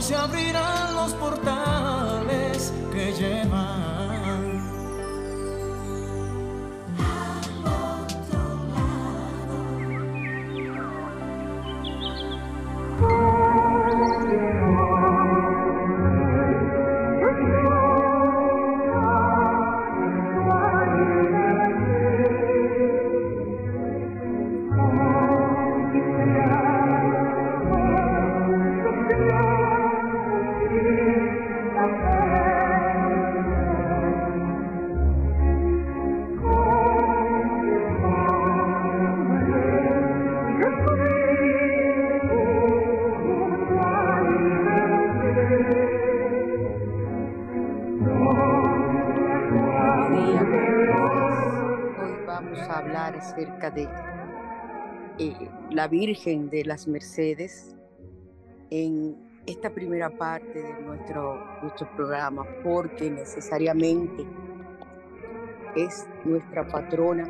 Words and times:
Se 0.00 0.16
abrirán 0.16 0.94
los 0.94 1.12
portales 1.14 2.72
que 2.90 3.12
llevan 3.12 4.09
la 55.80 55.88
Virgen 55.88 56.50
de 56.50 56.62
las 56.62 56.86
Mercedes 56.86 57.74
en 58.68 59.16
esta 59.46 59.70
primera 59.70 60.10
parte 60.10 60.62
de 60.62 60.82
nuestro, 60.82 61.42
nuestro 61.62 61.90
programa, 61.96 62.44
porque 62.62 63.08
necesariamente 63.08 64.26
es 65.74 66.06
nuestra 66.26 66.68
patrona 66.68 67.24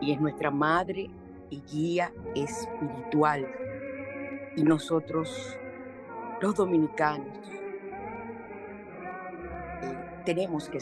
y 0.00 0.12
es 0.12 0.20
nuestra 0.20 0.52
madre 0.52 1.10
y 1.50 1.60
guía 1.62 2.12
espiritual. 2.36 3.44
Y 4.54 4.62
nosotros, 4.62 5.58
los 6.40 6.54
dominicanos, 6.54 7.40
eh, 9.82 9.96
tenemos, 10.24 10.68
que, 10.68 10.78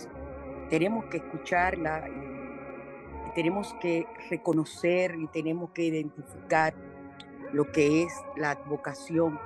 tenemos 0.68 1.06
que 1.06 1.16
escucharla 1.16 2.06
tenemos 3.34 3.74
que 3.80 4.06
reconocer 4.30 5.16
y 5.16 5.26
tenemos 5.28 5.70
que 5.70 5.84
identificar 5.84 6.74
lo 7.52 7.70
que 7.70 8.02
es 8.02 8.12
la 8.36 8.52
advocación 8.52 9.38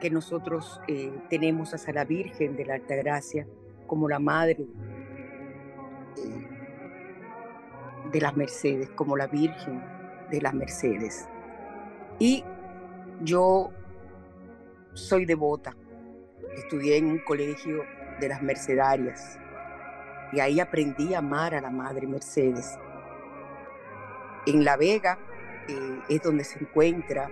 que 0.00 0.10
nosotros 0.10 0.80
eh, 0.88 1.12
tenemos 1.28 1.74
hacia 1.74 1.92
la 1.92 2.04
Virgen 2.04 2.56
de 2.56 2.64
la 2.64 2.74
Altagracia 2.74 3.46
como 3.86 4.08
la 4.08 4.18
Madre 4.18 4.66
eh, 6.16 6.48
de 8.12 8.20
las 8.20 8.36
Mercedes, 8.36 8.90
como 8.90 9.16
la 9.16 9.26
Virgen 9.26 9.82
de 10.30 10.40
las 10.40 10.54
Mercedes. 10.54 11.28
Y 12.18 12.44
yo 13.22 13.70
soy 14.94 15.24
devota, 15.24 15.76
estudié 16.56 16.96
en 16.96 17.06
un 17.06 17.18
colegio 17.18 17.82
de 18.20 18.28
las 18.28 18.42
Mercedarias 18.42 19.38
y 20.32 20.40
ahí 20.40 20.60
aprendí 20.60 21.14
a 21.14 21.18
amar 21.18 21.54
a 21.54 21.60
la 21.60 21.70
Madre 21.70 22.06
Mercedes 22.06 22.78
en 24.46 24.64
La 24.64 24.76
Vega 24.76 25.18
eh, 25.68 26.00
es 26.08 26.22
donde 26.22 26.44
se 26.44 26.58
encuentra 26.58 27.30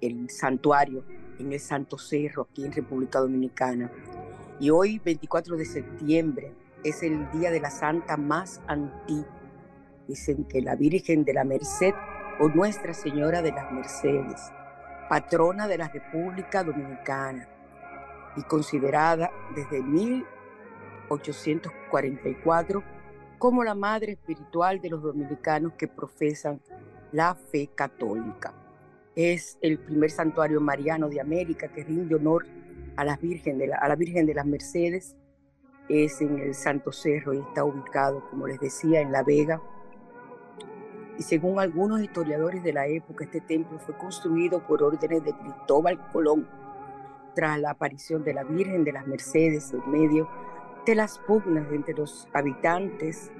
el 0.00 0.30
santuario, 0.30 1.04
en 1.38 1.52
el 1.52 1.60
Santo 1.60 1.98
Cerro, 1.98 2.48
aquí 2.50 2.64
en 2.64 2.72
República 2.72 3.18
Dominicana. 3.18 3.90
Y 4.58 4.70
hoy, 4.70 4.98
24 5.04 5.56
de 5.56 5.66
septiembre, 5.66 6.54
es 6.82 7.02
el 7.02 7.30
día 7.32 7.50
de 7.50 7.60
la 7.60 7.70
santa 7.70 8.16
más 8.16 8.62
antigua. 8.66 9.28
Dicen 10.08 10.44
que 10.44 10.62
la 10.62 10.76
Virgen 10.76 11.24
de 11.24 11.34
la 11.34 11.44
Merced 11.44 11.92
o 12.38 12.48
Nuestra 12.48 12.94
Señora 12.94 13.42
de 13.42 13.52
las 13.52 13.70
Mercedes, 13.72 14.40
patrona 15.08 15.68
de 15.68 15.78
la 15.78 15.88
República 15.88 16.64
Dominicana 16.64 17.48
y 18.36 18.42
considerada 18.42 19.30
desde 19.54 19.82
1844 19.82 22.82
como 23.38 23.64
la 23.64 23.74
madre 23.74 24.12
espiritual 24.12 24.80
de 24.80 24.90
los 24.90 25.02
dominicanos 25.02 25.72
que 25.74 25.88
profesan 25.88 26.60
la 27.12 27.34
fe 27.34 27.68
católica. 27.74 28.54
Es 29.14 29.58
el 29.60 29.78
primer 29.78 30.10
santuario 30.10 30.60
mariano 30.60 31.08
de 31.08 31.20
América 31.20 31.68
que 31.68 31.84
rinde 31.84 32.14
honor 32.14 32.46
a 32.96 33.04
la 33.04 33.16
Virgen 33.16 33.58
de, 33.58 34.34
las 34.34 34.46
Mercedes. 34.46 35.16
Es 35.88 36.20
en 36.20 36.38
el 36.38 36.54
Santo 36.54 36.92
Cerro 36.92 37.32
y 37.32 37.38
está 37.38 37.64
ubicado, 37.64 38.28
como 38.30 38.46
les 38.46 38.60
decía, 38.60 39.00
en 39.00 39.12
La 39.12 39.22
Vega. 39.22 39.62
Y 41.18 41.22
según 41.22 41.60
algunos 41.60 42.02
historiadores 42.02 42.62
de 42.62 42.72
la 42.72 42.86
época, 42.86 43.24
este 43.24 43.40
templo 43.40 43.78
fue 43.78 43.96
construido 43.96 44.66
por 44.66 44.82
órdenes 44.82 45.24
de 45.24 45.32
Cristóbal 45.32 46.10
Colón 46.12 46.46
tras 47.34 47.58
la 47.60 47.70
aparición 47.70 48.24
de 48.24 48.34
la 48.34 48.44
Virgen 48.44 48.84
de 48.84 48.92
las 48.92 49.06
Mercedes 49.06 49.72
en 49.72 49.90
medio 49.90 50.28
de 50.86 50.94
las 50.94 51.18
pugnas 51.18 51.66
entre 51.72 51.94
los 51.94 52.28
habitantes 52.32 53.32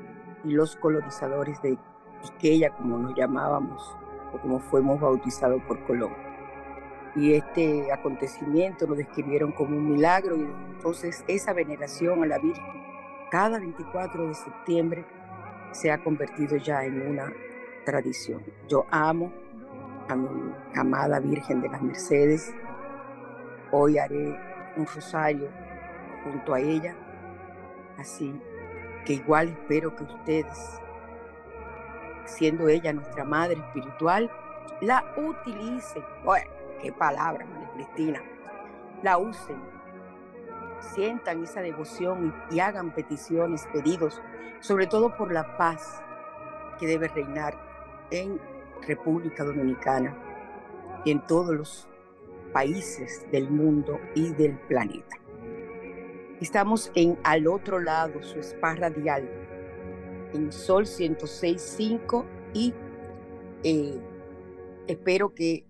y 0.45 0.51
los 0.51 0.75
colonizadores 0.77 1.63
de 1.63 1.79
Iqueya, 2.25 2.71
como 2.71 2.99
nos 2.99 3.15
llamábamos, 3.15 3.97
o 4.35 4.39
como 4.39 4.59
fuimos 4.59 5.01
bautizados 5.01 5.63
por 5.63 5.83
Colón. 5.87 6.13
Y 7.15 7.35
este 7.35 7.93
acontecimiento 7.93 8.87
lo 8.87 8.97
describieron 8.97 9.53
como 9.53 9.77
un 9.77 9.93
milagro 9.93 10.37
y 10.37 10.43
entonces 10.43 11.25
esa 11.29 11.53
veneración 11.53 12.23
a 12.25 12.27
la 12.27 12.39
Virgen 12.39 12.65
cada 13.31 13.59
24 13.59 14.29
de 14.29 14.35
septiembre 14.35 15.05
se 15.73 15.91
ha 15.91 16.03
convertido 16.03 16.57
ya 16.57 16.85
en 16.85 17.11
una 17.11 17.33
tradición. 17.85 18.43
Yo 18.69 18.87
amo 18.91 19.33
a 20.09 20.17
mi 20.17 20.53
amada 20.75 21.21
Virgen 21.21 21.61
de 21.61 21.69
las 21.69 21.83
Mercedes. 21.83 22.53
Hoy 23.71 23.99
haré 23.99 24.37
un 24.77 24.87
rosario 24.87 25.49
junto 26.25 26.55
a 26.55 26.61
ella 26.61 26.95
Así 27.99 28.35
que 29.05 29.15
igual 29.15 29.49
espero 29.49 29.95
que 29.95 30.05
ustedes, 30.05 30.81
siendo 32.25 32.69
ella 32.69 32.93
nuestra 32.93 33.25
madre 33.25 33.57
espiritual, 33.57 34.31
la 34.81 35.05
utilicen. 35.17 36.05
Bueno, 36.25 36.51
qué 36.83 36.93
palabra, 36.93 37.47
María 37.47 37.71
Cristina. 37.75 38.23
La 39.03 39.19
usen 39.19 39.77
sientan 40.81 41.43
esa 41.43 41.61
devoción 41.61 42.35
y, 42.51 42.61
hagan 42.61 42.95
peticiones, 42.95 43.67
pedidos, 43.73 44.21
sobre 44.61 44.87
todo 44.87 45.17
por 45.17 45.33
la 45.33 45.57
paz 45.57 46.03
que 46.79 46.87
debe 46.87 47.09
reinar 47.09 47.59
en 48.11 48.41
República 48.87 49.45
Dominicana 49.45 50.17
y 51.05 51.11
en 51.11 51.21
todos 51.27 51.55
los 51.55 51.89
países 52.53 53.27
del 53.31 53.51
mundo 53.51 53.99
y 54.15 54.33
del 54.33 54.59
planeta. 54.61 55.17
Estamos 56.41 56.93
en 56.95 57.19
Al 57.25 57.47
otro 57.47 57.81
lado, 57.81 58.23
su 58.23 58.41
spa 58.41 58.75
radial, 58.75 59.27
en 60.35 60.53
Sol 60.53 60.85
106.5 60.85 62.25
y 62.53 62.75
eh, 63.65 63.99
espero 64.87 65.35
que 65.35 65.65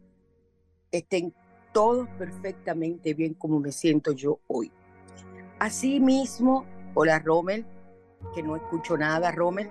estén 0.91 1.33
todos 1.73 2.09
perfectamente 2.19 3.15
bien 3.15 3.35
como 3.35 3.61
me 3.61 3.71
siento 3.71 4.11
yo 4.11 4.41
hoy. 4.49 4.73
Asimismo, 5.61 6.65
hola 6.95 7.21
Rommel, 7.21 7.65
que 8.35 8.43
no 8.43 8.57
escucho 8.57 8.99
nada, 8.99 9.31
Rommel. 9.31 9.71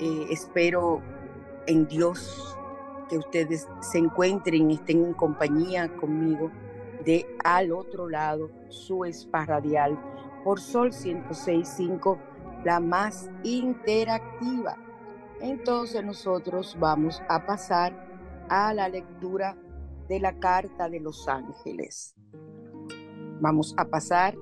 Eh, 0.00 0.26
espero 0.30 1.00
en 1.68 1.86
Dios 1.86 2.56
que 3.08 3.18
ustedes 3.18 3.68
se 3.80 3.98
encuentren 3.98 4.68
y 4.68 4.74
estén 4.74 5.04
en 5.04 5.14
compañía 5.14 5.94
conmigo 5.96 6.50
de 7.04 7.26
al 7.44 7.72
otro 7.72 8.08
lado 8.08 8.50
su 8.68 9.04
spa 9.04 9.46
radial 9.46 9.98
por 10.44 10.60
Sol 10.60 10.90
106.5, 10.90 12.18
la 12.64 12.80
más 12.80 13.30
interactiva. 13.42 14.76
Entonces 15.40 16.04
nosotros 16.04 16.76
vamos 16.78 17.22
a 17.28 17.46
pasar 17.46 18.08
a 18.48 18.72
la 18.74 18.88
lectura 18.88 19.56
de 20.08 20.20
la 20.20 20.38
carta 20.38 20.88
de 20.88 21.00
los 21.00 21.28
ángeles. 21.28 22.14
Vamos 23.40 23.74
a 23.76 23.84
pasar 23.84 24.34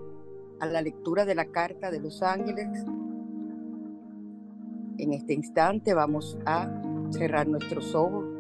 a 0.61 0.67
la 0.67 0.81
lectura 0.81 1.25
de 1.25 1.35
la 1.35 1.47
carta 1.47 1.91
de 1.91 2.01
los 2.01 2.23
ángeles. 2.23 2.85
En 4.99 5.13
este 5.13 5.35
instante 5.35 5.93
vamos 5.93 6.39
a 6.47 6.71
cerrar 7.11 7.47
nuestros 7.47 7.95
ojos. 7.95 8.36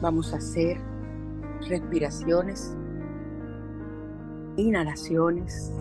Vamos 0.00 0.32
a 0.32 0.38
hacer 0.38 0.80
respiraciones, 1.68 2.74
inhalaciones. 4.56 5.72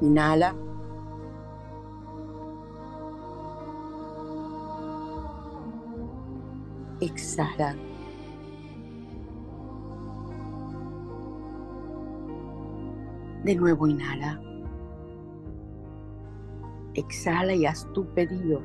Inhala. 0.00 0.54
Exhala. 7.00 7.76
De 13.44 13.54
nuevo 13.54 13.86
inhala. 13.86 14.40
Exhala 16.94 17.54
y 17.54 17.66
haz 17.66 17.86
tu 17.92 18.06
pedido 18.14 18.60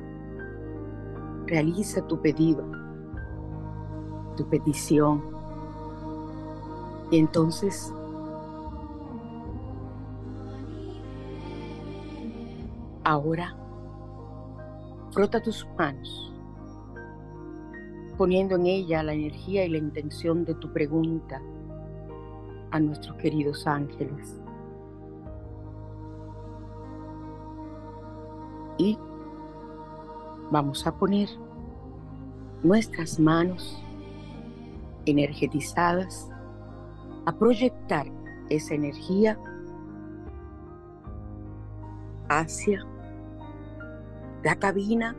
realiza 1.50 2.06
tu 2.06 2.20
pedido, 2.20 2.64
tu 4.36 4.48
petición. 4.48 5.22
Y 7.10 7.18
entonces 7.18 7.92
ahora 13.02 13.56
frota 15.10 15.42
tus 15.42 15.66
manos, 15.76 16.32
poniendo 18.16 18.54
en 18.54 18.66
ella 18.66 19.02
la 19.02 19.12
energía 19.12 19.64
y 19.64 19.70
la 19.70 19.78
intención 19.78 20.44
de 20.44 20.54
tu 20.54 20.72
pregunta 20.72 21.42
a 22.70 22.78
nuestros 22.78 23.16
queridos 23.16 23.66
ángeles. 23.66 24.40
Y 28.80 28.96
vamos 30.50 30.86
a 30.86 30.96
poner 30.96 31.28
nuestras 32.62 33.20
manos 33.20 33.78
energetizadas 35.04 36.30
a 37.26 37.32
proyectar 37.32 38.06
esa 38.48 38.72
energía 38.72 39.38
hacia 42.30 42.82
la 44.44 44.54
cabina. 44.56 45.14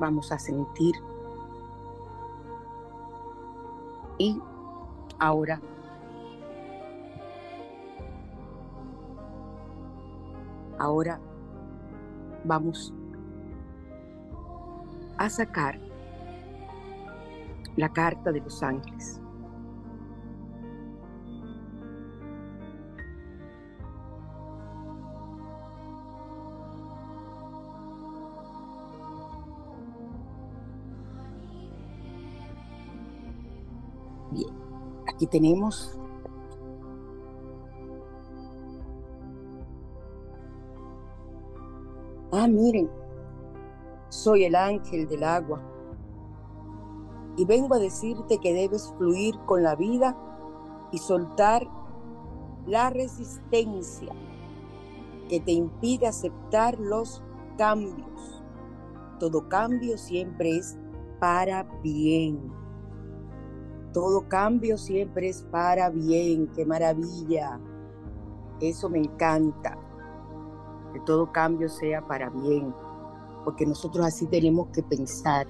Vamos 0.00 0.32
a 0.32 0.38
sentir 0.38 0.94
y 4.16 4.40
ahora 5.18 5.60
ahora 10.82 11.20
vamos 12.44 12.92
a 15.16 15.30
sacar 15.30 15.78
la 17.76 17.88
carta 17.88 18.32
de 18.32 18.40
los 18.40 18.62
ángeles. 18.64 19.20
Bien, 34.32 34.50
aquí 35.06 35.28
tenemos 35.28 36.01
Ah, 42.44 42.48
miren, 42.48 42.90
soy 44.08 44.42
el 44.42 44.56
ángel 44.56 45.06
del 45.06 45.22
agua 45.22 45.62
y 47.36 47.44
vengo 47.44 47.76
a 47.76 47.78
decirte 47.78 48.38
que 48.38 48.52
debes 48.52 48.92
fluir 48.98 49.38
con 49.46 49.62
la 49.62 49.76
vida 49.76 50.16
y 50.90 50.98
soltar 50.98 51.68
la 52.66 52.90
resistencia 52.90 54.12
que 55.28 55.38
te 55.38 55.52
impide 55.52 56.08
aceptar 56.08 56.80
los 56.80 57.22
cambios. 57.56 58.42
Todo 59.20 59.48
cambio 59.48 59.96
siempre 59.96 60.56
es 60.56 60.76
para 61.20 61.62
bien. 61.80 62.52
Todo 63.92 64.26
cambio 64.26 64.78
siempre 64.78 65.28
es 65.28 65.44
para 65.44 65.90
bien. 65.90 66.48
Qué 66.56 66.66
maravilla. 66.66 67.60
Eso 68.58 68.90
me 68.90 68.98
encanta 68.98 69.78
todo 71.04 71.30
cambio 71.32 71.68
sea 71.68 72.00
para 72.02 72.30
bien, 72.30 72.74
porque 73.44 73.66
nosotros 73.66 74.06
así 74.06 74.26
tenemos 74.26 74.68
que 74.68 74.82
pensar. 74.82 75.46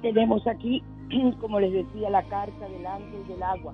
Tenemos 0.00 0.44
aquí, 0.48 0.82
como 1.40 1.60
les 1.60 1.72
decía, 1.72 2.10
la 2.10 2.24
carta 2.28 2.68
del 2.68 2.84
ángel 2.84 3.24
del 3.28 3.42
agua 3.42 3.72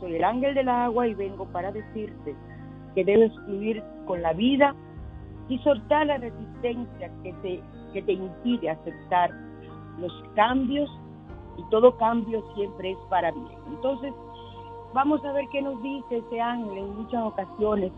soy 0.00 0.16
el 0.16 0.24
ángel 0.24 0.54
del 0.54 0.68
agua 0.68 1.06
y 1.06 1.14
vengo 1.14 1.46
para 1.46 1.70
decirte 1.70 2.34
que 2.94 3.04
debes 3.04 3.32
fluir 3.44 3.82
con 4.06 4.22
la 4.22 4.32
vida 4.32 4.74
y 5.48 5.58
soltar 5.58 6.06
la 6.06 6.18
resistencia 6.18 7.10
que 7.22 7.32
te, 7.42 7.62
que 7.92 8.02
te 8.02 8.12
impide 8.12 8.70
aceptar 8.70 9.30
los 9.98 10.12
cambios 10.34 10.90
y 11.56 11.70
todo 11.70 11.96
cambio 11.96 12.42
siempre 12.54 12.92
es 12.92 12.98
para 13.08 13.30
bien. 13.30 13.58
Entonces, 13.68 14.12
vamos 14.94 15.24
a 15.24 15.32
ver 15.32 15.44
qué 15.52 15.60
nos 15.62 15.80
dice 15.82 16.18
ese 16.18 16.40
ángel 16.40 16.78
en 16.78 16.96
muchas 16.96 17.22
ocasiones. 17.22 17.92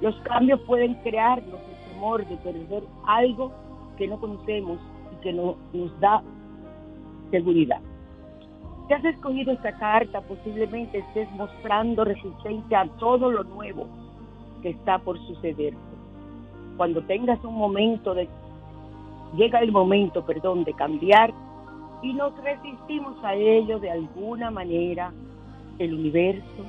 Los 0.00 0.14
cambios 0.22 0.60
pueden 0.62 0.94
crearnos 1.02 1.60
el 1.60 1.92
temor 1.92 2.26
de 2.26 2.36
perder 2.38 2.82
algo 3.06 3.52
que 3.96 4.08
no 4.08 4.18
conocemos 4.18 4.78
y 5.12 5.22
que 5.22 5.32
no, 5.32 5.56
nos 5.72 6.00
da 6.00 6.22
seguridad. 7.30 7.80
Si 8.86 8.92
has 8.92 9.04
escogido 9.04 9.52
esta 9.52 9.72
carta, 9.78 10.20
posiblemente 10.20 10.98
estés 10.98 11.30
mostrando 11.32 12.04
resistencia 12.04 12.82
a 12.82 12.88
todo 12.98 13.30
lo 13.30 13.42
nuevo 13.44 13.86
que 14.62 14.70
está 14.70 14.98
por 14.98 15.18
suceder. 15.26 15.74
cuando 16.76 17.02
tengas 17.02 17.42
un 17.44 17.54
momento 17.54 18.14
de, 18.14 18.28
llega 19.36 19.60
el 19.60 19.70
momento, 19.70 20.24
perdón, 20.26 20.64
de 20.64 20.72
cambiar 20.72 21.32
y 22.02 22.12
nos 22.12 22.36
resistimos 22.42 23.16
a 23.22 23.34
ello 23.34 23.78
de 23.78 23.90
alguna 23.90 24.50
manera, 24.50 25.12
el 25.78 25.94
universo 25.94 26.64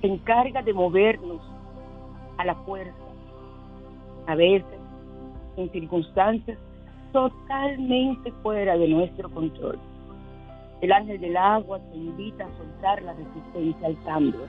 se 0.00 0.06
encarga 0.06 0.62
de 0.62 0.72
movernos 0.72 1.42
a 2.38 2.44
la 2.46 2.54
fuerza, 2.54 2.96
a 4.26 4.34
veces 4.34 4.80
en 5.56 5.70
circunstancias 5.70 6.58
totalmente 7.12 8.32
fuera 8.42 8.76
de 8.76 8.88
nuestro 8.88 9.30
control. 9.30 9.78
El 10.80 10.92
ángel 10.92 11.20
del 11.20 11.36
agua 11.36 11.80
te 11.90 11.96
invita 11.96 12.44
a 12.44 12.56
soltar 12.56 13.02
la 13.02 13.14
resistencia 13.14 13.86
al 13.86 14.02
cambio. 14.04 14.46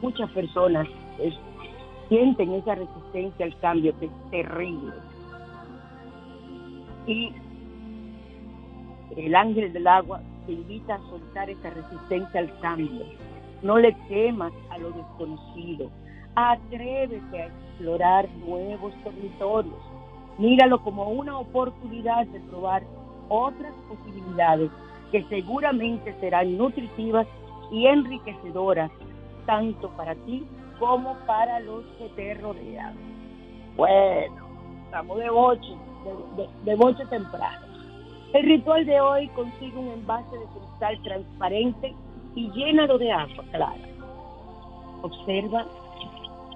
Muchas 0.00 0.30
personas 0.30 0.88
sienten 2.08 2.54
esa 2.54 2.74
resistencia 2.74 3.44
al 3.44 3.58
cambio 3.60 3.98
que 3.98 4.06
es 4.06 4.30
terrible. 4.30 4.92
Y 7.06 7.32
el 9.16 9.34
ángel 9.34 9.72
del 9.72 9.86
agua 9.86 10.22
te 10.46 10.52
invita 10.52 10.94
a 10.94 11.00
soltar 11.10 11.50
esa 11.50 11.70
resistencia 11.70 12.40
al 12.40 12.58
cambio. 12.60 13.04
No 13.62 13.76
le 13.76 13.92
temas 14.08 14.52
a 14.70 14.78
lo 14.78 14.90
desconocido. 14.92 15.90
Atrévete 16.34 17.42
a 17.42 17.46
explorar 17.46 18.28
nuevos 18.46 18.94
territorios. 19.04 19.82
Míralo 20.38 20.82
como 20.82 21.10
una 21.10 21.36
oportunidad 21.36 22.26
de 22.28 22.40
probar 22.40 22.84
otras 23.28 23.74
posibilidades 23.88 24.70
que 25.10 25.24
seguramente 25.24 26.14
serán 26.20 26.56
nutritivas 26.56 27.26
y 27.70 27.86
enriquecedoras 27.86 28.90
tanto 29.46 29.88
para 29.90 30.14
ti 30.14 30.46
como 30.78 31.14
para 31.26 31.60
los 31.60 31.84
que 31.98 32.08
te 32.10 32.34
rodean. 32.34 32.94
Bueno, 33.76 34.36
estamos 34.84 35.18
de 35.18 35.30
boche, 35.30 35.74
de, 36.64 36.74
boche 36.74 37.04
temprano. 37.06 37.66
El 38.32 38.44
ritual 38.44 38.84
de 38.84 39.00
hoy 39.00 39.28
consigue 39.28 39.76
un 39.76 39.88
envase 39.88 40.36
de 40.36 40.44
cristal 40.46 41.02
transparente 41.02 41.94
y 42.34 42.50
llenado 42.50 42.98
de 42.98 43.10
agua 43.10 43.44
clara. 43.50 43.88
Observa 45.02 45.66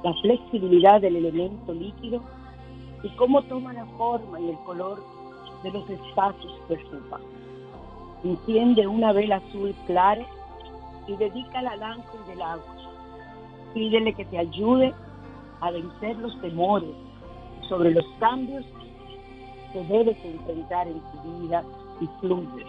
la 0.03 0.13
flexibilidad 0.21 1.01
del 1.01 1.17
elemento 1.17 1.73
líquido 1.73 2.23
y 3.03 3.09
cómo 3.17 3.43
toma 3.43 3.73
la 3.73 3.87
forma 3.97 4.41
y 4.41 4.51
el 4.51 4.59
color 4.65 5.03
de 5.63 5.71
los 5.71 5.89
espacios 5.89 6.53
que 6.69 6.75
ocupa. 6.75 7.21
Enciende 8.25 8.87
una 8.87 9.13
vela 9.13 9.37
azul 9.37 9.75
clara 9.87 10.25
y 11.09 11.17
dedica 11.17 11.61
la 11.63 11.73
ángel 11.73 12.27
del 12.29 12.41
agua. 12.41 12.77
Pídele 13.75 14.13
que 14.15 14.25
te 14.27 14.39
ayude 14.39 14.95
a 15.61 15.71
vencer 15.71 16.17
los 16.19 16.41
temores 16.41 16.91
sobre 17.69 17.91
los 17.91 18.05
cambios 18.21 18.65
que 19.73 19.83
debes 19.85 20.17
enfrentar 20.25 20.87
en 20.87 21.01
tu 21.01 21.41
vida 21.41 21.65
y 22.01 22.07
fluye. 22.21 22.67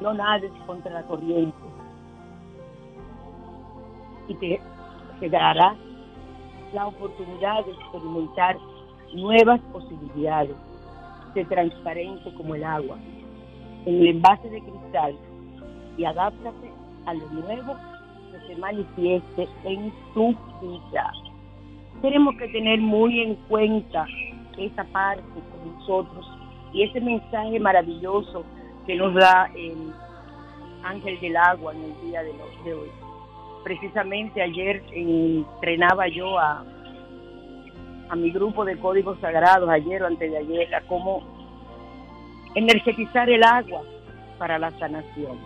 No 0.00 0.14
nades 0.14 0.52
contra 0.66 0.92
la 0.94 1.02
corriente. 1.02 1.56
Y 4.28 4.34
te, 4.34 4.60
te 5.20 5.28
la 5.28 6.86
oportunidad 6.86 7.64
de 7.64 7.72
experimentar 7.72 8.56
nuevas 9.12 9.60
posibilidades, 9.72 10.56
de 11.34 11.44
transparente 11.44 12.32
como 12.34 12.54
el 12.54 12.64
agua, 12.64 12.96
en 13.86 14.00
el 14.00 14.08
envase 14.08 14.48
de 14.50 14.60
cristal 14.60 15.16
y 15.96 16.04
adáptate 16.04 16.70
a 17.06 17.14
lo 17.14 17.26
nuevo 17.28 17.76
que 18.32 18.46
se 18.46 18.60
manifieste 18.60 19.48
en 19.64 19.92
tu 20.14 20.34
vida. 20.60 21.12
Tenemos 22.02 22.36
que 22.36 22.48
tener 22.48 22.80
muy 22.80 23.20
en 23.20 23.34
cuenta 23.48 24.06
esa 24.56 24.84
parte 24.84 25.22
con 25.22 25.74
nosotros 25.74 26.26
y 26.72 26.82
ese 26.82 27.00
mensaje 27.00 27.58
maravilloso 27.58 28.44
que 28.86 28.96
nos 28.96 29.14
da 29.14 29.50
el 29.54 29.92
ángel 30.82 31.20
del 31.20 31.36
agua 31.36 31.74
en 31.74 31.84
el 31.84 32.00
día 32.02 32.22
de, 32.22 32.30
hoy. 32.72 32.88
Precisamente 33.64 34.40
ayer 34.40 34.82
entrenaba 34.92 36.08
yo 36.08 36.38
a, 36.38 36.64
a 38.08 38.16
mi 38.16 38.30
grupo 38.30 38.64
de 38.64 38.78
códigos 38.78 39.18
sagrados, 39.20 39.68
ayer 39.68 40.02
o 40.02 40.06
antes 40.06 40.30
de 40.30 40.38
ayer, 40.38 40.74
a 40.74 40.80
cómo 40.82 41.39
energetizar 42.54 43.28
el 43.30 43.42
agua 43.44 43.82
para 44.38 44.58
la 44.58 44.70
sanación. 44.78 45.38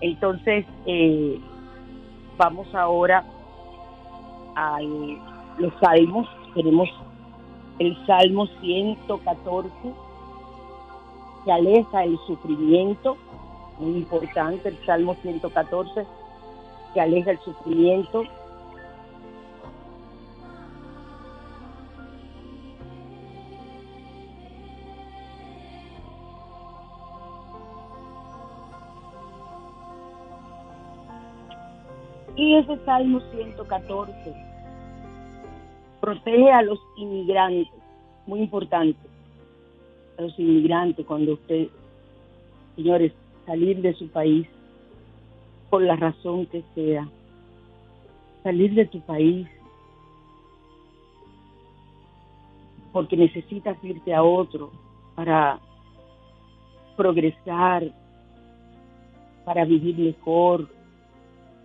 Entonces, 0.00 0.64
eh, 0.86 1.40
vamos 2.36 2.72
ahora 2.74 3.24
a 4.56 4.78
los 5.58 5.72
salmos. 5.80 6.28
Tenemos 6.54 6.88
el 7.78 8.06
Salmo 8.06 8.46
114, 8.60 9.70
que 11.44 11.52
aleja 11.52 12.04
el 12.04 12.18
sufrimiento, 12.26 13.16
muy 13.78 13.98
importante, 13.98 14.68
el 14.68 14.86
Salmo 14.86 15.16
114, 15.22 16.06
que 16.92 17.00
aleja 17.00 17.32
el 17.32 17.38
sufrimiento. 17.40 18.24
Y 32.36 32.56
ese 32.56 32.76
Salmo 32.84 33.20
114 33.32 34.34
protege 36.00 36.50
a 36.50 36.62
los 36.62 36.78
inmigrantes, 36.96 37.72
muy 38.26 38.40
importante, 38.40 38.98
a 40.18 40.22
los 40.22 40.38
inmigrantes 40.38 41.06
cuando 41.06 41.34
usted, 41.34 41.68
señores, 42.76 43.12
salir 43.46 43.80
de 43.80 43.94
su 43.94 44.08
país 44.08 44.46
por 45.70 45.82
la 45.82 45.96
razón 45.96 46.46
que 46.46 46.62
sea, 46.74 47.08
salir 48.42 48.74
de 48.74 48.86
tu 48.86 49.00
país 49.00 49.48
porque 52.92 53.16
necesitas 53.16 53.76
irte 53.82 54.14
a 54.14 54.22
otro 54.22 54.70
para 55.16 55.58
progresar, 56.96 57.92
para 59.44 59.64
vivir 59.64 59.98
mejor, 59.98 60.68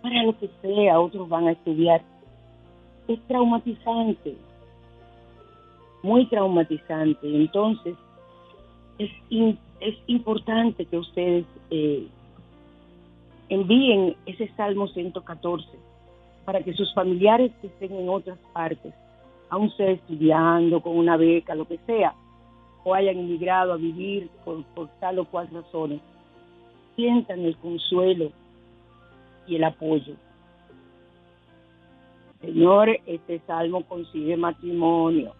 para 0.02 0.22
lo 0.22 0.38
que 0.38 0.50
sea, 0.62 1.00
otros 1.00 1.28
van 1.28 1.48
a 1.48 1.52
estudiar 1.52 2.02
es 3.12 3.20
traumatizante, 3.26 4.36
muy 6.02 6.26
traumatizante. 6.26 7.26
Entonces, 7.26 7.96
es, 8.98 9.10
es 9.80 9.94
importante 10.06 10.84
que 10.84 10.98
ustedes 10.98 11.44
eh, 11.70 12.06
envíen 13.48 14.16
ese 14.26 14.48
Salmo 14.56 14.86
114 14.88 15.66
para 16.44 16.62
que 16.62 16.72
sus 16.74 16.92
familiares 16.94 17.52
que 17.60 17.66
estén 17.66 17.92
en 17.92 18.08
otras 18.08 18.38
partes, 18.52 18.94
aún 19.48 19.70
sea 19.76 19.90
estudiando, 19.90 20.80
con 20.80 20.96
una 20.96 21.16
beca, 21.16 21.54
lo 21.54 21.66
que 21.66 21.78
sea, 21.86 22.14
o 22.84 22.94
hayan 22.94 23.18
emigrado 23.18 23.72
a 23.72 23.76
vivir 23.76 24.30
por, 24.44 24.62
por 24.74 24.88
tal 25.00 25.18
o 25.18 25.24
cual 25.24 25.48
razones, 25.52 26.00
sientan 26.96 27.40
el 27.40 27.56
consuelo 27.56 28.30
y 29.50 29.56
el 29.56 29.64
apoyo 29.64 30.14
Señor, 32.40 32.88
este 33.04 33.38
salmo 33.40 33.84
consigue 33.84 34.36
matrimonio. 34.36 35.34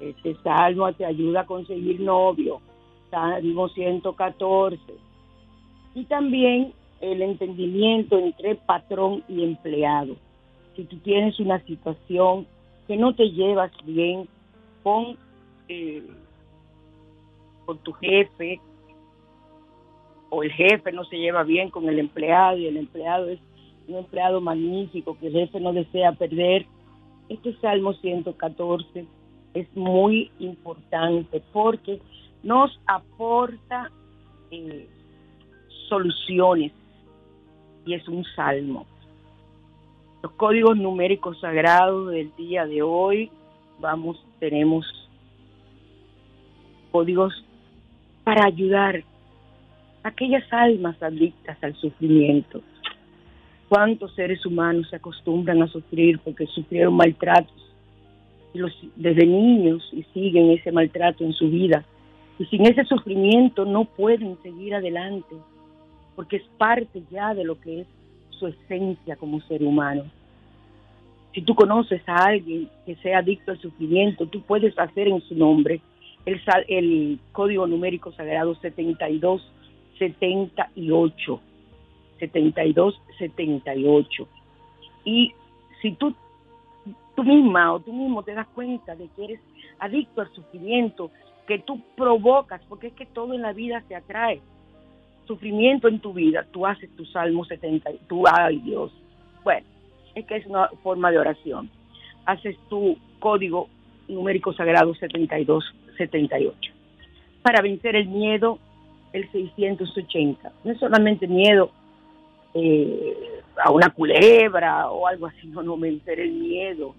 Este 0.00 0.34
salmo 0.42 0.92
te 0.92 1.04
ayuda 1.04 1.42
a 1.42 1.46
conseguir 1.46 2.00
novio. 2.00 2.60
Salmo 3.10 3.68
114. 3.68 4.80
Y 5.94 6.04
también 6.06 6.72
el 7.00 7.22
entendimiento 7.22 8.18
entre 8.18 8.56
patrón 8.56 9.22
y 9.28 9.44
empleado. 9.44 10.16
Si 10.74 10.84
tú 10.84 10.96
tienes 10.98 11.38
una 11.38 11.60
situación 11.64 12.46
que 12.88 12.96
no 12.96 13.14
te 13.14 13.30
llevas 13.30 13.70
bien 13.84 14.28
con, 14.82 15.16
eh, 15.68 16.02
con 17.66 17.78
tu 17.78 17.92
jefe, 17.92 18.60
o 20.34 20.42
el 20.42 20.50
jefe 20.50 20.92
no 20.92 21.04
se 21.04 21.18
lleva 21.18 21.42
bien 21.42 21.68
con 21.68 21.86
el 21.90 21.98
empleado 21.98 22.56
y 22.56 22.66
el 22.66 22.78
empleado 22.78 23.28
es 23.28 23.38
un 23.86 23.96
empleado 23.96 24.40
magnífico 24.40 25.18
que 25.18 25.26
el 25.26 25.34
jefe 25.34 25.60
no 25.60 25.74
desea 25.74 26.12
perder. 26.12 26.64
Este 27.28 27.54
Salmo 27.60 27.92
114 27.92 29.04
es 29.52 29.76
muy 29.76 30.30
importante 30.38 31.42
porque 31.52 32.00
nos 32.42 32.80
aporta 32.86 33.90
eh, 34.50 34.88
soluciones 35.90 36.72
y 37.84 37.92
es 37.92 38.08
un 38.08 38.24
salmo. 38.34 38.86
Los 40.22 40.32
códigos 40.32 40.78
numéricos 40.78 41.38
sagrados 41.40 42.10
del 42.10 42.34
día 42.36 42.64
de 42.64 42.80
hoy, 42.80 43.30
vamos, 43.80 44.24
tenemos 44.40 44.86
códigos 46.90 47.44
para 48.24 48.46
ayudar 48.46 49.04
aquellas 50.02 50.44
almas 50.52 51.00
adictas 51.02 51.56
al 51.62 51.74
sufrimiento 51.76 52.62
cuántos 53.72 54.14
seres 54.14 54.44
humanos 54.44 54.90
se 54.90 54.96
acostumbran 54.96 55.62
a 55.62 55.66
sufrir 55.66 56.18
porque 56.18 56.46
sufrieron 56.46 56.92
maltratos 56.92 57.56
desde 58.96 59.24
niños 59.24 59.88
y 59.92 60.02
siguen 60.12 60.50
ese 60.50 60.70
maltrato 60.70 61.24
en 61.24 61.32
su 61.32 61.48
vida. 61.48 61.82
Y 62.38 62.44
sin 62.44 62.66
ese 62.66 62.84
sufrimiento 62.84 63.64
no 63.64 63.86
pueden 63.86 64.36
seguir 64.42 64.74
adelante, 64.74 65.34
porque 66.14 66.36
es 66.36 66.42
parte 66.58 67.02
ya 67.10 67.32
de 67.32 67.44
lo 67.44 67.58
que 67.58 67.80
es 67.80 67.86
su 68.38 68.46
esencia 68.46 69.16
como 69.16 69.40
ser 69.40 69.62
humano. 69.62 70.04
Si 71.32 71.40
tú 71.40 71.54
conoces 71.54 72.02
a 72.06 72.26
alguien 72.26 72.68
que 72.84 72.96
sea 72.96 73.20
adicto 73.20 73.52
al 73.52 73.58
sufrimiento, 73.58 74.26
tú 74.26 74.42
puedes 74.42 74.78
hacer 74.78 75.08
en 75.08 75.22
su 75.22 75.34
nombre 75.34 75.80
el, 76.26 77.18
código 77.32 77.66
numérico 77.66 78.12
sagrado 78.12 78.54
7278. 79.98 81.40
7278. 82.18 84.28
Y 85.04 85.32
si 85.80 85.92
tú, 85.92 86.14
tú 87.16 87.24
misma 87.24 87.74
o 87.74 87.80
tú 87.80 87.92
mismo 87.92 88.22
te 88.22 88.34
das 88.34 88.46
cuenta 88.48 88.94
de 88.94 89.08
que 89.16 89.24
eres 89.24 89.40
adicto 89.78 90.20
al 90.20 90.32
sufrimiento, 90.32 91.10
que 91.46 91.58
tú 91.58 91.80
provocas, 91.96 92.60
porque 92.68 92.88
es 92.88 92.92
que 92.94 93.06
todo 93.06 93.34
en 93.34 93.42
la 93.42 93.52
vida 93.52 93.82
se 93.88 93.96
atrae. 93.96 94.40
Sufrimiento 95.26 95.88
en 95.88 96.00
tu 96.00 96.12
vida, 96.12 96.46
tú 96.50 96.66
haces 96.66 96.90
tu 96.96 97.04
Salmo 97.06 97.44
70, 97.44 97.90
tú, 98.08 98.24
ay 98.26 98.58
Dios. 98.58 98.92
Bueno, 99.42 99.66
es 100.14 100.26
que 100.26 100.36
es 100.36 100.46
una 100.46 100.68
forma 100.82 101.10
de 101.10 101.18
oración. 101.18 101.70
Haces 102.26 102.56
tu 102.68 102.96
código 103.18 103.68
numérico 104.08 104.52
sagrado 104.52 104.94
7278. 104.94 106.72
Para 107.42 107.62
vencer 107.62 107.96
el 107.96 108.06
miedo, 108.06 108.58
el 109.12 109.30
680. 109.30 110.52
No 110.64 110.72
es 110.72 110.78
solamente 110.78 111.26
miedo 111.26 111.70
eh, 112.54 113.16
a 113.62 113.70
una 113.70 113.90
culebra 113.90 114.90
o 114.90 115.06
algo 115.06 115.26
así, 115.26 115.46
no, 115.48 115.62
no 115.62 115.76
vencer 115.76 116.20
el 116.20 116.32
miedo. 116.32 116.94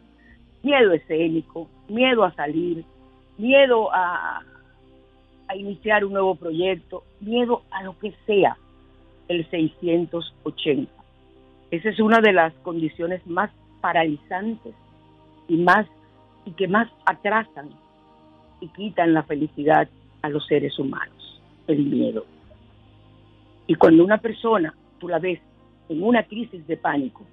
Miedo 0.62 0.94
escénico, 0.94 1.68
miedo 1.90 2.24
a 2.24 2.34
salir, 2.34 2.86
miedo 3.38 3.94
a, 3.94 4.42
a 5.48 5.56
iniciar 5.56 6.06
un 6.06 6.14
nuevo 6.14 6.36
proyecto, 6.36 7.04
miedo 7.20 7.64
a 7.72 7.84
lo 7.84 7.98
que 8.00 8.14
sea, 8.26 8.56
el 9.28 9.50
680. 9.50 10.92
Esa 11.72 11.90
es 11.90 12.00
una 12.00 12.22
de 12.22 12.34
las 12.34 12.54
condiciones 12.56 13.26
más 13.26 13.52
paralizantes 13.82 14.74
y 15.48 15.58
más 15.58 15.88
y 16.46 16.52
que 16.52 16.68
más 16.68 16.90
atrasan 17.06 17.70
y 18.60 18.68
quitan 18.70 19.14
la 19.14 19.24
felicidad 19.24 19.88
a 20.22 20.30
los 20.30 20.46
seres 20.48 20.78
humanos, 20.80 21.23
el 21.68 21.86
miedo. 21.86 22.26
Y 23.68 23.76
cuando 23.76 24.04
una 24.04 24.18
persona, 24.18 24.74
tú 25.00 25.08
la 25.08 25.20
ves 25.20 25.40
en 25.90 26.04
una 26.04 26.24
crisis 26.24 26.66
de 26.68 26.78
pánico, 26.78 27.26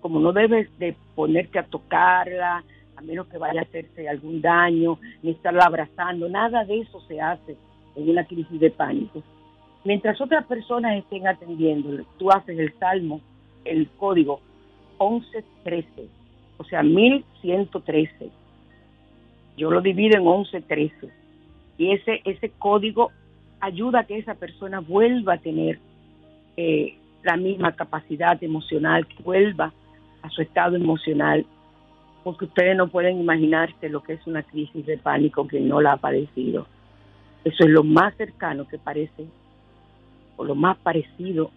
como 0.00 0.20
no 0.20 0.32
debes 0.32 0.68
de 0.78 0.94
ponerte 1.14 1.58
a 1.58 1.66
tocarla, 1.66 2.64
a 2.96 3.00
menos 3.02 3.26
que 3.28 3.38
vaya 3.38 3.60
a 3.60 3.64
hacerse 3.64 4.08
algún 4.08 4.40
daño, 4.40 4.98
ni 5.22 5.30
estarla 5.30 5.64
abrazando, 5.64 6.28
nada 6.28 6.64
de 6.64 6.80
eso 6.80 7.00
se 7.08 7.20
hace 7.20 7.56
en 7.96 8.10
una 8.10 8.24
crisis 8.24 8.60
de 8.60 8.70
pánico. 8.70 9.22
Mientras 9.84 10.20
otras 10.20 10.46
personas 10.46 10.96
estén 10.96 11.26
atendiendo, 11.26 12.04
tú 12.18 12.30
haces 12.30 12.58
el 12.58 12.72
salmo, 12.78 13.20
el 13.64 13.88
código 13.98 14.40
1113, 15.00 16.08
o 16.58 16.64
sea, 16.64 16.82
1113. 16.82 18.30
Yo 19.56 19.70
lo 19.70 19.80
divido 19.80 20.16
en 20.16 20.24
1113. 20.24 21.23
Y 21.78 21.92
ese, 21.92 22.20
ese 22.24 22.50
código 22.50 23.10
ayuda 23.60 24.00
a 24.00 24.04
que 24.04 24.18
esa 24.18 24.34
persona 24.34 24.80
vuelva 24.80 25.34
a 25.34 25.38
tener 25.38 25.78
eh, 26.56 26.96
la 27.22 27.36
misma 27.36 27.72
capacidad 27.72 28.42
emocional, 28.42 29.06
que 29.06 29.22
vuelva 29.22 29.72
a 30.22 30.30
su 30.30 30.42
estado 30.42 30.76
emocional 30.76 31.46
porque 32.24 32.46
ustedes 32.46 32.74
no 32.74 32.88
pueden 32.88 33.20
imaginarse 33.20 33.90
lo 33.90 34.02
que 34.02 34.14
es 34.14 34.26
una 34.26 34.42
crisis 34.42 34.84
de 34.86 34.96
pánico 34.96 35.46
que 35.46 35.60
no 35.60 35.82
la 35.82 35.92
ha 35.92 35.96
padecido. 35.98 36.66
Eso 37.44 37.64
es 37.64 37.70
lo 37.70 37.84
más 37.84 38.16
cercano 38.16 38.66
que 38.66 38.78
parece, 38.78 39.26
o 40.36 40.44
lo 40.44 40.54
más 40.54 40.78
parecido 40.78 41.50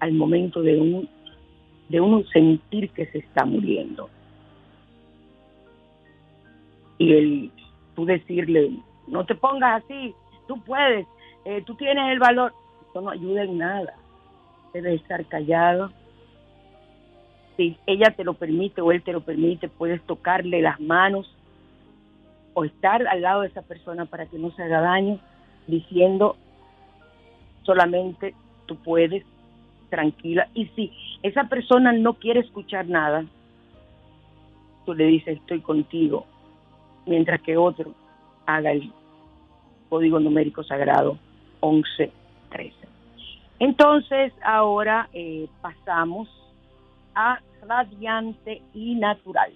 al 0.00 0.12
momento 0.12 0.60
de 0.60 0.80
un 0.80 1.08
de 1.88 2.00
uno 2.00 2.24
sentir 2.32 2.90
que 2.90 3.06
se 3.06 3.18
está 3.18 3.44
muriendo. 3.44 4.10
Y 6.98 7.12
el 7.12 7.50
tú 7.94 8.04
decirle, 8.04 8.72
no 9.06 9.24
te 9.24 9.34
pongas 9.34 9.82
así, 9.82 10.14
tú 10.46 10.62
puedes, 10.62 11.06
eh, 11.44 11.62
tú 11.62 11.74
tienes 11.74 12.12
el 12.12 12.18
valor, 12.18 12.52
eso 12.88 13.00
no 13.00 13.10
ayuda 13.10 13.44
en 13.44 13.58
nada. 13.58 13.94
Debe 14.72 14.94
estar 14.94 15.24
callado, 15.26 15.90
si 17.56 17.76
ella 17.86 18.14
te 18.16 18.24
lo 18.24 18.34
permite 18.34 18.80
o 18.80 18.90
él 18.92 19.02
te 19.02 19.12
lo 19.12 19.20
permite, 19.20 19.68
puedes 19.68 20.02
tocarle 20.02 20.60
las 20.60 20.80
manos 20.80 21.32
o 22.54 22.64
estar 22.64 23.06
al 23.06 23.22
lado 23.22 23.42
de 23.42 23.48
esa 23.48 23.62
persona 23.62 24.06
para 24.06 24.26
que 24.26 24.38
no 24.38 24.50
se 24.52 24.62
haga 24.62 24.80
daño, 24.80 25.18
diciendo 25.66 26.36
solamente 27.62 28.34
tú 28.66 28.76
puedes, 28.76 29.24
tranquila. 29.90 30.48
Y 30.54 30.66
si 30.68 30.92
esa 31.22 31.44
persona 31.44 31.92
no 31.92 32.14
quiere 32.14 32.40
escuchar 32.40 32.88
nada, 32.88 33.24
tú 34.84 34.94
le 34.94 35.06
dices 35.06 35.38
estoy 35.38 35.60
contigo, 35.60 36.26
mientras 37.06 37.40
que 37.42 37.56
otro 37.56 37.92
haga 38.46 38.72
el 38.72 38.92
código 39.88 40.20
numérico 40.20 40.62
sagrado 40.64 41.18
1113. 41.62 42.74
Entonces, 43.58 44.32
ahora 44.44 45.08
eh, 45.12 45.48
pasamos 45.60 46.28
a 47.14 47.40
radiante 47.66 48.62
y 48.74 48.94
natural. 48.96 49.52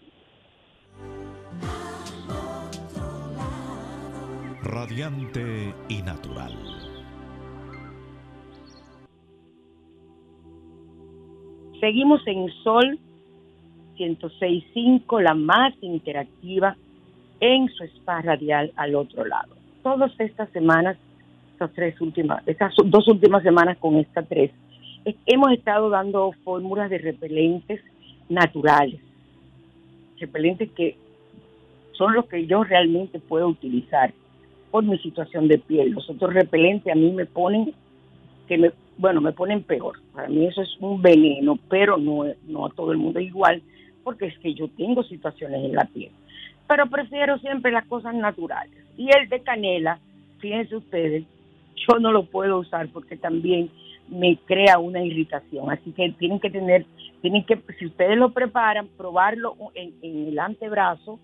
Radiante 4.63 5.75
y 5.89 6.03
natural. 6.03 6.53
Seguimos 11.81 12.27
en 12.27 12.49
Sol 12.65 12.99
106.5, 13.97 15.21
la 15.23 15.35
más 15.35 15.75
interactiva 15.81 16.77
en 17.41 17.69
su 17.69 17.85
spa 17.85 18.23
radial 18.23 18.73
al 18.77 18.95
otro 18.95 19.25
lado. 19.25 19.55
Todas 19.83 20.13
estas 20.19 20.49
semanas, 20.51 20.97
estas 21.53 21.73
tres 21.73 22.01
últimas, 22.01 22.47
estas 22.47 22.75
dos 22.85 23.09
últimas 23.09 23.43
semanas 23.43 23.79
con 23.79 23.97
esta 23.97 24.23
tres, 24.23 24.51
hemos 25.27 25.53
estado 25.53 25.91
dando 25.91 26.33
fórmulas 26.45 26.91
de 26.91 26.99
repelentes 26.99 27.81
naturales, 28.29 29.01
repelentes 30.19 30.71
que 30.73 30.97
son 31.93 32.15
los 32.15 32.27
que 32.27 32.47
yo 32.47 32.63
realmente 32.65 33.19
puedo 33.19 33.49
utilizar 33.49 34.13
por 34.71 34.85
mi 34.85 34.99
situación 34.99 35.49
de 35.49 35.59
piel. 35.59 35.91
Los 35.91 36.09
otros 36.11 36.33
repelentes 36.33 36.93
a 36.93 36.97
mí 36.97 37.11
me 37.11 37.27
ponen, 37.27 37.73
que 38.47 38.59
me, 38.59 38.71
bueno, 38.99 39.21
me 39.21 39.33
ponen 39.33 39.63
peor. 39.63 39.97
Para 40.15 40.29
mí 40.29 40.47
eso 40.47 40.63
es 40.63 40.77
un 40.81 41.03
veneno, 41.03 41.59
pero 41.69 41.97
no, 41.97 42.25
no 42.47 42.67
a 42.67 42.71
todo 42.71 42.93
el 42.93 42.99
mundo 42.99 43.19
igual, 43.21 43.63
porque 44.05 44.27
es 44.27 44.39
que 44.39 44.55
yo 44.55 44.69
tengo 44.69 45.03
situaciones 45.03 45.65
en 45.65 45.75
la 45.75 45.85
piel. 45.87 46.11
Pero 46.69 46.87
prefiero 46.87 47.39
siempre 47.39 47.73
las 47.73 47.87
cosas 47.87 48.15
naturales. 48.15 48.77
Y 48.97 49.09
el 49.11 49.29
de 49.29 49.41
canela, 49.41 49.99
fíjense 50.39 50.77
ustedes, 50.77 51.25
yo 51.89 51.99
no 51.99 52.13
lo 52.13 52.25
puedo 52.25 52.59
usar 52.59 52.89
porque 52.89 53.17
también 53.17 53.71
me 54.09 54.37
crea 54.47 54.79
una 54.79 55.03
irritación. 55.03 55.71
Así 55.71 55.93
que 55.93 56.11
tienen 56.19 56.41
que 56.41 56.51
tener, 56.51 56.85
tienen 57.21 57.45
que, 57.45 57.59
si 57.79 57.87
ustedes 57.87 58.17
lo 58.17 58.31
preparan, 58.31 58.89
probarlo 58.97 59.57
en, 59.75 59.95
el 60.03 60.39
antebrazo, 60.39 61.19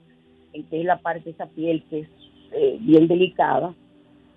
en 0.52 0.64
que 0.64 0.80
es 0.80 0.86
la 0.86 0.98
parte 0.98 1.24
de 1.24 1.30
esa 1.32 1.46
piel 1.46 1.84
que 1.90 2.00
es 2.00 2.08
eh, 2.52 2.78
bien 2.80 3.06
delicada. 3.06 3.74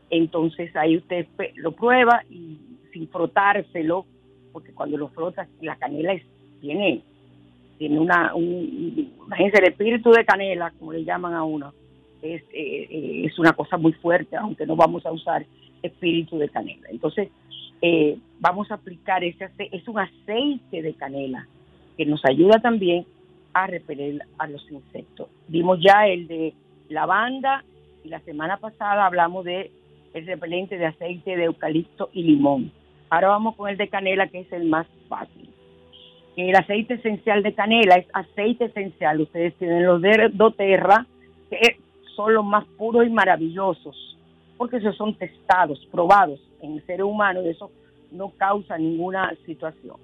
Entonces 0.10 0.76
ahí 0.76 0.98
usted 0.98 1.28
lo 1.56 1.72
prueba 1.72 2.24
y 2.30 2.58
sin 2.94 3.08
frotárselo, 3.10 4.06
porque 4.52 4.74
cuando 4.74 4.98
lo 4.98 5.10
frotas, 5.10 5.48
la 5.62 5.76
canela 5.76 6.14
es, 6.14 6.24
tiene, 6.62 7.02
tiene 7.78 8.00
una, 8.00 8.34
un, 8.36 9.12
imagínense, 9.26 9.60
el 9.60 9.70
espíritu 9.70 10.12
de 10.12 10.26
canela, 10.26 10.72
como 10.80 10.94
le 10.94 11.04
llaman 11.04 11.34
a 11.34 11.44
uno, 11.44 11.74
es, 12.22 12.44
eh, 12.52 13.24
es 13.26 13.38
una 13.40 13.54
cosa 13.54 13.78
muy 13.78 13.94
fuerte, 13.94 14.36
aunque 14.36 14.66
no 14.66 14.76
vamos 14.76 15.06
a 15.06 15.12
usar 15.12 15.46
espíritu 15.82 16.38
de 16.38 16.50
canela. 16.50 16.88
Entonces, 16.90 17.30
eh, 17.82 18.18
vamos 18.40 18.72
a 18.72 18.76
aplicar 18.76 19.24
ese 19.24 19.46
aceite, 19.46 19.76
es 19.76 19.88
un 19.88 20.00
aceite 20.00 20.82
de 20.82 20.94
canela 20.96 21.48
que 21.96 22.06
nos 22.06 22.24
ayuda 22.26 22.60
también 22.60 23.06
a 23.54 23.68
repeler 23.68 24.22
a 24.38 24.48
los 24.48 24.70
insectos. 24.72 25.30
Vimos 25.48 25.80
ya 25.82 26.08
el 26.08 26.28
de 26.28 26.54
lavanda 26.90 27.64
y 28.04 28.10
la 28.10 28.20
semana 28.22 28.58
pasada 28.58 29.06
hablamos 29.06 29.46
de 29.46 29.72
el 30.14 30.26
repelente 30.26 30.78
de 30.78 30.86
aceite 30.86 31.36
de 31.36 31.46
eucalipto 31.46 32.10
y 32.14 32.24
limón. 32.24 32.72
Ahora 33.10 33.30
vamos 33.30 33.56
con 33.56 33.70
el 33.70 33.78
de 33.78 33.88
canela 33.88 34.28
que 34.28 34.42
es 34.42 34.52
el 34.52 34.66
más 34.66 34.88
fácil. 35.08 35.50
El 36.38 36.56
aceite 36.56 36.94
esencial 36.94 37.44
de 37.44 37.54
canela 37.54 37.96
es 37.96 38.08
aceite 38.14 38.66
esencial. 38.66 39.20
Ustedes 39.20 39.54
tienen 39.56 39.86
los 39.86 40.02
de 40.02 40.30
doTERRA 40.32 41.06
que 41.50 41.78
son 42.16 42.34
los 42.34 42.46
más 42.46 42.66
puros 42.78 43.06
y 43.06 43.10
maravillosos 43.10 44.08
porque 44.58 44.78
esos 44.78 44.96
son 44.98 45.14
testados, 45.14 45.86
probados 45.92 46.40
en 46.62 46.74
el 46.74 46.86
ser 46.86 47.04
humano 47.04 47.42
y 47.44 47.50
eso 47.50 47.72
no 48.12 48.30
causa 48.30 48.78
ninguna 48.78 49.34
situación. 49.46 49.96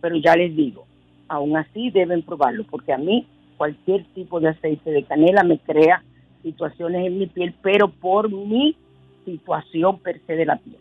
Pero 0.00 0.16
ya 0.16 0.34
les 0.34 0.54
digo, 0.54 0.84
aún 1.28 1.56
así 1.56 1.90
deben 1.90 2.22
probarlo, 2.22 2.64
porque 2.64 2.92
a 2.92 2.98
mí 2.98 3.26
cualquier 3.56 4.04
tipo 4.14 4.40
de 4.40 4.48
aceite 4.48 4.90
de 4.90 5.04
canela 5.04 5.44
me 5.44 5.58
crea 5.58 6.02
situaciones 6.42 7.06
en 7.06 7.18
mi 7.18 7.26
piel, 7.26 7.54
pero 7.62 7.88
por 7.88 8.30
mi 8.30 8.76
situación 9.24 10.00
per 10.00 10.20
se 10.26 10.34
de 10.34 10.46
la 10.46 10.56
piel. 10.56 10.78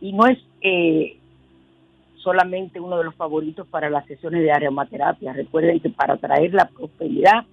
Y 0.00 0.12
no 0.12 0.26
es 0.26 0.38
eh, 0.60 1.16
solamente 2.26 2.80
uno 2.80 2.98
de 2.98 3.04
los 3.04 3.14
favoritos 3.14 3.68
para 3.68 3.88
las 3.88 4.04
sesiones 4.06 4.42
de 4.42 4.50
aromaterapia. 4.50 5.32
Recuerden 5.32 5.78
que 5.78 5.90
para 5.90 6.16
traer 6.16 6.52
la 6.52 6.68
prosperidad, 6.68 7.44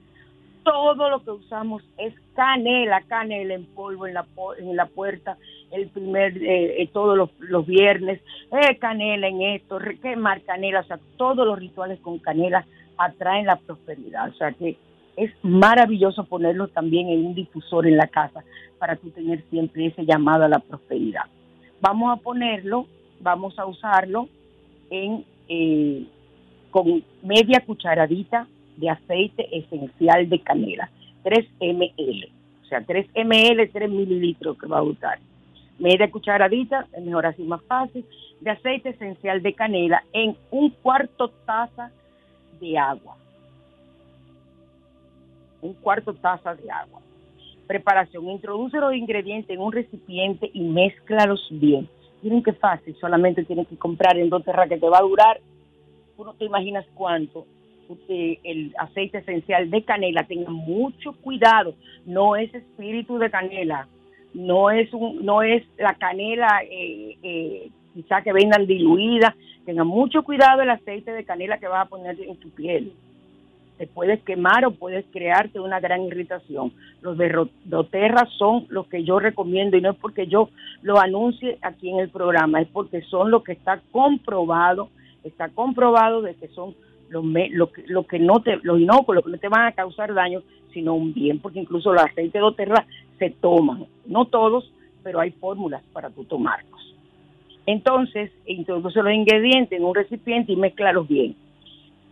todo 0.63 1.11
lo 1.11 1.23
que 1.23 1.29
usamos 1.29 1.83
es 1.99 2.11
canela, 2.33 3.03
canela 3.03 3.53
en 3.53 3.65
polvo 3.65 4.07
en 4.07 4.15
la, 4.15 4.25
en 4.57 4.75
la 4.75 4.87
puerta, 4.87 5.37
el 5.71 5.89
primer, 5.89 6.35
eh, 6.37 6.81
eh, 6.81 6.89
todos 6.91 7.29
los, 7.37 7.67
viernes, 7.67 8.19
eh, 8.51 8.75
canela 8.79 9.27
en 9.27 9.43
esto, 9.43 9.77
quemar 10.01 10.41
canela, 10.41 10.79
o 10.79 10.85
sea, 10.85 10.99
todos 11.17 11.45
los 11.45 11.59
rituales 11.59 11.99
con 11.99 12.17
canela 12.17 12.65
atraen 12.97 13.45
la 13.45 13.57
prosperidad. 13.57 14.29
O 14.29 14.33
sea 14.33 14.53
que 14.53 14.75
es 15.17 15.31
maravilloso 15.43 16.23
ponerlo 16.23 16.67
también 16.67 17.09
en 17.09 17.27
un 17.27 17.35
difusor 17.35 17.85
en 17.85 17.97
la 17.97 18.07
casa 18.07 18.43
para 18.79 18.95
tú 18.95 19.11
tener 19.11 19.43
siempre 19.51 19.85
ese 19.85 20.03
llamado 20.03 20.45
a 20.45 20.49
la 20.49 20.57
prosperidad. 20.57 21.25
Vamos 21.79 22.11
a 22.11 22.19
ponerlo, 22.19 22.87
vamos 23.19 23.59
a 23.59 23.67
usarlo 23.67 24.29
en 24.89 25.25
eh, 25.47 26.05
con 26.71 27.03
media 27.21 27.63
cucharadita 27.65 28.47
de 28.77 28.89
aceite 28.89 29.47
esencial 29.55 30.27
de 30.27 30.39
canela, 30.39 30.89
3 31.23 31.45
ml, 31.59 32.29
o 32.63 32.65
sea, 32.65 32.81
3 32.81 33.07
ml, 33.13 33.69
3 33.71 33.89
mililitros 33.89 34.57
que 34.57 34.67
va 34.67 34.79
a 34.79 34.83
usar. 34.83 35.19
Media 35.77 36.09
cucharadita, 36.09 36.87
mejor 36.99 37.27
así 37.27 37.43
más 37.43 37.61
fácil, 37.63 38.05
de 38.41 38.51
aceite 38.51 38.89
esencial 38.89 39.41
de 39.41 39.53
canela 39.53 40.03
en 40.13 40.35
un 40.51 40.69
cuarto 40.69 41.29
taza 41.45 41.91
de 42.59 42.77
agua. 42.77 43.15
Un 45.61 45.73
cuarto 45.73 46.13
taza 46.13 46.55
de 46.55 46.69
agua. 46.69 47.01
Preparación. 47.67 48.29
Introduce 48.29 48.77
los 48.77 48.93
ingredientes 48.93 49.49
en 49.49 49.61
un 49.61 49.71
recipiente 49.71 50.49
y 50.53 50.61
mézclalos 50.61 51.47
bien. 51.51 51.87
Miren 52.23 52.41
qué 52.41 52.53
fácil, 52.53 52.95
solamente 52.99 53.43
tienes 53.43 53.67
que 53.67 53.77
comprar 53.77 54.17
en 54.17 54.29
dos 54.29 54.43
terras 54.43 54.69
que 54.69 54.77
te 54.77 54.89
va 54.89 54.99
a 54.99 55.03
durar, 55.03 55.41
tú 56.15 56.23
no 56.23 56.33
te 56.33 56.45
imaginas 56.45 56.85
cuánto, 56.95 57.45
el 58.09 58.73
aceite 58.77 59.19
esencial 59.19 59.69
de 59.69 59.83
canela, 59.83 60.23
tengan 60.23 60.53
mucho 60.53 61.13
cuidado, 61.21 61.75
no 62.05 62.35
es 62.35 62.53
espíritu 62.53 63.17
de 63.17 63.29
canela, 63.29 63.87
no 64.33 64.71
es 64.71 64.91
un, 64.93 65.23
no 65.23 65.41
es 65.41 65.63
la 65.77 65.95
canela 65.95 66.61
eh, 66.63 67.17
eh, 67.21 67.69
quizá 67.93 68.21
que 68.21 68.33
vendan 68.33 68.65
diluida, 68.65 69.35
tengan 69.65 69.87
mucho 69.87 70.23
cuidado 70.23 70.61
el 70.61 70.69
aceite 70.69 71.11
de 71.11 71.25
canela 71.25 71.59
que 71.59 71.67
vas 71.67 71.85
a 71.85 71.89
poner 71.89 72.19
en 72.19 72.37
tu 72.37 72.49
piel. 72.49 72.93
Te 73.77 73.87
puedes 73.87 74.21
quemar 74.23 74.65
o 74.65 74.71
puedes 74.71 75.05
crearte 75.11 75.59
una 75.59 75.79
gran 75.79 76.03
irritación. 76.03 76.71
Los 77.01 77.17
de 77.17 77.47
doTERRA 77.65 78.27
son 78.37 78.65
los 78.69 78.87
que 78.87 79.03
yo 79.03 79.19
recomiendo 79.19 79.77
y 79.77 79.81
no 79.81 79.91
es 79.91 79.97
porque 79.97 80.27
yo 80.27 80.49
lo 80.81 80.99
anuncie 80.99 81.57
aquí 81.61 81.89
en 81.89 81.99
el 81.99 82.09
programa, 82.09 82.61
es 82.61 82.67
porque 82.67 83.01
son 83.01 83.31
los 83.31 83.43
que 83.43 83.53
está 83.53 83.81
comprobado, 83.91 84.89
está 85.23 85.49
comprobado 85.49 86.21
de 86.21 86.35
que 86.35 86.47
son 86.49 86.75
lo, 87.09 87.71
que, 87.71 87.83
lo 87.87 88.05
que 88.05 88.19
no 88.19 88.41
te, 88.41 88.57
los 88.63 88.79
inóculos 88.79 89.23
que 89.23 89.31
no 89.31 89.37
te 89.37 89.47
van 89.47 89.67
a 89.67 89.71
causar 89.71 90.13
daño, 90.13 90.41
sino 90.73 90.93
un 90.93 91.13
bien, 91.13 91.39
porque 91.39 91.59
incluso 91.59 91.93
los 91.93 92.03
aceites 92.03 92.33
de 92.33 92.39
doTERRA 92.39 92.85
se 93.19 93.29
toman, 93.29 93.85
no 94.05 94.25
todos, 94.25 94.71
pero 95.03 95.19
hay 95.19 95.31
fórmulas 95.31 95.83
para 95.93 96.09
tú 96.09 96.23
tomarlos. 96.23 96.95
Entonces, 97.65 98.31
introduce 98.45 99.01
los 99.01 99.13
ingredientes 99.13 99.77
en 99.77 99.85
un 99.85 99.95
recipiente 99.95 100.51
y 100.51 100.55
mezclalos 100.55 101.07
bien. 101.07 101.35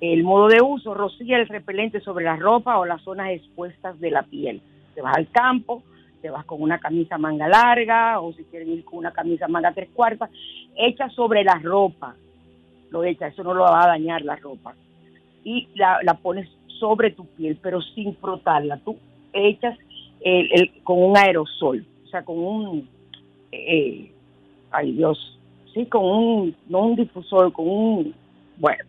El 0.02 0.24
modo 0.24 0.48
de 0.48 0.62
uso, 0.62 0.96
rocía 0.96 1.38
el 1.38 1.48
repelente 1.48 2.02
sobre 2.02 2.26
la 2.26 2.36
ropa 2.36 2.80
o 2.80 2.86
las 2.86 3.02
zonas 3.04 3.30
expuestas 3.30 4.00
de 4.00 4.12
la 4.12 4.24
piel. 4.24 4.60
Te 4.96 5.02
vas 5.02 5.16
al 5.16 5.30
campo, 5.30 5.84
te 6.22 6.30
vas 6.30 6.44
con 6.46 6.62
una 6.62 6.80
camisa 6.80 7.20
manga 7.20 7.48
larga 7.48 8.20
o 8.20 8.34
si 8.34 8.44
quieres 8.46 8.68
ir 8.68 8.84
con 8.84 9.00
una 9.00 9.12
camisa 9.12 9.48
manga 9.48 9.72
tres 9.72 9.90
cuartas, 9.94 10.30
echa 10.76 11.08
sobre 11.10 11.44
la 11.44 11.60
ropa, 11.60 12.16
lo 12.90 13.04
echa, 13.04 13.28
eso 13.28 13.44
no 13.44 13.54
lo 13.54 13.62
va 13.62 13.84
a 13.84 13.88
dañar 13.88 14.24
la 14.24 14.36
ropa 14.36 14.74
y 15.44 15.68
la, 15.76 16.00
la 16.04 16.16
pones 16.16 16.50
sobre 16.80 17.12
tu 17.12 17.26
piel, 17.26 17.58
pero 17.62 17.82
sin 17.82 18.16
frotarla. 18.16 18.78
Tú 18.78 18.98
echas 19.34 19.78
el, 20.22 20.72
con 20.84 21.02
un 21.02 21.18
aerosol, 21.18 21.86
o 22.06 22.08
sea, 22.08 22.24
con 22.24 22.40
un, 22.40 22.90
eh, 23.52 24.12
ay 24.72 24.92
Dios, 24.94 25.40
sí, 25.74 25.86
con 25.86 26.06
un, 26.06 26.56
no 26.68 26.86
un 26.86 26.96
difusor, 26.96 27.52
con 27.54 27.68
un, 27.68 28.14
bueno, 28.58 28.84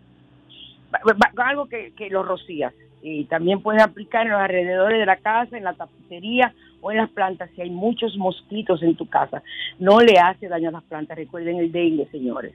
algo 1.39 1.67
que, 1.67 1.93
que 1.97 2.11
lo 2.11 2.23
rocías. 2.23 2.73
Y 3.03 3.25
también 3.25 3.61
puedes 3.61 3.83
aplicar 3.83 4.27
en 4.27 4.33
los 4.33 4.41
alrededores 4.41 4.99
de 5.01 5.07
la 5.07 5.17
casa, 5.17 5.57
en 5.57 5.65
la 5.65 5.75
tapicería 5.75 6.55
o 6.81 6.93
en 6.93 6.99
las 6.99 7.11
plantas 7.11 7.51
si 7.55 7.63
hay 7.63 7.71
muchos 7.71 8.17
mosquitos 8.17 8.83
en 8.83 8.95
tu 8.95 9.07
casa. 9.07 9.43
No 9.79 10.01
le 10.01 10.19
hace 10.19 10.49
daño 10.49 10.69
a 10.69 10.73
las 10.73 10.85
plantas, 10.85 11.17
recuerden 11.17 11.57
el 11.57 11.73
dengue, 11.73 12.07
señores. 12.13 12.55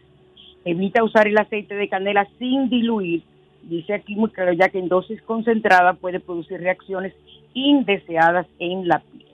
Evita 0.63 1.04
usar 1.04 1.28
el 1.28 1.38
aceite 1.38 1.76
de 1.76 1.89
canela 1.89 2.28
sin 2.39 2.69
diluir 2.69 3.23
dice 3.67 3.93
aquí 3.93 4.15
muy 4.15 4.30
claro 4.30 4.54
ya 4.54 4.69
que 4.69 4.80
en 4.80 4.88
dosis 4.88 5.21
concentrada 5.23 5.93
puede 5.93 6.19
producir 6.19 6.60
reacciones 6.60 7.13
indeseadas 7.54 8.47
en 8.60 8.88
la 8.88 9.00
piel. 9.00 9.26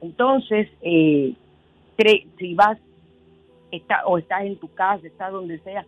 Entonces, 0.00 0.68
eh, 0.82 1.34
si 2.38 2.54
vas 2.54 2.78
o 4.06 4.18
estás 4.18 4.44
en 4.44 4.56
tu 4.56 4.72
casa, 4.72 5.06
estás 5.06 5.32
donde 5.32 5.58
sea, 5.58 5.84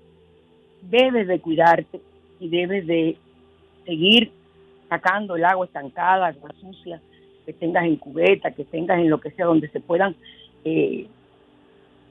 debes 0.82 1.28
de 1.28 1.40
cuidarte 1.40 2.00
y 2.40 2.48
debes 2.48 2.86
de 2.86 3.16
seguir 3.84 4.32
sacando 4.88 5.36
el 5.36 5.44
agua 5.44 5.66
estancada, 5.66 6.28
agua 6.28 6.50
sucia, 6.60 7.00
que 7.46 7.52
tengas 7.52 7.84
en 7.84 7.96
cubeta, 7.96 8.50
que 8.50 8.64
tengas 8.64 8.98
en 8.98 9.10
lo 9.10 9.20
que 9.20 9.30
sea, 9.30 9.46
donde 9.46 9.68
se 9.68 9.80
puedan 9.80 10.16
eh, 10.64 11.06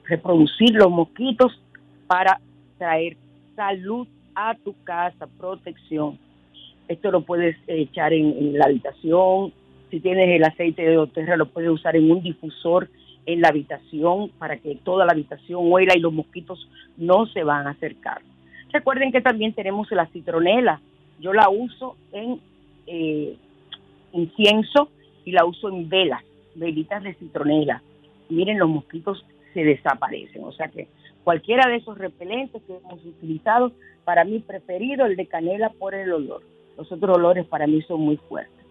reproducir 0.06 0.74
los 0.76 0.90
mosquitos 0.90 1.62
para 2.08 2.40
traer 2.78 3.18
salud 3.56 4.08
a 4.36 4.56
tu 4.56 4.74
casa, 4.84 5.28
protección. 5.38 6.18
Esto 6.88 7.12
lo 7.12 7.22
puedes 7.22 7.58
echar 7.68 8.14
en, 8.14 8.58
la 8.58 8.66
habitación. 8.66 9.54
Si 9.92 10.00
tienes 10.00 10.30
el 10.30 10.44
aceite 10.44 10.82
de 10.82 10.96
doTERRA, 10.96 11.38
lo 11.38 11.48
puedes 11.48 11.70
usar 11.70 11.96
en 11.96 12.10
un 12.10 12.24
difusor 12.24 12.90
en 13.26 13.42
la 13.42 13.50
habitación 13.50 14.30
para 14.40 14.58
que 14.58 14.76
toda 14.76 15.06
la 15.06 15.12
habitación 15.12 15.72
huela 15.72 15.96
y 15.96 16.00
los 16.00 16.14
mosquitos 16.14 16.68
no 16.98 17.28
se 17.28 17.44
van 17.44 17.68
a 17.68 17.72
acercar. 17.72 18.22
Recuerden 18.72 19.12
que 19.12 19.22
también 19.22 19.54
tenemos 19.54 19.90
la 19.92 20.06
citronela. 20.08 20.80
Yo 21.20 21.34
la 21.34 21.50
uso 21.50 21.96
en 22.12 22.40
eh, 22.88 23.36
incienso 24.14 24.90
y 25.26 25.32
la 25.32 25.46
uso 25.46 25.70
en 25.70 25.90
velas, 25.90 26.24
velitas 26.56 27.04
de 27.04 27.14
citronela. 27.16 27.82
Miren, 28.30 28.60
los 28.60 28.70
mosquitos 28.70 29.26
se 29.54 29.64
desaparecen. 29.64 30.44
O 30.44 30.52
sea 30.52 30.68
que 30.70 30.88
cualquiera 31.24 31.68
de 31.70 31.78
esos 31.78 31.98
repelentes 31.98 32.62
que 32.64 32.78
hemos 32.78 33.04
utilizado, 33.06 33.72
para 34.06 34.24
mí 34.24 34.40
preferido 34.40 35.06
el 35.06 35.16
de 35.16 35.28
canela 35.28 35.70
por 35.70 35.94
el 35.94 36.12
olor. 36.12 36.42
Los 36.78 36.92
otros 36.92 37.18
olores 37.18 37.46
para 37.46 37.68
mí 37.68 37.82
son 37.84 38.02
muy 38.02 38.18
fuertes. 38.18 38.66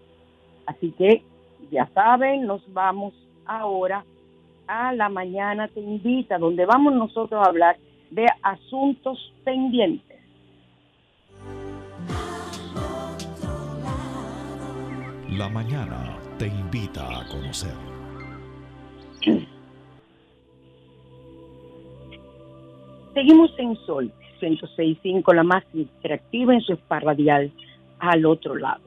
Así 0.65 0.91
que 0.97 1.23
ya 1.71 1.87
saben, 1.93 2.45
nos 2.45 2.61
vamos 2.73 3.13
ahora 3.45 4.03
a 4.67 4.93
la 4.93 5.09
mañana 5.09 5.67
te 5.67 5.79
invita, 5.79 6.37
donde 6.37 6.65
vamos 6.65 6.93
nosotros 6.93 7.41
a 7.41 7.49
hablar 7.49 7.77
de 8.11 8.25
asuntos 8.43 9.33
pendientes. 9.43 10.17
La 15.37 15.47
mañana 15.47 16.17
te 16.37 16.47
invita 16.47 17.19
a 17.19 17.27
conocer. 17.27 17.73
Seguimos 23.13 23.51
en 23.57 23.75
Sol 23.85 24.11
106.5, 24.39 25.33
la 25.33 25.43
más 25.43 25.63
interactiva 25.73 26.53
en 26.53 26.61
su 26.61 26.77
radial 26.89 27.51
al 27.99 28.25
otro 28.25 28.55
lado. 28.55 28.81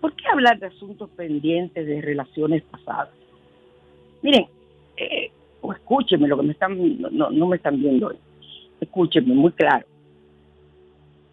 ¿Por 0.00 0.14
qué 0.14 0.26
hablar 0.28 0.58
de 0.58 0.66
asuntos 0.66 1.10
pendientes 1.10 1.86
de 1.86 2.00
relaciones 2.00 2.62
pasadas? 2.64 3.10
Miren, 4.22 4.46
eh, 4.96 5.30
o 5.60 5.72
escúchenme 5.72 6.28
lo 6.28 6.36
que 6.36 6.44
me 6.44 6.52
están, 6.52 7.00
no, 7.00 7.30
no 7.30 7.46
me 7.46 7.56
están 7.56 7.80
viendo 7.80 8.08
hoy. 8.08 8.16
Escúchenme 8.80 9.34
muy 9.34 9.52
claro. 9.52 9.86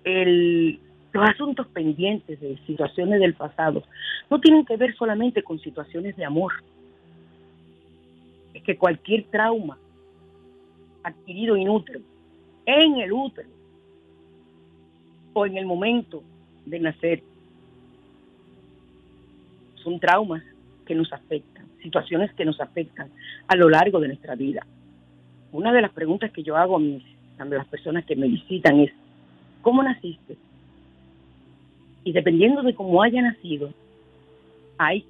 Los 0.03 1.29
asuntos 1.29 1.67
pendientes 1.67 2.39
de 2.39 2.57
situaciones 2.67 3.19
del 3.19 3.33
pasado 3.33 3.83
no 4.29 4.39
tienen 4.39 4.65
que 4.65 4.77
ver 4.77 4.95
solamente 4.95 5.43
con 5.43 5.59
situaciones 5.59 6.15
de 6.15 6.25
amor. 6.25 6.53
Es 8.53 8.63
que 8.63 8.77
cualquier 8.77 9.23
trauma 9.25 9.77
adquirido 11.03 11.55
inútil 11.55 12.03
en 12.65 12.97
el 12.97 13.13
útero 13.13 13.49
o 15.33 15.45
en 15.45 15.57
el 15.57 15.65
momento 15.65 16.23
de 16.65 16.79
nacer. 16.79 17.23
Son 19.75 19.99
traumas 19.99 20.43
que 20.85 20.95
nos 20.95 21.11
afectan, 21.13 21.67
situaciones 21.81 22.33
que 22.33 22.45
nos 22.45 22.59
afectan 22.59 23.09
a 23.47 23.55
lo 23.55 23.69
largo 23.69 23.99
de 23.99 24.07
nuestra 24.07 24.35
vida. 24.35 24.65
Una 25.51 25.71
de 25.71 25.81
las 25.81 25.91
preguntas 25.91 26.31
que 26.31 26.43
yo 26.43 26.57
hago 26.57 26.77
a, 26.77 26.79
mis, 26.79 27.03
las 27.37 27.67
personas 27.67 28.05
que 28.05 28.15
me 28.15 28.27
visitan 28.27 28.79
es, 28.79 28.91
¿cómo 29.61 29.83
naciste? 29.83 30.37
Y 32.03 32.11
dependiendo 32.11 32.61
de 32.61 32.73
cómo 32.75 33.01
haya 33.01 33.21
nacido, 33.21 33.71
hay 34.77 35.05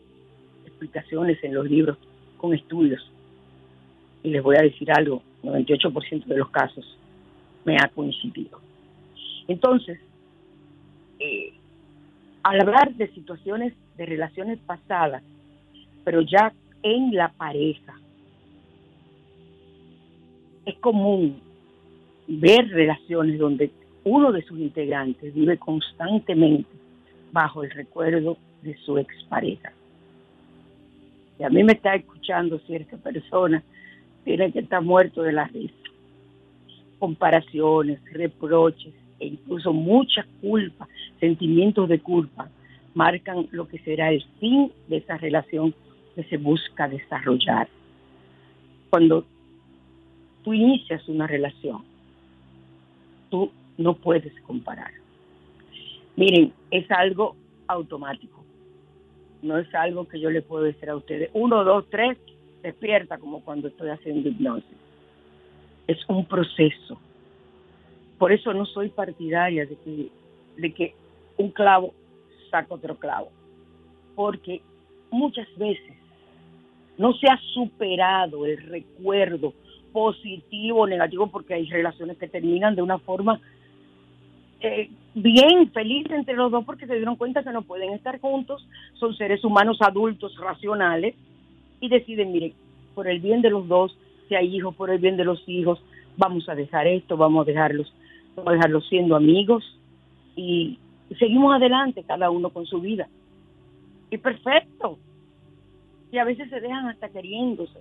explicaciones 0.65 1.43
en 1.43 1.53
los 1.53 1.69
libros 1.69 1.97
con 2.37 2.53
estudios. 2.53 3.09
Y 4.23 4.29
les 4.29 4.41
voy 4.41 4.55
a 4.55 4.63
decir 4.63 4.91
algo, 4.91 5.21
98% 5.43 6.25
de 6.25 6.37
los 6.37 6.49
casos 6.49 6.97
me 7.63 7.77
ha 7.77 7.87
coincidido. 7.89 8.59
Entonces, 9.47 9.99
eh, 11.19 11.53
al 12.43 12.61
hablar 12.61 12.93
de 12.95 13.07
situaciones 13.09 13.73
de 13.97 14.05
relaciones 14.05 14.59
pasadas, 14.59 15.23
pero 16.03 16.21
ya 16.21 16.53
en 16.83 17.13
la 17.15 17.29
pareja, 17.29 17.95
es 20.65 20.75
común 20.77 21.41
ver 22.27 22.67
relaciones 22.69 23.39
donde 23.39 23.71
uno 24.03 24.31
de 24.31 24.43
sus 24.43 24.59
integrantes 24.59 25.33
vive 25.33 25.57
constantemente 25.57 26.69
bajo 27.31 27.63
el 27.63 27.71
recuerdo 27.71 28.37
de 28.61 28.77
su 28.77 28.97
expareja. 28.97 29.73
Y 31.39 31.43
a 31.43 31.49
mí 31.49 31.63
me 31.63 31.73
está 31.73 31.95
escuchando 31.95 32.59
cierta 32.59 32.97
persona, 32.97 33.63
tiene 34.23 34.51
que 34.51 34.59
estar 34.59 34.81
muerto 34.81 35.21
de 35.21 35.33
la 35.33 35.45
risa. 35.45 35.73
Comparaciones, 36.99 37.99
reproches 38.11 38.93
e 39.19 39.27
incluso 39.27 39.73
mucha 39.73 40.25
culpa, 40.41 40.87
sentimientos 41.19 41.89
de 41.89 41.99
culpa, 41.99 42.49
marcan 42.93 43.47
lo 43.51 43.67
que 43.67 43.79
será 43.79 44.11
el 44.11 44.23
fin 44.39 44.71
de 44.87 44.97
esa 44.97 45.17
relación 45.17 45.73
que 46.15 46.23
se 46.23 46.37
busca 46.37 46.87
desarrollar. 46.87 47.67
Cuando 48.89 49.25
tú 50.43 50.53
inicias 50.53 51.07
una 51.09 51.27
relación, 51.27 51.83
no 53.77 53.95
puedes 53.95 54.33
comparar. 54.41 54.91
Miren, 56.15 56.53
es 56.71 56.89
algo 56.91 57.35
automático. 57.67 58.43
No 59.41 59.57
es 59.57 59.73
algo 59.75 60.07
que 60.07 60.19
yo 60.19 60.29
le 60.29 60.41
puedo 60.41 60.63
decir 60.63 60.89
a 60.89 60.95
ustedes. 60.95 61.29
Uno, 61.33 61.63
dos, 61.63 61.85
tres, 61.89 62.17
despierta 62.63 63.17
como 63.17 63.41
cuando 63.41 63.67
estoy 63.67 63.89
haciendo 63.89 64.29
hipnosis. 64.29 64.77
Es 65.87 65.97
un 66.07 66.25
proceso. 66.25 66.99
Por 68.17 68.31
eso 68.31 68.53
no 68.53 68.65
soy 68.65 68.89
partidaria 68.89 69.65
de 69.65 69.75
que, 69.75 70.09
de 70.57 70.73
que 70.73 70.95
un 71.37 71.51
clavo 71.51 71.93
saca 72.49 72.73
otro 72.73 72.95
clavo. 72.95 73.29
Porque 74.15 74.61
muchas 75.11 75.47
veces 75.57 75.95
no 76.97 77.13
se 77.13 77.27
ha 77.27 77.37
superado 77.53 78.45
el 78.45 78.57
recuerdo 78.57 79.53
positivo 79.95 80.81
o 80.81 80.87
negativo, 80.87 81.27
porque 81.27 81.53
hay 81.53 81.69
relaciones 81.69 82.17
que 82.17 82.27
terminan 82.27 82.75
de 82.75 82.81
una 82.81 82.97
forma 82.97 83.39
eh, 84.59 84.89
bien 85.13 85.71
feliz 85.71 86.05
entre 86.09 86.35
los 86.35 86.51
dos 86.51 86.65
porque 86.65 86.85
se 86.85 86.95
dieron 86.95 87.15
cuenta 87.15 87.43
que 87.43 87.51
no 87.51 87.61
pueden 87.61 87.93
estar 87.93 88.19
juntos, 88.19 88.67
son 88.95 89.15
seres 89.15 89.45
humanos 89.45 89.77
adultos, 89.79 90.35
racionales, 90.37 91.15
y 91.79 91.87
deciden, 91.87 92.33
miren, 92.33 92.53
por 92.93 93.07
el 93.07 93.21
bien 93.21 93.41
de 93.41 93.49
los 93.49 93.69
dos, 93.69 93.97
si 94.27 94.35
hay 94.35 94.53
hijos, 94.53 94.75
por 94.75 94.89
el 94.89 94.99
bien 94.99 95.15
de 95.15 95.23
los 95.23 95.41
hijos, 95.47 95.81
vamos 96.17 96.49
a 96.49 96.55
dejar 96.55 96.87
esto, 96.87 97.15
vamos 97.15 97.47
a 97.47 97.49
dejarlos, 97.49 97.93
vamos 98.35 98.51
a 98.51 98.55
dejarlos 98.55 98.85
siendo 98.89 99.15
amigos 99.15 99.63
y 100.35 100.77
seguimos 101.17 101.55
adelante 101.55 102.03
cada 102.03 102.29
uno 102.29 102.49
con 102.49 102.65
su 102.65 102.81
vida. 102.81 103.07
Y 104.11 104.17
perfecto. 104.17 104.99
Y 106.11 106.17
a 106.17 106.25
veces 106.25 106.49
se 106.49 106.59
dejan 106.59 106.89
hasta 106.89 107.07
queriéndose. 107.07 107.79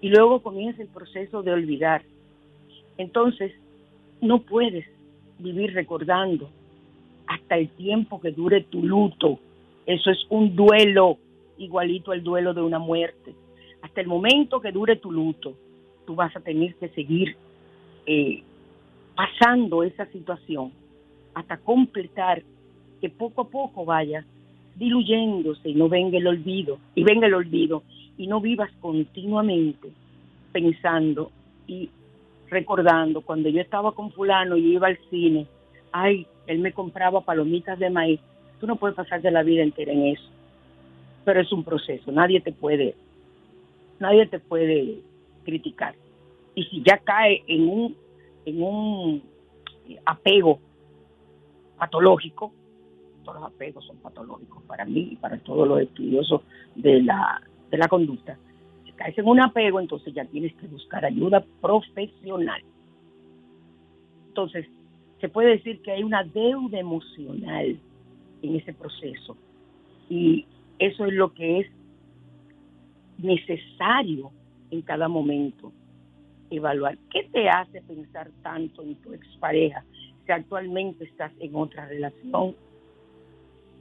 Y 0.00 0.08
luego 0.08 0.42
comienza 0.42 0.82
el 0.82 0.88
proceso 0.88 1.42
de 1.42 1.52
olvidar. 1.52 2.02
Entonces, 2.96 3.52
no 4.20 4.42
puedes 4.42 4.86
vivir 5.38 5.74
recordando 5.74 6.50
hasta 7.26 7.56
el 7.56 7.68
tiempo 7.70 8.20
que 8.20 8.32
dure 8.32 8.62
tu 8.62 8.82
luto. 8.82 9.38
Eso 9.86 10.10
es 10.10 10.18
un 10.28 10.54
duelo 10.56 11.18
igualito 11.58 12.12
al 12.12 12.22
duelo 12.22 12.54
de 12.54 12.62
una 12.62 12.78
muerte. 12.78 13.34
Hasta 13.82 14.00
el 14.00 14.06
momento 14.06 14.60
que 14.60 14.72
dure 14.72 14.96
tu 14.96 15.12
luto, 15.12 15.54
tú 16.06 16.14
vas 16.14 16.34
a 16.36 16.40
tener 16.40 16.74
que 16.76 16.88
seguir 16.90 17.36
eh, 18.06 18.42
pasando 19.14 19.82
esa 19.82 20.06
situación 20.06 20.72
hasta 21.34 21.56
completar 21.58 22.42
que 23.00 23.10
poco 23.10 23.42
a 23.42 23.48
poco 23.48 23.84
vaya 23.84 24.24
diluyéndose 24.76 25.68
y 25.68 25.74
no 25.74 25.88
venga 25.88 26.18
el 26.18 26.26
olvido, 26.26 26.78
y 26.94 27.02
venga 27.02 27.26
el 27.26 27.34
olvido, 27.34 27.82
y 28.18 28.26
no 28.26 28.40
vivas 28.40 28.70
continuamente 28.80 29.88
pensando 30.52 31.30
y 31.66 31.88
recordando 32.50 33.20
cuando 33.22 33.48
yo 33.48 33.60
estaba 33.60 33.92
con 33.92 34.10
fulano 34.10 34.56
y 34.56 34.74
iba 34.74 34.88
al 34.88 34.98
cine, 35.08 35.46
ay, 35.92 36.26
él 36.46 36.58
me 36.58 36.72
compraba 36.72 37.20
palomitas 37.20 37.78
de 37.78 37.90
maíz. 37.90 38.20
Tú 38.60 38.66
no 38.66 38.76
puedes 38.76 38.96
pasarte 38.96 39.30
la 39.30 39.42
vida 39.42 39.62
entera 39.62 39.92
en 39.92 40.06
eso. 40.06 40.28
Pero 41.24 41.40
es 41.40 41.52
un 41.52 41.62
proceso, 41.62 42.10
nadie 42.10 42.40
te 42.40 42.52
puede 42.52 42.94
nadie 44.00 44.26
te 44.26 44.38
puede 44.38 45.00
criticar. 45.44 45.94
Y 46.54 46.64
si 46.64 46.82
ya 46.82 46.98
cae 46.98 47.42
en 47.46 47.68
un 47.68 47.96
en 48.44 48.62
un 48.62 49.22
apego 50.06 50.58
patológico, 51.78 52.52
todos 53.24 53.40
los 53.40 53.50
apegos 53.50 53.84
son 53.84 53.98
patológicos 53.98 54.62
para 54.64 54.84
mí 54.84 55.10
y 55.12 55.16
para 55.16 55.38
todos 55.38 55.68
los 55.68 55.80
estudiosos 55.80 56.42
de 56.74 57.02
la, 57.02 57.42
de 57.70 57.78
la 57.78 57.88
conducta 57.88 58.38
caes 58.98 59.16
en 59.16 59.26
un 59.26 59.40
apego, 59.40 59.80
entonces 59.80 60.12
ya 60.12 60.26
tienes 60.26 60.52
que 60.56 60.66
buscar 60.66 61.04
ayuda 61.04 61.42
profesional. 61.62 62.60
Entonces, 64.28 64.66
se 65.20 65.28
puede 65.28 65.50
decir 65.50 65.80
que 65.80 65.92
hay 65.92 66.02
una 66.02 66.24
deuda 66.24 66.78
emocional 66.78 67.78
en 68.42 68.56
ese 68.56 68.74
proceso. 68.74 69.36
Y 70.10 70.44
eso 70.78 71.06
es 71.06 71.12
lo 71.14 71.32
que 71.32 71.60
es 71.60 71.66
necesario 73.18 74.30
en 74.70 74.82
cada 74.82 75.08
momento 75.08 75.72
evaluar. 76.50 76.98
¿Qué 77.10 77.28
te 77.32 77.48
hace 77.48 77.80
pensar 77.82 78.30
tanto 78.42 78.82
en 78.82 78.96
tu 78.96 79.12
expareja 79.12 79.84
si 80.26 80.32
actualmente 80.32 81.04
estás 81.04 81.32
en 81.40 81.54
otra 81.54 81.86
relación? 81.86 82.54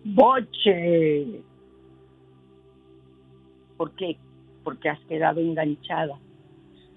Boche. 0.03 1.41
¿Por 3.77 3.91
qué? 3.91 4.17
porque 4.67 4.89
has 4.89 4.99
quedado 5.05 5.39
enganchada, 5.39 6.19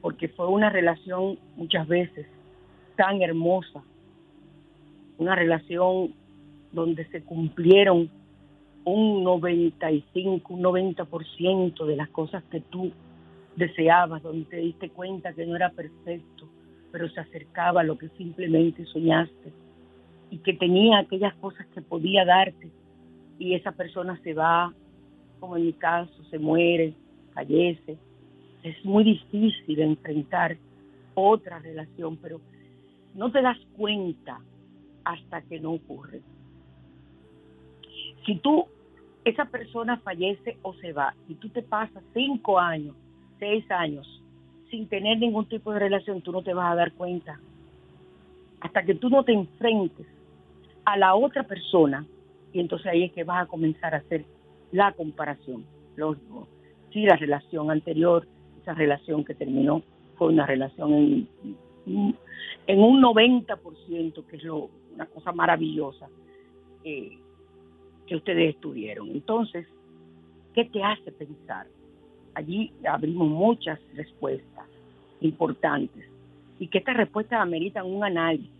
porque 0.00 0.26
fue 0.26 0.48
una 0.48 0.70
relación 0.70 1.38
muchas 1.54 1.86
veces 1.86 2.26
tan 2.96 3.22
hermosa, 3.22 3.80
una 5.18 5.36
relación 5.36 6.12
donde 6.72 7.04
se 7.10 7.22
cumplieron 7.22 8.10
un 8.84 9.22
95, 9.22 10.52
un 10.52 10.62
90% 10.64 11.86
de 11.86 11.94
las 11.94 12.08
cosas 12.08 12.42
que 12.50 12.60
tú 12.60 12.90
deseabas, 13.54 14.20
donde 14.24 14.46
te 14.46 14.56
diste 14.56 14.90
cuenta 14.90 15.32
que 15.32 15.46
no 15.46 15.54
era 15.54 15.70
perfecto, 15.70 16.48
pero 16.90 17.08
se 17.08 17.20
acercaba 17.20 17.82
a 17.82 17.84
lo 17.84 17.96
que 17.96 18.08
simplemente 18.18 18.84
soñaste 18.86 19.52
y 20.28 20.38
que 20.38 20.54
tenía 20.54 20.98
aquellas 20.98 21.36
cosas 21.36 21.68
que 21.68 21.82
podía 21.82 22.24
darte 22.24 22.68
y 23.38 23.54
esa 23.54 23.70
persona 23.70 24.20
se 24.24 24.34
va, 24.34 24.74
como 25.40 25.56
en 25.56 25.66
mi 25.66 25.72
caso, 25.72 26.12
se 26.30 26.38
muere, 26.38 26.94
fallece. 27.34 27.96
Es 28.62 28.84
muy 28.84 29.04
difícil 29.04 29.80
enfrentar 29.80 30.56
otra 31.14 31.58
relación, 31.58 32.16
pero 32.18 32.40
no 33.14 33.32
te 33.32 33.42
das 33.42 33.58
cuenta 33.76 34.38
hasta 35.04 35.42
que 35.42 35.58
no 35.58 35.72
ocurre. 35.72 36.20
Si 38.26 38.36
tú, 38.36 38.66
esa 39.24 39.46
persona 39.46 39.96
fallece 39.98 40.58
o 40.62 40.74
se 40.74 40.92
va, 40.92 41.14
y 41.28 41.34
tú 41.34 41.48
te 41.48 41.62
pasas 41.62 42.02
cinco 42.14 42.58
años, 42.58 42.94
seis 43.38 43.68
años, 43.70 44.06
sin 44.70 44.86
tener 44.86 45.18
ningún 45.18 45.46
tipo 45.46 45.72
de 45.72 45.80
relación, 45.80 46.20
tú 46.20 46.30
no 46.30 46.42
te 46.42 46.54
vas 46.54 46.72
a 46.72 46.76
dar 46.76 46.92
cuenta. 46.92 47.40
Hasta 48.60 48.84
que 48.84 48.94
tú 48.94 49.08
no 49.08 49.24
te 49.24 49.32
enfrentes 49.32 50.06
a 50.84 50.96
la 50.96 51.14
otra 51.14 51.42
persona, 51.42 52.06
y 52.52 52.60
entonces 52.60 52.86
ahí 52.86 53.04
es 53.04 53.12
que 53.12 53.24
vas 53.24 53.44
a 53.44 53.46
comenzar 53.46 53.94
a 53.94 53.98
hacer 53.98 54.24
la 54.72 54.92
comparación. 54.92 55.64
Lógico, 55.96 56.48
sí 56.92 57.02
la 57.02 57.16
relación 57.16 57.70
anterior, 57.70 58.26
esa 58.62 58.74
relación 58.74 59.24
que 59.24 59.34
terminó, 59.34 59.82
fue 60.16 60.28
una 60.28 60.46
relación 60.46 60.92
en, 60.92 61.28
en 62.66 62.80
un 62.80 63.02
90%, 63.02 64.26
que 64.26 64.36
es 64.36 64.44
lo, 64.44 64.70
una 64.94 65.06
cosa 65.06 65.32
maravillosa 65.32 66.08
eh, 66.84 67.18
que 68.06 68.16
ustedes 68.16 68.54
estuvieron. 68.54 69.08
Entonces, 69.10 69.66
¿qué 70.54 70.64
te 70.64 70.82
hace 70.82 71.12
pensar? 71.12 71.66
Allí 72.34 72.72
abrimos 72.88 73.28
muchas 73.28 73.78
respuestas 73.94 74.66
importantes 75.20 76.04
y 76.58 76.68
que 76.68 76.78
estas 76.78 76.96
respuestas 76.96 77.40
ameritan 77.40 77.86
un 77.86 78.04
análisis, 78.04 78.50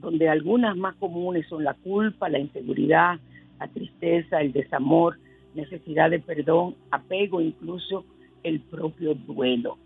donde 0.00 0.28
algunas 0.28 0.76
más 0.76 0.94
comunes 0.96 1.46
son 1.48 1.64
la 1.64 1.74
culpa, 1.74 2.28
la 2.28 2.38
inseguridad, 2.38 3.18
la 3.58 3.68
tristeza, 3.68 4.40
el 4.40 4.52
desamor, 4.52 5.18
necesidad 5.54 6.10
de 6.10 6.20
perdón, 6.20 6.76
apego, 6.90 7.40
incluso 7.40 8.04
el 8.42 8.60
propio 8.60 9.14
duelo. 9.14 9.78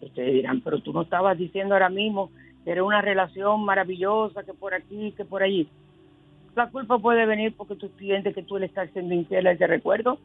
Ustedes 0.00 0.34
dirán, 0.34 0.60
pero 0.60 0.80
tú 0.80 0.92
no 0.92 1.02
estabas 1.02 1.38
diciendo 1.38 1.74
ahora 1.74 1.88
mismo 1.88 2.30
que 2.64 2.70
era 2.70 2.84
una 2.84 3.00
relación 3.00 3.64
maravillosa, 3.64 4.44
que 4.44 4.54
por 4.54 4.74
aquí, 4.74 5.12
que 5.12 5.24
por 5.24 5.42
allí. 5.42 5.68
La 6.54 6.70
culpa 6.70 6.98
puede 6.98 7.26
venir 7.26 7.54
porque 7.56 7.74
tú 7.74 7.90
sientes 7.98 8.34
que 8.34 8.42
tú 8.42 8.58
le 8.58 8.66
estás 8.66 8.90
siendo 8.92 9.14
infiel 9.14 9.46
a 9.46 9.52
ese 9.52 9.66
recuerdo. 9.66 10.18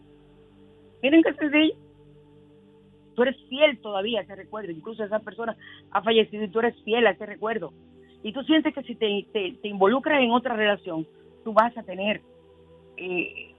Miren 1.01 1.23
qué 1.23 1.33
sencillo. 1.33 1.73
Tú 3.15 3.23
eres 3.23 3.35
fiel 3.49 3.79
todavía 3.79 4.19
a 4.19 4.23
ese 4.23 4.35
recuerdo. 4.35 4.71
Incluso 4.71 5.03
esa 5.03 5.19
persona 5.19 5.57
ha 5.91 6.01
fallecido 6.01 6.43
y 6.43 6.49
tú 6.49 6.59
eres 6.59 6.75
fiel 6.83 7.07
a 7.07 7.11
ese 7.11 7.25
recuerdo. 7.25 7.73
Y 8.23 8.31
tú 8.31 8.43
sientes 8.43 8.73
que 8.73 8.83
si 8.83 8.95
te, 8.95 9.25
te, 9.33 9.67
involucras 9.67 10.21
en 10.21 10.31
otra 10.31 10.55
relación, 10.55 11.07
tú 11.49 11.53
vas 11.53 11.75
a 11.79 11.81
tener, 11.81 12.21
eh, 12.97 13.55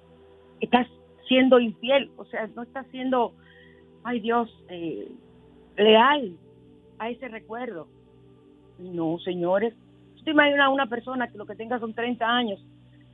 estás 0.61 0.87
siendo 1.26 1.59
infiel, 1.59 2.09
o 2.18 2.24
sea, 2.24 2.48
no 2.55 2.62
estás 2.62 2.87
siendo, 2.92 3.33
ay 4.05 4.20
Dios, 4.20 4.48
eh, 4.68 5.09
leal 5.76 6.37
a 7.00 7.11
ese 7.11 7.26
recuerdo. 7.26 7.88
No, 8.79 9.18
señores, 9.18 9.74
te 10.24 10.31
imaginas 10.31 10.72
una 10.72 10.87
persona 10.87 11.26
que 11.26 11.37
lo 11.37 11.46
que 11.46 11.57
tenga 11.57 11.81
son 11.81 11.92
30 11.92 12.24
años, 12.24 12.64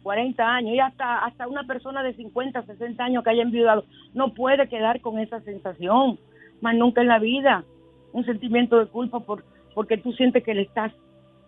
40 0.03 0.47
años, 0.47 0.75
y 0.75 0.81
hasta, 0.81 1.25
hasta 1.25 1.49
una 1.49 1.65
persona 1.65 2.03
de 2.03 2.12
50, 2.12 2.67
60 2.67 3.03
años 3.03 3.25
que 3.25 3.31
haya 3.31 3.43
enviudado, 3.43 3.87
no 4.12 4.35
puede 4.35 4.69
quedar 4.69 5.01
con 5.01 5.19
esa 5.19 5.41
sensación, 5.41 6.19
más 6.61 6.75
nunca 6.75 7.01
en 7.01 7.09
la 7.09 7.19
vida, 7.19 7.65
un 8.12 8.27
sentimiento 8.27 8.79
de 8.79 8.89
culpa 8.89 9.21
por, 9.21 9.43
porque 9.73 9.97
tú 9.97 10.12
sientes 10.12 10.45
que 10.45 10.53
le 10.53 10.62
estás 10.62 10.93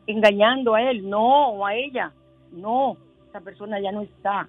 engañando 0.07 0.75
a 0.75 0.83
él, 0.83 1.07
no, 1.11 1.51
o 1.51 1.67
a 1.67 1.75
ella, 1.75 2.12
no, 2.53 2.97
esa 3.29 3.41
persona 3.41 3.81
ya 3.81 3.93
no 3.93 4.03
está. 4.03 4.49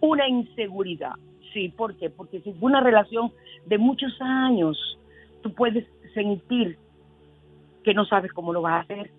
Una 0.00 0.28
inseguridad, 0.28 1.12
sí, 1.52 1.68
¿por 1.70 1.96
qué? 1.96 2.10
Porque 2.10 2.40
si 2.40 2.52
fue 2.52 2.70
una 2.70 2.80
relación 2.80 3.32
de 3.66 3.78
muchos 3.78 4.16
años, 4.20 4.98
tú 5.42 5.52
puedes 5.52 5.86
sentir 6.14 6.78
que 7.82 7.94
no 7.94 8.04
sabes 8.04 8.32
cómo 8.32 8.52
lo 8.52 8.62
vas 8.62 8.74
a 8.74 8.80
hacer, 8.80 9.10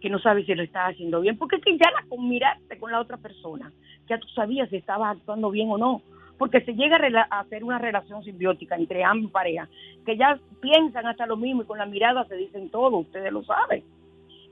que 0.00 0.10
no 0.10 0.18
sabes 0.18 0.46
si 0.46 0.54
lo 0.54 0.62
estás 0.62 0.90
haciendo 0.90 1.20
bien, 1.20 1.36
porque 1.36 1.56
es 1.56 1.62
que 1.62 1.76
ya 1.76 1.90
la 1.90 2.22
miraste 2.22 2.78
con 2.78 2.92
la 2.92 3.00
otra 3.00 3.16
persona, 3.16 3.72
ya 4.08 4.18
tú 4.18 4.28
sabías 4.28 4.68
si 4.70 4.76
estabas 4.76 5.16
actuando 5.16 5.50
bien 5.50 5.70
o 5.70 5.78
no, 5.78 6.02
porque 6.38 6.60
se 6.60 6.74
llega 6.74 6.98
a 7.30 7.40
hacer 7.40 7.64
una 7.64 7.78
relación 7.78 8.22
simbiótica 8.22 8.76
entre 8.76 9.02
ambas 9.02 9.32
parejas, 9.32 9.68
que 10.04 10.16
ya 10.16 10.38
piensan 10.60 11.06
hasta 11.06 11.26
lo 11.26 11.36
mismo 11.36 11.62
y 11.62 11.66
con 11.66 11.78
la 11.78 11.86
mirada 11.86 12.24
se 12.26 12.36
dicen 12.36 12.68
todo, 12.68 12.98
ustedes 12.98 13.32
lo 13.32 13.42
saben. 13.44 13.82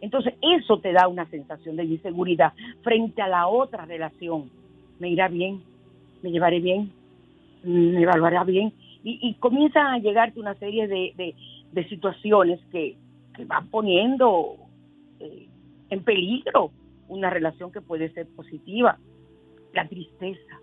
Entonces 0.05 0.35
eso 0.43 0.79
te 0.81 0.93
da 0.93 1.09
una 1.09 1.25
sensación 1.31 1.77
de 1.77 1.85
inseguridad 1.85 2.53
frente 2.83 3.23
a 3.23 3.27
la 3.27 3.49
otra 3.49 3.87
relación. 3.87 4.51
Me 4.99 5.09
irá 5.09 5.29
bien, 5.29 5.63
me 6.23 6.31
llevaré 6.31 6.61
bien, 6.61 6.93
me 7.63 8.03
evaluará 8.03 8.45
bien. 8.45 8.75
Y, 9.03 9.19
y 9.23 9.33
comienzan 9.37 9.87
a 9.87 9.99
llegarte 9.99 10.39
una 10.39 10.57
serie 10.57 10.89
de, 10.89 11.35
de, 11.73 11.89
situaciones 11.89 12.61
que, 12.71 12.97
que 13.35 13.47
van 13.47 13.69
poniendo 13.69 14.57
eh, 15.21 15.49
en 15.89 16.03
peligro 16.03 16.71
una 17.09 17.31
relación 17.31 17.73
que 17.73 17.81
puede 17.81 18.11
ser 18.11 18.27
positiva. 18.27 18.99
La 19.73 19.89
tristeza, 19.89 20.61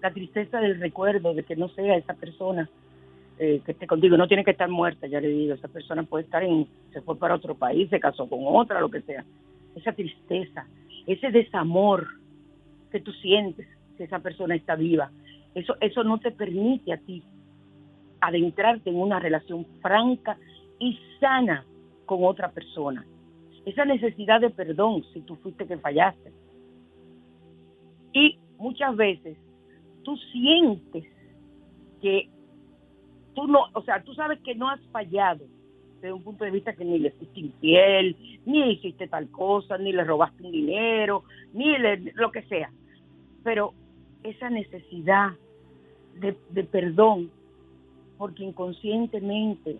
la 0.00 0.14
tristeza 0.14 0.60
del 0.60 0.80
recuerdo 0.80 1.34
de 1.34 1.42
que 1.42 1.56
no 1.56 1.68
sea 1.68 1.98
esa 1.98 2.14
persona 2.14 2.70
eh, 3.38 3.60
que 3.64 3.72
esté 3.72 3.86
contigo, 3.86 4.16
no 4.16 4.28
tiene 4.28 4.44
que 4.44 4.52
estar 4.52 4.68
muerta, 4.68 5.06
ya 5.06 5.20
le 5.20 5.28
digo, 5.28 5.54
esa 5.54 5.68
persona 5.68 6.02
puede 6.02 6.24
estar 6.24 6.42
en, 6.42 6.66
se 6.92 7.00
fue 7.00 7.18
para 7.18 7.34
otro 7.34 7.54
país, 7.54 7.88
se 7.90 8.00
casó 8.00 8.28
con 8.28 8.40
otra, 8.44 8.80
lo 8.80 8.90
que 8.90 9.02
sea. 9.02 9.24
Esa 9.74 9.92
tristeza, 9.92 10.66
ese 11.06 11.30
desamor 11.30 12.06
que 12.90 13.00
tú 13.00 13.12
sientes 13.12 13.66
si 13.96 14.04
esa 14.04 14.18
persona 14.18 14.54
está 14.54 14.74
viva, 14.74 15.10
eso, 15.54 15.76
eso 15.80 16.04
no 16.04 16.18
te 16.18 16.30
permite 16.30 16.92
a 16.92 16.98
ti 16.98 17.22
adentrarte 18.20 18.90
en 18.90 18.96
una 18.96 19.18
relación 19.18 19.66
franca 19.80 20.36
y 20.78 20.98
sana 21.20 21.64
con 22.06 22.24
otra 22.24 22.50
persona 22.50 23.04
esa 23.64 23.84
necesidad 23.84 24.40
de 24.40 24.50
perdón 24.50 25.04
si 25.12 25.20
tú 25.20 25.36
fuiste 25.36 25.66
que 25.66 25.78
fallaste. 25.78 26.32
Y 28.12 28.38
muchas 28.58 28.96
veces 28.96 29.38
tú 30.02 30.16
sientes 30.32 31.04
que 32.00 32.28
tú 33.34 33.46
no, 33.46 33.66
o 33.72 33.82
sea, 33.82 34.02
tú 34.02 34.14
sabes 34.14 34.40
que 34.40 34.54
no 34.54 34.68
has 34.68 34.80
fallado 34.92 35.44
desde 35.96 36.12
un 36.12 36.22
punto 36.22 36.44
de 36.44 36.50
vista 36.50 36.72
que 36.72 36.84
ni 36.84 36.98
le 36.98 37.12
fuiste 37.12 37.40
infiel, 37.40 38.16
ni 38.44 38.72
hiciste 38.72 39.06
tal 39.06 39.30
cosa, 39.30 39.78
ni 39.78 39.92
le 39.92 40.04
robaste 40.04 40.42
un 40.42 40.50
dinero, 40.50 41.24
ni 41.52 41.78
le, 41.78 42.12
lo 42.14 42.32
que 42.32 42.42
sea. 42.42 42.70
Pero 43.44 43.72
esa 44.24 44.50
necesidad 44.50 45.30
de, 46.18 46.36
de 46.50 46.64
perdón, 46.64 47.30
porque 48.18 48.44
inconscientemente 48.44 49.78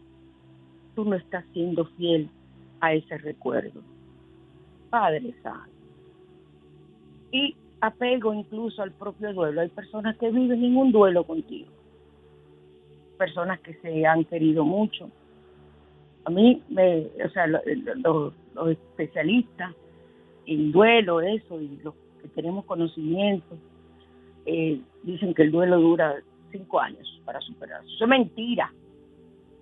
tú 0.95 1.05
no 1.05 1.17
estás 1.17 1.45
siendo 1.53 1.87
fiel 1.97 2.29
a 2.81 2.95
ese 2.95 3.19
recuerdo. 3.19 3.83
Padre 4.91 5.35
Santo. 5.43 5.71
Y 7.33 7.57
apego 7.81 8.33
incluso 8.33 8.83
al 8.83 8.93
propio 8.93 9.33
duelo. 9.33 9.61
Hay 9.61 9.69
personas 9.69 10.17
que 10.19 10.31
viven 10.31 10.63
en 10.63 10.77
un 10.77 10.93
duelo 10.93 11.25
contigo. 11.25 11.72
Personas 13.23 13.61
que 13.61 13.75
se 13.75 14.05
han 14.05 14.25
querido 14.25 14.65
mucho. 14.65 15.09
A 16.25 16.31
mí, 16.31 16.61
me, 16.69 17.07
o 17.25 17.31
sea, 17.31 17.47
los, 17.47 18.35
especialistas 18.69 19.73
en 20.47 20.73
duelo, 20.73 21.21
eso, 21.21 21.61
y 21.61 21.79
los 21.85 21.95
que 22.21 22.27
tenemos 22.35 22.65
conocimiento, 22.65 23.57
eh, 24.45 24.81
dicen 25.05 25.35
que 25.35 25.43
el 25.43 25.53
duelo 25.53 25.79
dura 25.79 26.17
cinco 26.51 26.81
años 26.81 27.21
para 27.25 27.41
superarse. 27.41 27.87
Eso 27.95 28.05
es 28.05 28.11
mentira. 28.11 28.73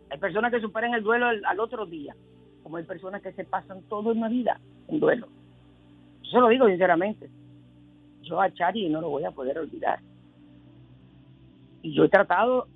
Hay 0.08 0.18
personas 0.18 0.50
que 0.50 0.60
superan 0.62 0.94
el 0.94 1.02
duelo 1.02 1.26
al 1.26 1.60
otro 1.60 1.84
día 1.84 2.16
como 2.62 2.78
hay 2.78 2.84
personas 2.84 3.20
que 3.20 3.32
se 3.32 3.44
pasan 3.44 3.82
toda 3.88 4.12
una 4.12 4.28
vida 4.30 4.58
en 4.88 5.00
duelo. 5.00 5.28
Yo 6.32 6.40
lo 6.40 6.48
digo 6.48 6.66
sinceramente. 6.66 7.28
Yo 8.22 8.40
a 8.40 8.50
Chari 8.52 8.88
no 8.88 9.02
lo 9.02 9.10
voy 9.10 9.24
a 9.24 9.32
poder 9.32 9.58
olvidar. 9.58 10.00
Y 11.82 11.92
yo 11.94 12.04
he 12.04 12.08
tratado 12.08 12.68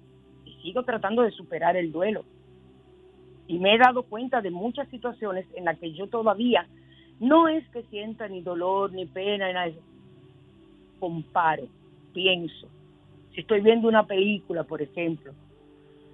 sigo 0.64 0.82
tratando 0.82 1.22
de 1.22 1.30
superar 1.30 1.76
el 1.76 1.92
duelo. 1.92 2.24
Y 3.46 3.58
me 3.58 3.74
he 3.74 3.78
dado 3.78 4.02
cuenta 4.04 4.40
de 4.40 4.50
muchas 4.50 4.88
situaciones 4.88 5.46
en 5.54 5.66
las 5.66 5.78
que 5.78 5.92
yo 5.92 6.06
todavía 6.06 6.66
no 7.20 7.48
es 7.48 7.68
que 7.68 7.82
sienta 7.84 8.26
ni 8.28 8.40
dolor, 8.40 8.90
ni 8.92 9.04
pena, 9.04 9.46
ni 9.46 9.52
nada. 9.52 9.72
Comparo, 10.98 11.64
pienso. 12.14 12.66
Si 13.34 13.42
estoy 13.42 13.60
viendo 13.60 13.88
una 13.88 14.06
película, 14.06 14.64
por 14.64 14.80
ejemplo, 14.80 15.32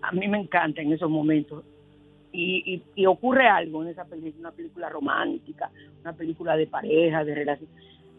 a 0.03 0.11
mí 0.11 0.27
me 0.27 0.41
encanta 0.41 0.83
en 0.83 0.93
esos 0.93 1.09
momentos 1.09 1.63
y, 2.33 2.83
y, 2.97 3.07
ocurre 3.07 3.47
algo 3.47 3.83
en 3.83 3.91
esa 3.91 4.05
película, 4.05 4.49
una 4.49 4.57
película 4.57 4.89
romántica, 4.89 5.71
una 6.01 6.13
película 6.13 6.57
de 6.57 6.67
pareja, 6.67 7.25
de 7.25 7.35
relación. 7.35 7.71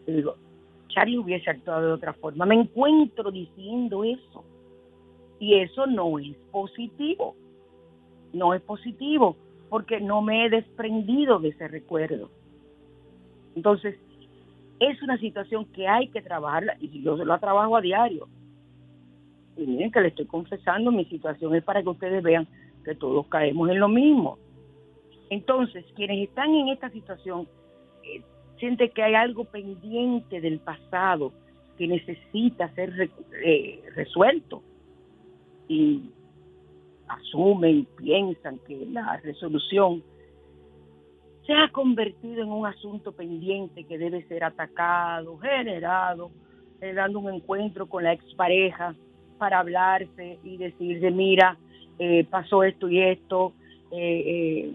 Y 0.06 0.12
digo, 0.12 0.36
Charlie 0.88 1.18
hubiese 1.18 1.50
actuado 1.50 1.88
de 1.88 1.92
otra 1.92 2.14
forma. 2.14 2.46
Me 2.46 2.54
encuentro 2.54 3.30
diciendo 3.30 4.04
eso. 4.04 4.44
Y 5.42 5.54
eso 5.54 5.88
no 5.88 6.20
es 6.20 6.36
positivo. 6.52 7.34
No 8.32 8.54
es 8.54 8.62
positivo 8.62 9.36
porque 9.70 10.00
no 10.00 10.22
me 10.22 10.46
he 10.46 10.50
desprendido 10.50 11.40
de 11.40 11.48
ese 11.48 11.66
recuerdo. 11.66 12.30
Entonces, 13.56 13.98
es 14.78 15.02
una 15.02 15.18
situación 15.18 15.64
que 15.72 15.88
hay 15.88 16.06
que 16.10 16.22
trabajarla 16.22 16.76
y 16.78 17.02
yo 17.02 17.16
lo 17.16 17.38
trabajo 17.40 17.76
a 17.76 17.80
diario. 17.80 18.28
Y 19.56 19.66
miren 19.66 19.90
que 19.90 20.00
le 20.00 20.08
estoy 20.08 20.26
confesando 20.26 20.92
mi 20.92 21.06
situación 21.06 21.56
es 21.56 21.64
para 21.64 21.82
que 21.82 21.88
ustedes 21.88 22.22
vean 22.22 22.46
que 22.84 22.94
todos 22.94 23.26
caemos 23.26 23.68
en 23.68 23.80
lo 23.80 23.88
mismo. 23.88 24.38
Entonces, 25.28 25.84
quienes 25.96 26.28
están 26.28 26.54
en 26.54 26.68
esta 26.68 26.88
situación 26.90 27.48
eh, 28.04 28.22
sienten 28.60 28.90
que 28.90 29.02
hay 29.02 29.14
algo 29.14 29.42
pendiente 29.42 30.40
del 30.40 30.60
pasado 30.60 31.32
que 31.76 31.88
necesita 31.88 32.72
ser 32.76 33.10
eh, 33.44 33.82
resuelto 33.96 34.62
y 35.68 36.10
asumen, 37.08 37.86
piensan 37.96 38.58
que 38.66 38.86
la 38.90 39.16
resolución 39.18 40.02
se 41.46 41.52
ha 41.52 41.68
convertido 41.70 42.42
en 42.42 42.50
un 42.50 42.66
asunto 42.66 43.12
pendiente 43.12 43.84
que 43.84 43.98
debe 43.98 44.22
ser 44.28 44.44
atacado, 44.44 45.38
generado, 45.38 46.30
eh, 46.80 46.92
dando 46.92 47.18
un 47.18 47.34
encuentro 47.34 47.86
con 47.86 48.04
la 48.04 48.12
expareja 48.12 48.94
para 49.38 49.58
hablarse 49.58 50.38
y 50.44 50.56
decirle, 50.56 51.10
mira, 51.10 51.56
eh, 51.98 52.24
pasó 52.30 52.62
esto 52.62 52.88
y 52.88 53.00
esto, 53.00 53.52
eh, 53.90 54.22
eh, 54.26 54.72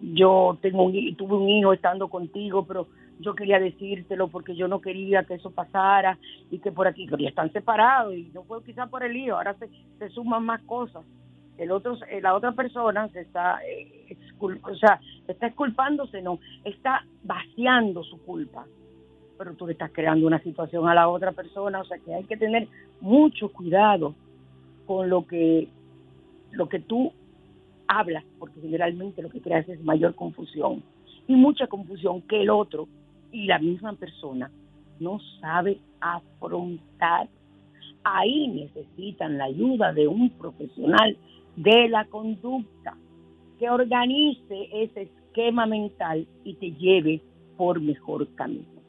yo 0.00 0.58
tengo 0.60 0.84
un, 0.84 1.16
tuve 1.16 1.36
un 1.36 1.48
hijo 1.48 1.72
estando 1.72 2.08
contigo, 2.08 2.64
pero 2.66 2.86
yo 3.20 3.34
quería 3.34 3.60
decírtelo 3.60 4.28
porque 4.28 4.56
yo 4.56 4.66
no 4.66 4.80
quería 4.80 5.24
que 5.24 5.34
eso 5.34 5.50
pasara 5.50 6.18
y 6.50 6.58
que 6.58 6.72
por 6.72 6.86
aquí 6.86 7.06
ya 7.06 7.28
están 7.28 7.52
separados 7.52 8.14
y 8.14 8.30
no 8.34 8.42
fue 8.44 8.62
quizás 8.64 8.88
por 8.88 9.04
el 9.04 9.16
hijo, 9.16 9.36
ahora 9.36 9.54
se, 9.54 9.68
se 9.98 10.08
suman 10.10 10.44
más 10.44 10.62
cosas. 10.62 11.04
El 11.58 11.72
otro, 11.72 11.98
la 12.22 12.34
otra 12.34 12.52
persona 12.52 13.08
se 13.08 13.20
está, 13.20 13.60
o 14.40 14.74
sea, 14.76 14.98
está 15.28 15.48
exculpándose, 15.48 16.22
no, 16.22 16.38
está 16.64 17.04
vaciando 17.22 18.02
su 18.02 18.18
culpa, 18.22 18.64
pero 19.36 19.54
tú 19.54 19.66
le 19.66 19.72
estás 19.72 19.90
creando 19.92 20.26
una 20.26 20.42
situación 20.42 20.88
a 20.88 20.94
la 20.94 21.08
otra 21.08 21.32
persona, 21.32 21.82
o 21.82 21.84
sea 21.84 21.98
que 21.98 22.14
hay 22.14 22.24
que 22.24 22.38
tener 22.38 22.66
mucho 23.02 23.52
cuidado 23.52 24.14
con 24.86 25.10
lo 25.10 25.26
que 25.26 25.68
lo 26.52 26.68
que 26.68 26.80
tú 26.80 27.12
hablas, 27.86 28.24
porque 28.38 28.60
generalmente 28.60 29.22
lo 29.22 29.28
que 29.28 29.40
creas 29.40 29.68
es 29.68 29.84
mayor 29.84 30.14
confusión 30.14 30.82
y 31.28 31.34
mucha 31.34 31.66
confusión 31.68 32.22
que 32.22 32.40
el 32.40 32.50
otro 32.50 32.88
y 33.32 33.46
la 33.46 33.58
misma 33.58 33.94
persona 33.94 34.50
no 34.98 35.18
sabe 35.40 35.78
afrontar. 36.00 37.28
Ahí 38.04 38.48
necesitan 38.48 39.38
la 39.38 39.44
ayuda 39.44 39.92
de 39.92 40.08
un 40.08 40.30
profesional 40.30 41.16
de 41.56 41.88
la 41.88 42.04
conducta 42.06 42.96
que 43.58 43.68
organice 43.68 44.68
ese 44.72 45.02
esquema 45.02 45.66
mental 45.66 46.26
y 46.44 46.54
te 46.54 46.72
lleve 46.72 47.20
por 47.56 47.80
mejor 47.80 48.26
camino. 48.34 48.80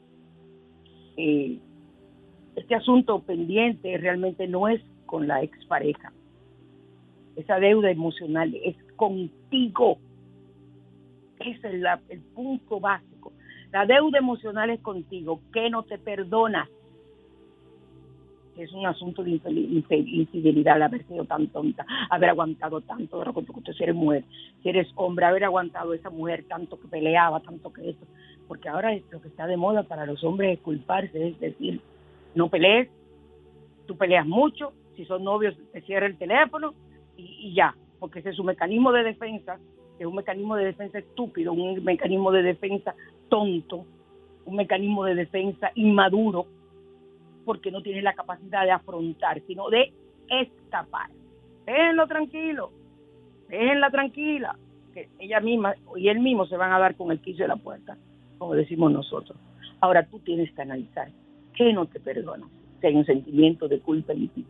Eh, 1.16 1.58
este 2.56 2.74
asunto 2.74 3.20
pendiente 3.20 3.96
realmente 3.98 4.46
no 4.48 4.68
es 4.68 4.80
con 5.06 5.28
la 5.28 5.42
expareja. 5.42 6.12
Esa 7.36 7.58
deuda 7.58 7.90
emocional 7.90 8.54
es 8.54 8.76
contigo. 8.96 9.98
Ese 11.40 11.76
es 11.76 11.84
el 12.08 12.20
punto 12.34 12.80
básico. 12.80 13.31
La 13.72 13.86
deuda 13.86 14.18
emocional 14.18 14.68
es 14.70 14.80
contigo, 14.80 15.40
que 15.52 15.70
no 15.70 15.82
te 15.82 15.98
perdonas. 15.98 16.68
Es 18.58 18.70
un 18.74 18.84
asunto 18.84 19.24
de 19.24 19.30
infidelidad, 19.30 20.82
haber 20.82 21.06
sido 21.06 21.24
tan 21.24 21.46
tonta, 21.46 21.86
haber 22.10 22.28
aguantado 22.28 22.82
tanto, 22.82 23.18
de 23.18 23.32
que 23.32 23.84
eres 23.84 23.94
mujer, 23.94 24.24
si 24.62 24.68
eres 24.68 24.88
hombre, 24.94 25.24
haber 25.24 25.44
aguantado 25.44 25.94
esa 25.94 26.10
mujer 26.10 26.44
tanto 26.46 26.78
que 26.78 26.86
peleaba, 26.86 27.40
tanto 27.40 27.72
que 27.72 27.90
eso. 27.90 28.06
Porque 28.46 28.68
ahora 28.68 28.92
es 28.92 29.02
lo 29.10 29.22
que 29.22 29.28
está 29.28 29.46
de 29.46 29.56
moda 29.56 29.84
para 29.84 30.04
los 30.04 30.22
hombres 30.22 30.58
es 30.58 30.62
culparse, 30.62 31.28
es 31.28 31.40
decir, 31.40 31.80
no 32.34 32.50
pelees, 32.50 32.90
tú 33.86 33.96
peleas 33.96 34.26
mucho, 34.26 34.74
si 34.96 35.06
son 35.06 35.24
novios 35.24 35.56
te 35.72 35.80
cierra 35.80 36.06
el 36.06 36.18
teléfono 36.18 36.74
y, 37.16 37.54
ya, 37.54 37.74
porque 37.98 38.18
ese 38.18 38.30
es 38.30 38.36
su 38.36 38.44
mecanismo 38.44 38.92
de 38.92 39.04
defensa, 39.04 39.58
es 39.98 40.06
un 40.06 40.16
mecanismo 40.16 40.56
de 40.56 40.66
defensa 40.66 40.98
estúpido, 40.98 41.54
un 41.54 41.82
mecanismo 41.84 42.32
de 42.32 42.42
defensa 42.42 42.94
tonto, 43.32 43.86
un 44.44 44.56
mecanismo 44.56 45.06
de 45.06 45.14
defensa 45.14 45.72
inmaduro, 45.74 46.44
porque 47.46 47.70
no 47.70 47.80
tiene 47.80 48.02
la 48.02 48.12
capacidad 48.12 48.64
de 48.64 48.72
afrontar, 48.72 49.40
sino 49.46 49.70
de 49.70 49.90
escapar. 50.28 51.08
Déjenlo 51.64 52.06
tranquilo, 52.06 52.70
déjenla 53.48 53.90
tranquila, 53.90 54.58
que 54.92 55.08
ella 55.18 55.40
misma 55.40 55.74
y 55.96 56.08
él 56.08 56.20
mismo 56.20 56.44
se 56.44 56.58
van 56.58 56.72
a 56.72 56.78
dar 56.78 56.94
con 56.94 57.10
el 57.10 57.20
quicio 57.20 57.44
de 57.44 57.48
la 57.48 57.56
puerta, 57.56 57.96
como 58.36 58.52
decimos 58.52 58.92
nosotros. 58.92 59.38
Ahora 59.80 60.04
tú 60.04 60.18
tienes 60.18 60.52
que 60.52 60.60
analizar 60.60 61.08
qué 61.54 61.72
no 61.72 61.86
te 61.86 62.00
perdonas, 62.00 62.50
si 62.82 62.86
hay 62.86 62.96
un 62.96 63.06
sentimiento 63.06 63.66
de 63.66 63.80
culpa 63.80 64.12
en 64.12 64.28
ti. 64.28 64.44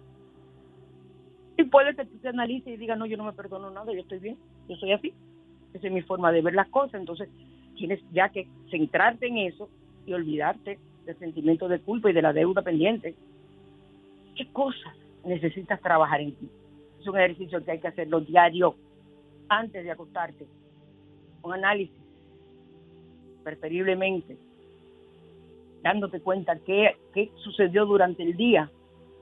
Y 1.57 1.63
puede 1.65 1.95
que 1.95 2.05
tú 2.05 2.19
te 2.19 2.31
analices 2.31 2.75
y 2.75 2.79
digas, 2.79 2.99
no, 2.99 3.07
yo 3.07 3.17
no 3.17 3.27
me 3.27 3.33
perdono 3.33 3.71
nada, 3.71 3.93
yo 3.93 4.01
estoy 4.01 4.19
bien, 4.19 4.37
yo 4.69 4.75
soy 4.75 4.91
así. 4.91 5.15
Esa 5.73 5.87
es 5.87 5.93
mi 5.93 6.03
forma 6.03 6.33
de 6.33 6.43
ver 6.43 6.55
las 6.55 6.69
cosas. 6.69 6.95
Entonces, 6.95 7.29
tienes 7.77 8.01
ya 8.13 8.29
que 8.29 8.49
centrarte 8.71 9.27
en 9.27 9.39
eso 9.39 9.69
y 10.07 10.13
olvidarte 10.13 10.79
del 11.05 11.19
sentimiento 11.19 11.69
de 11.69 11.81
culpa 11.81 12.11
y 12.11 12.13
de 12.13 12.23
la 12.23 12.33
deuda 12.33 12.63
pendiente. 12.63 13.15
¿Qué 14.37 14.47
cosas 14.53 14.95
necesitas 15.25 15.81
trabajar 15.81 16.21
en 16.21 16.35
ti? 16.35 16.49
Es 17.01 17.07
un 17.07 17.19
ejercicio 17.19 17.65
que 17.65 17.73
hay 17.73 17.81
que 17.81 17.89
hacerlo 17.89 18.21
diario 18.21 18.75
antes 19.49 19.85
de 19.85 19.91
acostarte. 19.91 20.47
Un 21.43 21.55
análisis, 21.55 21.97
preferiblemente, 23.43 24.37
dándote 25.83 26.21
cuenta 26.21 26.57
qué, 26.65 26.97
qué 27.13 27.31
sucedió 27.43 27.85
durante 27.85 28.23
el 28.23 28.37
día 28.37 28.71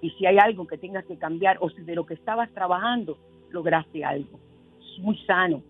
y 0.03 0.11
si 0.11 0.26
hay 0.26 0.38
algo 0.38 0.66
que 0.66 0.78
tengas 0.78 1.05
que 1.07 1.16
cambiar 1.16 1.59
o 1.61 1.70
si 1.70 1.82
de 1.82 1.94
lo 1.94 2.05
que 2.05 2.14
estabas 2.14 2.51
trabajando 2.51 3.18
lograste 3.51 4.05
algo. 4.05 4.38
Es 4.80 4.98
muy 5.03 5.16
sano, 5.24 5.62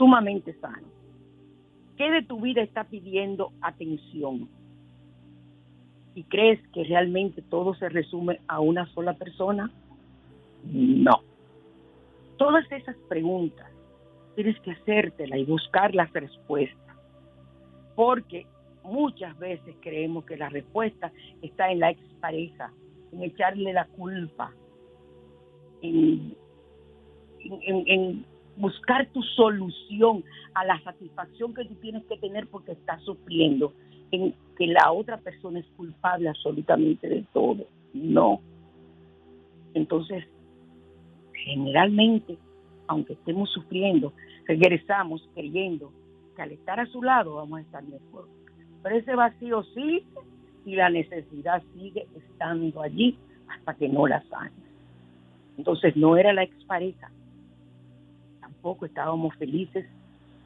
sumamente 0.00 0.54
sano. 0.62 0.88
¿Qué 1.98 2.10
de 2.10 2.22
tu 2.22 2.40
vida 2.40 2.62
está 2.62 2.84
pidiendo 2.84 3.52
atención? 3.60 4.48
¿Y 6.14 6.22
crees 6.24 6.58
que 6.68 6.84
realmente 6.84 7.42
todo 7.42 7.74
se 7.74 7.90
resume 7.90 8.40
a 8.48 8.60
una 8.60 8.86
sola 8.94 9.12
persona? 9.12 9.70
No. 10.64 11.20
Todas 12.38 12.64
esas 12.72 12.96
preguntas 13.10 13.68
tienes 14.36 14.58
que 14.60 14.70
hacértela 14.70 15.36
y 15.36 15.44
buscar 15.44 15.94
las 15.94 16.10
respuestas. 16.14 16.96
Porque 17.94 18.46
muchas 18.82 19.38
veces 19.38 19.76
creemos 19.80 20.24
que 20.24 20.38
la 20.38 20.48
respuesta 20.48 21.12
está 21.42 21.70
en 21.70 21.80
la 21.80 21.90
expareja, 21.90 22.72
en 23.12 23.22
echarle 23.22 23.74
la 23.74 23.84
culpa, 23.84 24.50
en, 25.82 26.34
en, 27.42 28.24
buscar 28.56 29.06
tu 29.08 29.22
solución 29.22 30.24
a 30.54 30.64
la 30.64 30.80
satisfacción 30.82 31.54
que 31.54 31.64
tú 31.64 31.74
tienes 31.76 32.04
que 32.04 32.16
tener 32.18 32.46
porque 32.48 32.72
estás 32.72 33.02
sufriendo, 33.02 33.72
en 34.10 34.34
que 34.56 34.66
la 34.66 34.92
otra 34.92 35.18
persona 35.18 35.60
es 35.60 35.66
culpable 35.76 36.28
absolutamente 36.28 37.08
de 37.08 37.24
todo. 37.32 37.64
No. 37.94 38.40
Entonces, 39.74 40.24
generalmente, 41.32 42.36
aunque 42.86 43.14
estemos 43.14 43.50
sufriendo, 43.50 44.12
regresamos 44.46 45.28
creyendo 45.34 45.92
que 46.36 46.42
al 46.42 46.52
estar 46.52 46.80
a 46.80 46.86
su 46.86 47.02
lado 47.02 47.36
vamos 47.36 47.60
a 47.60 47.62
estar 47.62 47.82
mejor. 47.84 48.28
Pero 48.82 48.96
ese 48.96 49.14
vacío 49.14 49.62
sigue 49.74 50.04
y 50.64 50.74
la 50.74 50.90
necesidad 50.90 51.62
sigue 51.74 52.06
estando 52.16 52.82
allí 52.82 53.16
hasta 53.48 53.74
que 53.74 53.88
no 53.88 54.06
la 54.06 54.22
sanes. 54.28 54.52
Entonces 55.56 55.96
no 55.96 56.16
era 56.16 56.32
la 56.32 56.42
expareja, 56.42 57.10
tampoco 58.60 58.84
estábamos 58.84 59.34
felices 59.36 59.86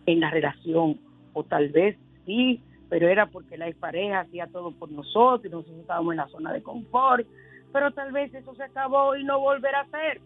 en 0.07 0.21
la 0.21 0.31
relación, 0.31 1.01
o 1.33 1.43
tal 1.43 1.71
vez 1.71 1.97
sí, 2.25 2.61
pero 2.89 3.09
era 3.09 3.27
porque 3.27 3.59
la 3.59 3.67
expareja 3.67 4.21
hacía 4.21 4.47
todo 4.47 4.71
por 4.71 4.89
nosotros 4.89 5.45
y 5.45 5.49
nosotros 5.49 5.81
estábamos 5.81 6.13
en 6.13 6.19
la 6.19 6.29
zona 6.29 6.53
de 6.53 6.63
confort, 6.63 7.27
pero 7.73 7.91
tal 7.91 8.13
vez 8.13 8.33
eso 8.33 8.55
se 8.55 8.63
acabó 8.63 9.17
y 9.17 9.25
no 9.25 9.41
volverá 9.41 9.81
a 9.81 9.91
ser. 9.91 10.21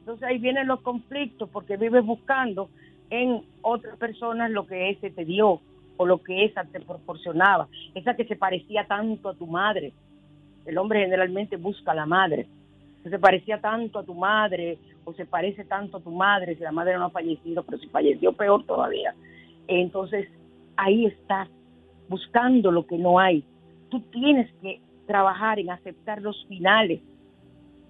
Entonces 0.00 0.26
ahí 0.26 0.38
vienen 0.38 0.66
los 0.66 0.80
conflictos 0.80 1.48
porque 1.50 1.76
vives 1.76 2.04
buscando 2.04 2.70
en 3.08 3.44
otras 3.62 3.96
personas 3.98 4.50
lo 4.50 4.66
que 4.66 4.90
ese 4.90 5.10
te 5.10 5.24
dio 5.24 5.60
o 5.96 6.06
lo 6.06 6.20
que 6.24 6.44
esa 6.44 6.64
te 6.64 6.80
proporcionaba, 6.80 7.68
esa 7.94 8.16
que 8.16 8.24
se 8.24 8.34
parecía 8.34 8.84
tanto 8.88 9.28
a 9.28 9.34
tu 9.34 9.46
madre. 9.46 9.92
El 10.64 10.76
hombre 10.78 11.04
generalmente 11.04 11.56
busca 11.56 11.92
a 11.92 11.94
la 11.94 12.06
madre, 12.06 12.48
que 13.04 13.10
se 13.10 13.18
parecía 13.20 13.60
tanto 13.60 14.00
a 14.00 14.04
tu 14.04 14.14
madre 14.14 14.76
o 15.06 15.14
se 15.14 15.24
parece 15.24 15.64
tanto 15.64 15.96
a 15.96 16.00
tu 16.00 16.10
madre, 16.10 16.56
si 16.56 16.62
la 16.62 16.72
madre 16.72 16.94
no 16.96 17.06
ha 17.06 17.10
fallecido, 17.10 17.62
pero 17.62 17.78
si 17.78 17.86
falleció 17.88 18.32
peor 18.32 18.64
todavía. 18.66 19.14
Entonces, 19.68 20.28
ahí 20.76 21.06
estás 21.06 21.48
buscando 22.08 22.70
lo 22.70 22.86
que 22.86 22.98
no 22.98 23.18
hay. 23.18 23.42
Tú 23.88 24.00
tienes 24.10 24.52
que 24.60 24.80
trabajar 25.06 25.58
en 25.58 25.70
aceptar 25.70 26.20
los 26.20 26.44
finales 26.46 27.00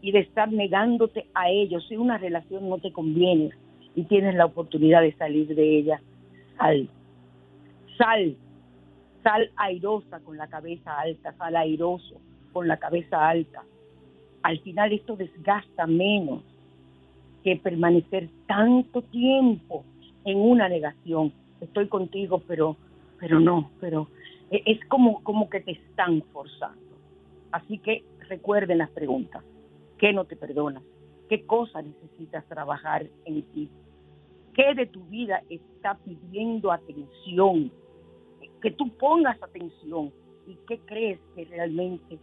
y 0.02 0.12
de 0.12 0.20
estar 0.20 0.52
negándote 0.52 1.26
a 1.34 1.48
ellos. 1.50 1.86
Si 1.88 1.96
una 1.96 2.18
relación 2.18 2.68
no 2.68 2.78
te 2.78 2.92
conviene 2.92 3.50
y 3.94 4.04
tienes 4.04 4.34
la 4.34 4.44
oportunidad 4.44 5.00
de 5.00 5.16
salir 5.16 5.54
de 5.54 5.78
ella, 5.78 6.00
sal 6.58 6.88
sal, 7.96 8.36
sal 9.22 9.50
airosa 9.56 10.20
con 10.20 10.36
la 10.36 10.46
cabeza 10.48 10.98
alta, 10.98 11.32
sal 11.36 11.56
airoso 11.56 12.20
con 12.52 12.68
la 12.68 12.76
cabeza 12.76 13.28
alta. 13.28 13.62
Al 14.42 14.60
final 14.60 14.92
esto 14.92 15.16
desgasta 15.16 15.86
menos 15.86 16.42
que 17.46 17.54
permanecer 17.54 18.28
tanto 18.48 19.02
tiempo 19.02 19.84
en 20.24 20.36
una 20.36 20.68
negación. 20.68 21.32
Estoy 21.60 21.86
contigo, 21.86 22.42
pero, 22.48 22.76
pero 23.20 23.38
no, 23.38 23.70
pero 23.78 24.08
e, 24.50 24.64
es 24.66 24.84
como, 24.88 25.22
como 25.22 25.48
que 25.48 25.60
te 25.60 25.70
están 25.70 26.22
forzando. 26.32 26.96
Así 27.52 27.78
que 27.78 28.02
recuerden 28.28 28.78
las 28.78 28.90
preguntas. 28.90 29.44
¿Qué 29.96 30.12
no 30.12 30.24
te 30.24 30.34
perdonas? 30.34 30.82
¿Qué 31.28 31.46
cosa 31.46 31.82
necesitas 31.82 32.44
trabajar 32.46 33.06
en 33.24 33.42
ti? 33.52 33.70
¿Qué 34.52 34.74
de 34.74 34.86
tu 34.86 35.04
vida 35.04 35.40
está 35.48 35.96
pidiendo 36.04 36.72
atención? 36.72 37.70
que 38.60 38.72
tú 38.72 38.88
pongas 38.96 39.40
atención 39.40 40.12
y 40.48 40.56
qué 40.66 40.80
crees 40.80 41.20
que 41.36 41.44
realmente, 41.44 42.18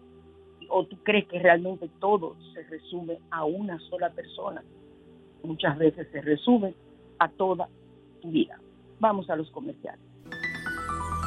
o 0.67 0.85
tú 0.85 0.97
crees 1.03 1.25
que 1.29 1.39
realmente 1.39 1.89
todo 2.01 2.35
se 2.53 2.63
resume 2.63 3.19
a 3.31 3.45
una 3.45 3.79
sola 3.79 4.09
persona. 4.09 4.61
Muchas 5.43 5.77
veces 5.77 6.07
se 6.11 6.21
resume 6.21 6.73
a 7.19 7.29
toda 7.29 7.69
tu 8.21 8.31
vida. 8.31 8.59
Vamos 8.99 9.29
a 9.29 9.35
los 9.35 9.51
comerciales. 9.51 10.01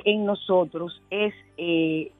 En 0.05 0.25
nosotros 0.25 1.01
es 1.09 1.33
eh, 1.57 2.11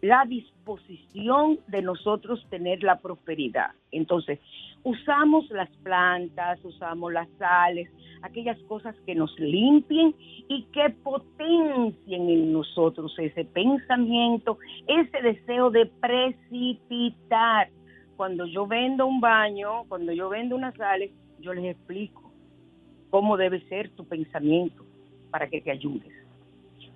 la 0.00 0.24
disposición 0.26 1.58
de 1.66 1.82
nosotros 1.82 2.46
tener 2.50 2.82
la 2.82 3.00
prosperidad. 3.00 3.70
Entonces, 3.90 4.38
usamos 4.84 5.48
las 5.50 5.68
plantas, 5.82 6.64
usamos 6.64 7.12
las 7.12 7.28
sales, 7.38 7.90
aquellas 8.22 8.58
cosas 8.64 8.94
que 9.06 9.14
nos 9.14 9.36
limpien 9.38 10.14
y 10.48 10.64
que 10.72 10.90
potencien 10.90 12.28
en 12.28 12.52
nosotros 12.52 13.14
ese 13.18 13.44
pensamiento, 13.44 14.58
ese 14.86 15.20
deseo 15.22 15.70
de 15.70 15.86
precipitar. 15.86 17.70
Cuando 18.16 18.46
yo 18.46 18.66
vendo 18.66 19.06
un 19.06 19.20
baño, 19.20 19.84
cuando 19.88 20.12
yo 20.12 20.28
vendo 20.28 20.56
unas 20.56 20.74
sales, 20.74 21.10
yo 21.40 21.54
les 21.54 21.76
explico 21.76 22.32
cómo 23.10 23.36
debe 23.36 23.60
ser 23.68 23.90
tu 23.90 24.04
pensamiento 24.04 24.84
para 25.30 25.48
que 25.48 25.60
te 25.60 25.70
ayudes. 25.70 26.17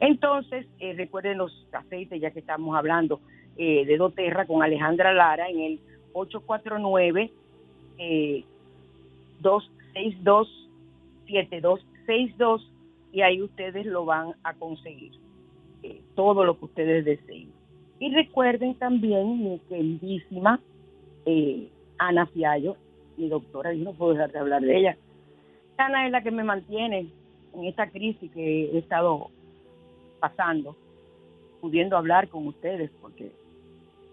Entonces, 0.03 0.67
eh, 0.81 0.95
recuerden 0.95 1.39
los 1.39 1.53
aceites, 1.71 2.21
ya 2.21 2.33
que 2.33 2.41
estamos 2.41 2.77
hablando 2.77 3.21
eh, 3.57 3.87
de 3.87 3.97
doTERRA 3.97 4.47
con 4.47 4.61
Alejandra 4.61 5.13
Lara 5.13 5.49
en 5.49 5.61
el 5.61 5.81
849 6.13 7.31
262 9.41 10.69
7262 11.27 12.69
y 13.13 13.21
ahí 13.21 13.43
ustedes 13.43 13.87
lo 13.87 14.05
van 14.05 14.33
a 14.43 14.55
conseguir, 14.55 15.13
eh, 15.85 16.01
todo 16.17 16.45
lo 16.45 16.59
que 16.59 16.65
ustedes 16.65 17.05
deseen. 17.05 17.53
Y 18.01 18.13
recuerden 18.13 18.75
también 18.75 19.45
mi 19.45 19.61
queridísima 19.69 20.59
Ana 21.99 22.27
Fiallo, 22.27 22.77
mi 23.17 23.29
doctora, 23.29 23.73
yo 23.73 23.85
no 23.85 23.93
puedo 23.93 24.15
dejar 24.15 24.33
de 24.33 24.39
hablar 24.41 24.63
de 24.63 24.79
ella. 24.79 24.97
Ana 25.77 26.07
es 26.07 26.11
la 26.11 26.25
que 26.25 26.33
me 26.33 26.43
mantiene 26.43 27.07
en 27.55 27.65
esta 27.67 27.89
crisis 27.89 28.33
que 28.33 28.65
he 28.65 28.79
estado 28.79 29.31
pasando, 30.23 30.77
pudiendo 31.61 31.97
hablar 31.97 32.29
con 32.29 32.47
ustedes, 32.47 32.93
porque 33.01 33.33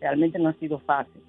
realmente 0.01 0.39
no 0.39 0.49
ha 0.49 0.53
sido 0.53 0.79
fácil. 0.79 1.21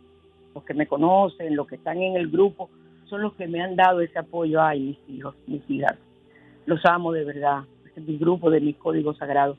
Los 0.55 0.65
que 0.65 0.73
me 0.73 0.87
conocen, 0.87 1.55
los 1.55 1.67
que 1.67 1.75
están 1.77 1.99
en 1.99 2.17
el 2.17 2.31
grupo, 2.31 2.71
son 3.05 3.21
los 3.21 3.35
que 3.35 3.47
me 3.47 3.61
han 3.61 3.77
dado 3.77 4.01
ese 4.01 4.19
apoyo. 4.19 4.63
Ay, 4.63 4.81
mis 4.81 5.17
hijos, 5.19 5.35
mis 5.47 5.69
hijas, 5.69 5.99
los 6.65 6.83
amo 6.87 7.13
de 7.13 7.25
verdad. 7.25 7.65
Este 7.85 8.01
es 8.01 8.07
mi 8.07 8.17
grupo 8.17 8.51
de 8.51 8.63
mis 8.63 8.77
códigos 8.77 9.19
sagrados. 9.19 9.59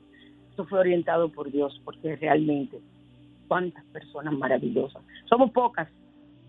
Esto 0.50 0.64
fue 0.66 0.80
orientado 0.80 1.28
por 1.28 1.52
Dios, 1.52 1.80
porque 1.84 2.16
realmente, 2.16 2.80
cuántas 3.46 3.84
personas 3.86 4.34
maravillosas. 4.34 5.02
Somos 5.26 5.52
pocas, 5.52 5.88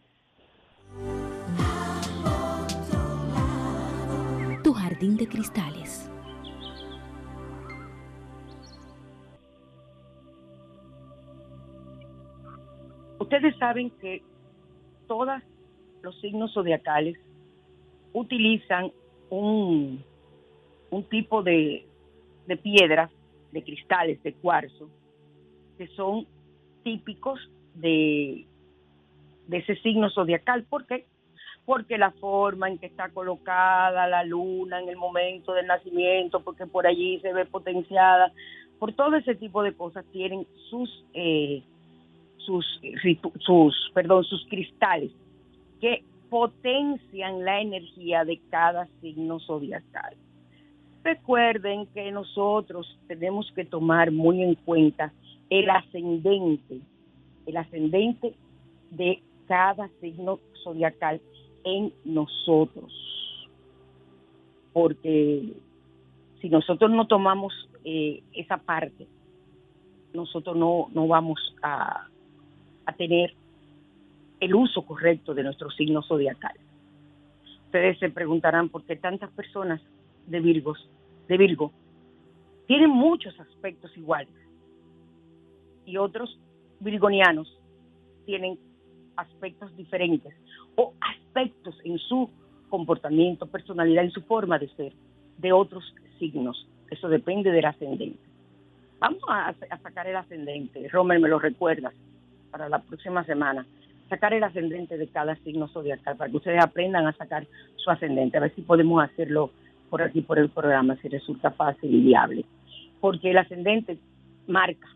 Tu 4.62 4.72
jardín 4.72 5.16
de 5.16 5.26
cristales. 5.26 6.08
Ustedes 13.18 13.56
saben 13.58 13.90
que 13.90 14.22
todos 15.08 15.42
los 16.02 16.20
signos 16.20 16.54
zodiacales 16.54 17.18
utilizan 18.12 18.92
un 19.30 20.04
un 20.96 21.04
tipo 21.04 21.42
de, 21.42 21.86
de 22.46 22.56
piedras, 22.56 23.10
de 23.52 23.62
cristales, 23.62 24.22
de 24.22 24.32
cuarzo, 24.32 24.88
que 25.78 25.86
son 25.88 26.26
típicos 26.82 27.38
de, 27.74 28.46
de 29.46 29.56
ese 29.58 29.76
signo 29.76 30.10
zodiacal. 30.10 30.64
¿Por 30.64 30.86
qué? 30.86 31.06
Porque 31.64 31.98
la 31.98 32.12
forma 32.12 32.68
en 32.68 32.78
que 32.78 32.86
está 32.86 33.10
colocada 33.10 34.06
la 34.06 34.24
luna 34.24 34.80
en 34.80 34.88
el 34.88 34.96
momento 34.96 35.52
del 35.52 35.66
nacimiento, 35.66 36.40
porque 36.40 36.66
por 36.66 36.86
allí 36.86 37.20
se 37.20 37.32
ve 37.32 37.44
potenciada, 37.44 38.32
por 38.78 38.92
todo 38.92 39.16
ese 39.16 39.34
tipo 39.34 39.62
de 39.62 39.74
cosas 39.74 40.04
tienen 40.12 40.46
sus 40.70 41.04
eh, 41.14 41.62
sus, 42.38 42.64
sus 43.40 43.90
perdón 43.92 44.22
sus 44.24 44.46
cristales 44.48 45.10
que 45.80 46.04
potencian 46.30 47.44
la 47.44 47.60
energía 47.60 48.24
de 48.24 48.40
cada 48.50 48.86
signo 49.00 49.40
zodiacal. 49.40 50.16
Recuerden 51.06 51.86
que 51.94 52.10
nosotros 52.10 52.98
tenemos 53.06 53.52
que 53.54 53.64
tomar 53.64 54.10
muy 54.10 54.42
en 54.42 54.56
cuenta 54.56 55.12
el 55.48 55.70
ascendente, 55.70 56.80
el 57.46 57.56
ascendente 57.56 58.34
de 58.90 59.22
cada 59.46 59.88
signo 60.00 60.40
zodiacal 60.64 61.20
en 61.62 61.92
nosotros. 62.04 62.92
Porque 64.72 65.52
si 66.40 66.48
nosotros 66.48 66.90
no 66.90 67.06
tomamos 67.06 67.54
eh, 67.84 68.24
esa 68.32 68.56
parte, 68.56 69.06
nosotros 70.12 70.56
no, 70.56 70.88
no 70.92 71.06
vamos 71.06 71.54
a, 71.62 72.08
a 72.84 72.92
tener 72.94 73.32
el 74.40 74.56
uso 74.56 74.82
correcto 74.82 75.34
de 75.34 75.44
nuestro 75.44 75.70
signo 75.70 76.02
zodiacal. 76.02 76.56
Ustedes 77.66 77.96
se 78.00 78.10
preguntarán 78.10 78.70
por 78.70 78.82
qué 78.82 78.96
tantas 78.96 79.30
personas 79.30 79.80
de 80.26 80.40
Virgos 80.40 80.90
de 81.28 81.36
Virgo, 81.36 81.72
tienen 82.66 82.90
muchos 82.90 83.38
aspectos 83.40 83.96
iguales. 83.96 84.34
Y 85.84 85.96
otros 85.96 86.38
virgonianos 86.80 87.48
tienen 88.24 88.58
aspectos 89.16 89.74
diferentes 89.76 90.34
o 90.74 90.92
aspectos 91.00 91.78
en 91.84 91.98
su 91.98 92.28
comportamiento, 92.68 93.46
personalidad, 93.46 94.04
en 94.04 94.10
su 94.10 94.22
forma 94.22 94.58
de 94.58 94.68
ser 94.70 94.92
de 95.38 95.52
otros 95.52 95.94
signos. 96.18 96.66
Eso 96.90 97.08
depende 97.08 97.50
del 97.50 97.64
ascendente. 97.64 98.18
Vamos 98.98 99.22
a, 99.28 99.54
sacar 99.82 100.06
el 100.06 100.16
ascendente. 100.16 100.88
Romer, 100.88 101.20
me 101.20 101.28
lo 101.28 101.38
recuerdas 101.38 101.92
para 102.50 102.68
la 102.68 102.80
próxima 102.80 103.24
semana. 103.24 103.66
Sacar 104.08 104.32
el 104.34 104.44
ascendente 104.44 104.96
de 104.96 105.08
cada 105.08 105.36
signo 105.36 105.68
zodiacal 105.68 106.16
para 106.16 106.30
que 106.30 106.36
ustedes 106.36 106.62
aprendan 106.62 107.06
a 107.06 107.12
sacar 107.12 107.46
su 107.76 107.90
ascendente. 107.90 108.38
A 108.38 108.40
ver 108.40 108.54
si 108.54 108.62
podemos 108.62 109.02
hacerlo 109.02 109.50
por 109.90 110.02
aquí, 110.02 110.20
por 110.20 110.38
el 110.38 110.48
programa, 110.50 110.96
si 110.96 111.08
resulta 111.08 111.50
fácil 111.50 111.94
y 111.94 112.00
viable. 112.00 112.44
Porque 113.00 113.30
el 113.30 113.38
ascendente 113.38 113.98
marca, 114.46 114.88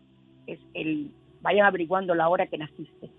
es 0.47 0.59
el, 0.73 1.11
vayan 1.41 1.65
averiguando 1.65 2.15
la 2.15 2.29
hora 2.29 2.47
que 2.47 2.57
naciste, 2.57 3.09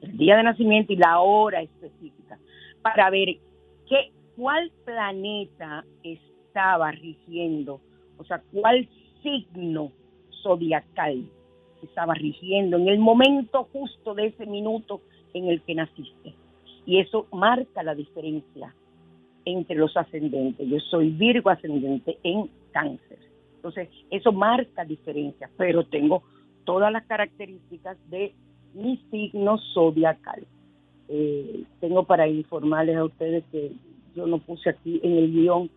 el 0.00 0.16
día 0.16 0.36
de 0.36 0.42
nacimiento 0.42 0.92
y 0.92 0.96
la 0.96 1.20
hora 1.20 1.62
específica, 1.62 2.38
para 2.82 3.10
ver 3.10 3.36
qué, 3.88 4.12
cuál 4.36 4.70
planeta 4.84 5.84
estaba 6.02 6.90
rigiendo, 6.92 7.80
o 8.18 8.24
sea, 8.24 8.42
cuál 8.52 8.88
signo 9.22 9.92
zodiacal 10.42 11.24
estaba 11.82 12.14
rigiendo 12.14 12.76
en 12.76 12.88
el 12.88 12.98
momento 12.98 13.68
justo 13.72 14.14
de 14.14 14.26
ese 14.26 14.46
minuto 14.46 15.00
en 15.34 15.48
el 15.48 15.62
que 15.62 15.74
naciste. 15.74 16.34
Y 16.84 16.98
eso 16.98 17.26
marca 17.32 17.82
la 17.82 17.94
diferencia 17.94 18.74
entre 19.44 19.76
los 19.76 19.96
ascendentes. 19.96 20.68
Yo 20.68 20.78
soy 20.80 21.10
Virgo 21.10 21.50
ascendente 21.50 22.18
en 22.22 22.48
cáncer. 22.72 23.18
Entonces, 23.56 23.88
eso 24.10 24.32
marca 24.32 24.84
diferencia, 24.84 25.48
pero 25.56 25.84
tengo 25.84 26.22
todas 26.64 26.92
las 26.92 27.04
características 27.06 27.96
de 28.10 28.34
mi 28.74 28.96
signo 29.10 29.58
zodiacal. 29.74 30.44
Eh, 31.08 31.64
tengo 31.80 32.04
para 32.04 32.26
informarles 32.26 32.96
a 32.96 33.04
ustedes 33.04 33.44
que 33.52 33.72
yo 34.14 34.26
no 34.26 34.38
puse 34.38 34.70
aquí 34.70 35.00
en 35.02 35.16
el 35.16 35.32
guion 35.32 35.70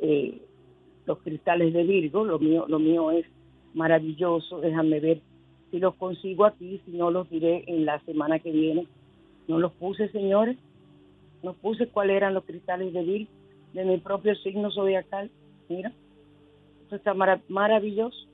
eh, 0.00 0.40
los 1.06 1.18
cristales 1.18 1.72
de 1.72 1.82
Virgo, 1.82 2.24
lo 2.24 2.38
mío, 2.38 2.66
lo 2.68 2.78
mío 2.78 3.10
es 3.10 3.26
maravilloso, 3.74 4.60
déjame 4.60 5.00
ver 5.00 5.20
si 5.70 5.78
los 5.78 5.94
consigo 5.94 6.44
aquí, 6.44 6.80
si 6.84 6.92
no 6.92 7.10
los 7.10 7.28
diré 7.30 7.64
en 7.66 7.84
la 7.84 8.00
semana 8.00 8.38
que 8.38 8.50
viene. 8.50 8.86
No 9.46 9.58
los 9.58 9.72
puse, 9.72 10.08
señores, 10.08 10.56
no 11.42 11.54
puse 11.54 11.88
cuáles 11.88 12.16
eran 12.16 12.34
los 12.34 12.44
cristales 12.44 12.92
de 12.92 13.02
Virgo 13.02 13.30
de 13.72 13.84
mi 13.84 13.98
propio 13.98 14.34
signo 14.36 14.70
zodiacal. 14.70 15.30
Mira, 15.68 15.92
esto 16.82 16.96
está 16.96 17.14
maravilloso, 17.48 18.26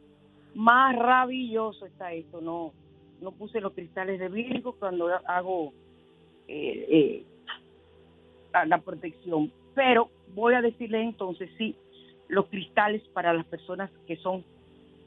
maravilloso 0.54 1.86
está 1.86 2.12
esto. 2.12 2.40
No, 2.40 2.72
no 3.20 3.32
puse 3.32 3.60
los 3.60 3.72
cristales 3.72 4.18
de 4.18 4.28
Virgo 4.28 4.72
cuando 4.78 5.08
hago 5.26 5.72
eh, 6.48 6.86
eh, 6.88 7.24
la 8.66 8.78
protección. 8.78 9.52
Pero 9.74 10.10
voy 10.34 10.54
a 10.54 10.62
decirle 10.62 11.02
entonces 11.02 11.50
sí 11.58 11.76
los 12.28 12.46
cristales 12.46 13.02
para 13.12 13.32
las 13.32 13.46
personas 13.46 13.90
que 14.06 14.16
son 14.16 14.42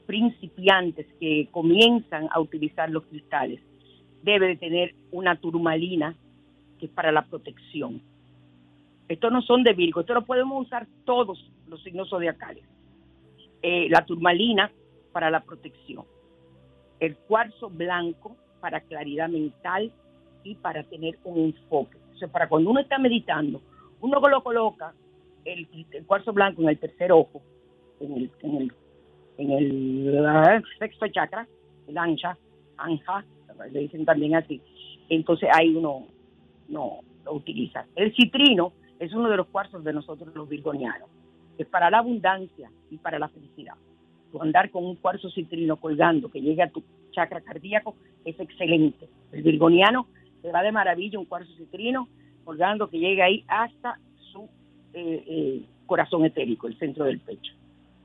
principiantes, 0.06 1.06
que 1.18 1.48
comienzan 1.50 2.28
a 2.30 2.40
utilizar 2.40 2.88
los 2.90 3.04
cristales. 3.04 3.60
Debe 4.22 4.48
de 4.48 4.56
tener 4.56 4.94
una 5.12 5.36
turmalina 5.36 6.14
que 6.80 6.86
es 6.86 6.92
para 6.92 7.12
la 7.12 7.22
protección. 7.22 8.00
Estos 9.08 9.30
no 9.30 9.42
son 9.42 9.62
de 9.62 9.74
Virgo, 9.74 10.00
esto 10.00 10.14
lo 10.14 10.24
podemos 10.24 10.66
usar 10.66 10.86
todos 11.04 11.50
los 11.68 11.82
signos 11.82 12.08
zodiacales. 12.08 12.64
Eh, 13.62 13.88
la 13.90 14.04
turmalina 14.06 14.72
para 15.12 15.30
la 15.30 15.40
protección. 15.40 16.04
El 16.98 17.16
cuarzo 17.16 17.68
blanco 17.68 18.36
para 18.60 18.80
claridad 18.80 19.28
mental 19.28 19.92
y 20.42 20.54
para 20.54 20.82
tener 20.84 21.18
un 21.24 21.38
enfoque. 21.38 21.98
O 22.14 22.18
sea, 22.18 22.28
para 22.28 22.48
cuando 22.48 22.70
uno 22.70 22.80
está 22.80 22.98
meditando, 22.98 23.60
uno 24.00 24.20
lo 24.28 24.42
coloca 24.42 24.94
el, 25.44 25.66
cuarzo 26.06 26.32
blanco 26.32 26.62
en 26.62 26.68
el 26.70 26.78
tercer 26.78 27.12
ojo, 27.12 27.42
en 28.00 28.12
el, 28.12 28.30
en 28.42 28.56
el, 28.56 28.72
en 29.38 29.50
el 29.50 30.64
sexto 30.78 31.08
chakra, 31.08 31.46
el 31.88 31.98
ancha, 31.98 32.36
anja, 32.76 33.24
le 33.72 33.80
dicen 33.80 34.04
también 34.04 34.34
así. 34.36 34.60
Entonces 35.08 35.48
ahí 35.52 35.74
uno 35.74 36.06
no 36.70 37.00
lo 37.24 37.34
utiliza. 37.34 37.84
El 37.94 38.14
citrino 38.14 38.72
es 38.98 39.12
uno 39.12 39.28
de 39.28 39.36
los 39.36 39.48
cuarzos 39.48 39.84
de 39.84 39.92
nosotros 39.92 40.34
los 40.34 40.48
virgonianos. 40.48 41.08
Es 41.58 41.66
para 41.66 41.90
la 41.90 41.98
abundancia 41.98 42.70
y 42.90 42.96
para 42.96 43.18
la 43.18 43.28
felicidad. 43.28 43.74
Tu 44.32 44.40
andar 44.40 44.70
con 44.70 44.84
un 44.84 44.96
cuarzo 44.96 45.30
citrino 45.30 45.76
colgando 45.76 46.30
que 46.30 46.40
llegue 46.40 46.62
a 46.62 46.70
tu 46.70 46.82
chakra 47.10 47.40
cardíaco 47.40 47.96
es 48.24 48.38
excelente. 48.40 49.08
El 49.32 49.42
virgoniano 49.42 50.06
se 50.40 50.50
va 50.50 50.62
de 50.62 50.72
maravilla 50.72 51.18
un 51.18 51.26
cuarzo 51.26 51.52
citrino 51.56 52.08
colgando 52.44 52.88
que 52.88 52.98
llegue 52.98 53.22
ahí 53.22 53.44
hasta 53.48 53.98
eh, 54.92 55.24
eh, 55.26 55.62
corazón 55.86 56.24
etérico, 56.24 56.66
el 56.66 56.76
centro 56.78 57.04
del 57.04 57.20
pecho. 57.20 57.52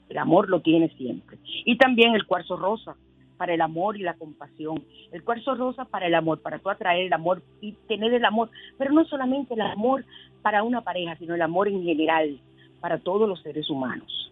El 0.08 0.20
amor 0.20 0.50
lo 0.50 0.62
tiene 0.62 0.90
siempre. 0.90 1.38
Y 1.44 1.78
también 1.78 2.14
el 2.14 2.26
cuarzo 2.26 2.58
rosa 2.58 2.96
para 3.38 3.54
el 3.54 3.62
amor 3.62 3.98
y 3.98 4.04
la 4.04 4.16
compasión. 4.16 4.84
El 5.12 5.24
cuarzo 5.24 5.56
rosa 5.56 5.86
para 5.86 6.08
el 6.08 6.16
amor, 6.16 6.42
para 6.42 6.60
tú 6.60 6.70
atraer 6.70 7.08
el 7.08 7.14
amor 7.14 7.42
y 7.62 7.74
tener 7.88 8.14
el 8.14 8.26
amor, 8.26 8.50
pero 8.78 8.92
no 8.92 9.06
solamente 9.06 9.54
el 9.54 9.62
amor 9.62 10.06
para 10.42 10.64
una 10.64 10.82
pareja, 10.82 11.16
sino 11.18 11.36
el 11.36 11.42
amor 11.42 11.68
en 11.68 11.84
general 11.84 12.40
para 12.80 13.00
todos 13.00 13.28
los 13.28 13.42
seres 13.42 13.70
humanos. 13.70 14.32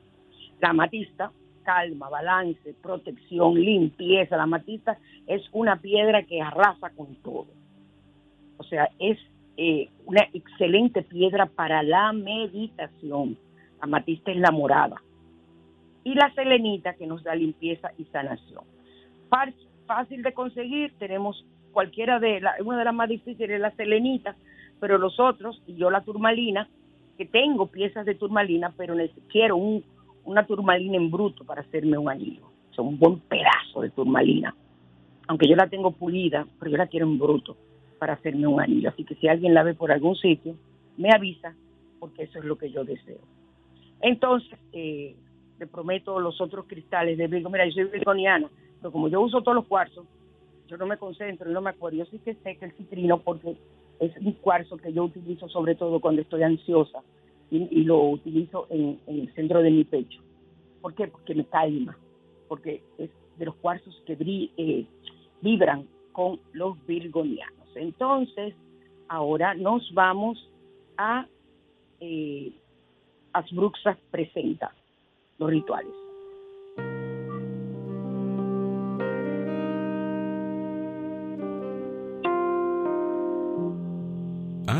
La 0.62 0.70
amatista, 0.70 1.32
calma, 1.64 2.10
balance, 2.10 2.76
protección, 2.82 3.56
limpieza. 3.56 4.38
La 4.38 4.44
amatista 4.44 4.98
es 5.28 5.42
una 5.52 5.78
piedra 5.78 6.24
que 6.24 6.42
arrasa 6.42 6.92
con 6.92 7.16
todo. 7.16 7.48
O 8.58 8.64
sea, 8.64 8.90
es 9.00 9.18
eh, 9.58 9.90
una 10.06 10.28
excelente 10.34 11.02
piedra 11.02 11.48
para 11.48 11.84
la 11.84 12.14
meditación. 12.14 13.38
La 13.80 13.86
amatista 13.86 14.32
es 14.32 14.38
la 14.38 14.52
morada. 14.52 15.02
Y 16.04 16.14
la 16.16 16.34
selenita 16.34 16.94
que 16.94 17.08
nos 17.08 17.24
da 17.24 17.34
limpieza 17.34 17.92
y 17.98 18.04
sanación. 18.06 18.66
Fácil 19.86 20.24
de 20.24 20.34
conseguir, 20.34 20.94
tenemos 20.98 21.46
cualquiera 21.72 22.20
de 22.20 22.40
las, 22.40 22.60
una 22.62 22.78
de 22.78 22.86
las 22.86 22.94
más 22.94 23.10
difíciles 23.10 23.50
es 23.50 23.60
la 23.60 23.72
selenita, 23.72 24.36
pero 24.80 24.98
los 24.98 25.20
otros, 25.20 25.62
y 25.68 25.76
yo 25.76 25.90
la 25.90 26.02
turmalina, 26.02 26.68
que 27.18 27.26
tengo 27.26 27.68
piezas 27.68 28.06
de 28.06 28.16
turmalina, 28.16 28.74
pero 28.78 28.96
quiero 29.30 29.58
un, 29.58 29.84
una 30.24 30.46
turmalina 30.46 30.98
en 30.98 31.12
bruto 31.12 31.44
para 31.44 31.62
hacerme 31.62 31.98
un 31.98 32.10
anillo. 32.10 32.54
O 32.76 32.82
un 32.82 32.98
buen 32.98 33.20
pedazo 33.20 33.82
de 33.82 33.92
turmalina. 33.92 34.56
Aunque 35.28 35.48
yo 35.48 35.56
la 35.56 35.68
tengo 35.68 35.92
pulida, 35.92 36.48
pero 36.60 36.72
yo 36.72 36.78
la 36.78 36.88
quiero 36.88 37.06
en 37.06 37.20
bruto 37.20 37.56
para 38.00 38.14
hacerme 38.14 38.48
un 38.48 38.60
anillo. 38.60 38.90
Así 38.90 39.04
que 39.04 39.16
si 39.16 39.28
alguien 39.28 39.54
la 39.54 39.64
ve 39.64 39.76
por 39.76 39.92
algún 39.92 40.16
sitio, 40.16 40.56
me 40.98 41.10
avisa, 41.14 41.54
porque 42.00 42.24
eso 42.24 42.40
es 42.40 42.46
lo 42.46 42.58
que 42.58 42.72
yo 42.72 42.84
deseo. 42.84 43.20
Entonces, 44.02 44.58
eh, 44.72 45.16
le 45.60 45.68
prometo 45.68 46.20
los 46.20 46.42
otros 46.42 46.66
cristales 46.66 47.18
de 47.18 47.28
Virgo. 47.28 47.50
Mira, 47.52 47.66
yo 47.68 47.74
soy 47.74 47.86
virgoniana, 47.86 48.50
como 48.92 49.08
yo 49.08 49.22
uso 49.22 49.42
todos 49.42 49.56
los 49.56 49.68
cuarzos, 49.68 50.06
yo 50.68 50.78
no 50.78 50.86
me 50.86 50.98
concentro, 50.98 51.50
no 51.50 51.62
me 51.62 51.70
acuerdo. 51.70 51.98
Yo 51.98 52.06
sí 52.06 52.20
que 52.20 52.36
sé 52.36 52.58
que 52.58 52.66
el 52.66 52.72
citrino, 52.74 53.20
porque 53.20 53.56
es 54.00 54.16
un 54.18 54.34
cuarzo 54.34 54.78
que 54.78 54.92
yo 54.92 55.04
utilizo 55.04 55.48
sobre 55.50 55.76
todo 55.76 56.00
cuando 56.00 56.22
estoy 56.22 56.44
ansiosa 56.44 57.02
y, 57.52 57.84
lo 57.84 58.02
utilizo 58.10 58.66
en, 58.72 59.00
el 59.06 59.32
centro 59.36 59.62
de 59.62 59.70
mi 59.70 59.84
pecho. 59.84 60.22
¿Por 60.82 60.96
qué? 60.96 61.08
Porque 61.08 61.36
me 61.36 61.46
calma, 61.46 61.96
porque 62.48 62.82
es 62.98 63.12
de 63.38 63.46
los 63.46 63.56
cuarzos 63.56 64.02
que 64.06 64.18
eh, 64.58 64.86
vibran 65.42 65.88
con 66.12 66.40
los 66.54 66.84
virgonianos. 66.88 67.68
Entonces, 67.76 68.56
ahora 69.08 69.54
nos 69.54 69.94
vamos 69.94 70.50
a 70.98 71.28
eh, 72.00 72.52
Asbruxa 73.34 73.98
presenta 74.12 74.74
los 75.38 75.50
rituales. 75.50 76.03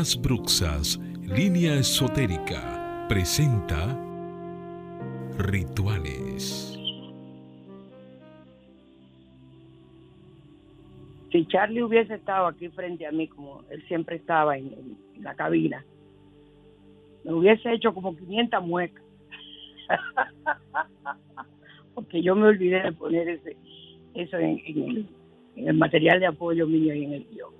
Asbruxas, 0.04 1.00
línea 1.34 1.76
esotérica, 1.76 3.06
presenta 3.08 3.98
rituales. 5.38 6.78
si 11.32 11.46
Charlie 11.46 11.82
hubiese 11.82 12.16
estado 12.16 12.48
aquí 12.48 12.68
frente 12.68 13.06
a 13.06 13.12
mí, 13.12 13.28
como 13.28 13.62
él 13.70 13.82
siempre 13.88 14.16
estaba 14.16 14.58
en, 14.58 14.98
la 15.22 15.34
cabina, 15.34 15.82
me 17.24 17.32
hubiese 17.32 17.72
hecho 17.72 17.94
como 17.94 18.14
500 18.14 18.62
muecas. 18.62 19.02
Porque 21.94 22.20
yo 22.20 22.36
me 22.36 22.48
olvidé 22.48 22.82
de 22.82 22.92
poner 22.92 23.26
ese, 23.26 23.56
eso 24.12 24.36
en, 24.36 25.08
el, 25.56 25.74
material 25.74 26.20
de 26.20 26.26
apoyo 26.26 26.66
mío 26.66 26.94
y 26.94 27.04
en 27.04 27.12
el 27.14 27.26
guion. 27.30 27.54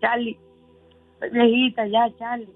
Charlie, 0.00 0.38
viejita 1.30 1.86
ya, 1.86 2.10
Charlie, 2.16 2.48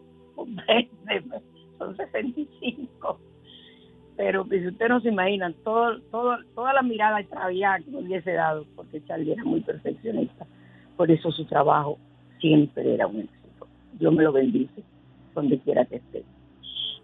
son 1.78 1.96
65 1.96 3.20
pero 4.18 4.44
si 4.46 4.66
usted 4.66 4.88
no 4.88 5.00
se 5.00 5.10
imagina 5.10 5.54
todo, 5.62 6.00
todo, 6.10 6.38
toda 6.56 6.72
la 6.72 6.82
mirada 6.82 7.20
extraviada 7.20 7.78
que 7.78 7.92
me 7.92 8.00
hubiese 8.00 8.32
dado, 8.32 8.66
porque 8.74 9.00
Charlie 9.04 9.30
era 9.30 9.44
muy 9.44 9.60
perfeccionista, 9.60 10.44
Por 10.96 11.08
eso 11.08 11.30
su 11.30 11.44
trabajo 11.44 12.00
siempre 12.40 12.94
era 12.94 13.06
un 13.06 13.20
éxito. 13.20 13.68
Dios 13.92 14.12
me 14.12 14.24
lo 14.24 14.32
bendice 14.32 14.82
donde 15.36 15.60
quiera 15.60 15.84
que 15.84 15.96
esté. 15.96 16.24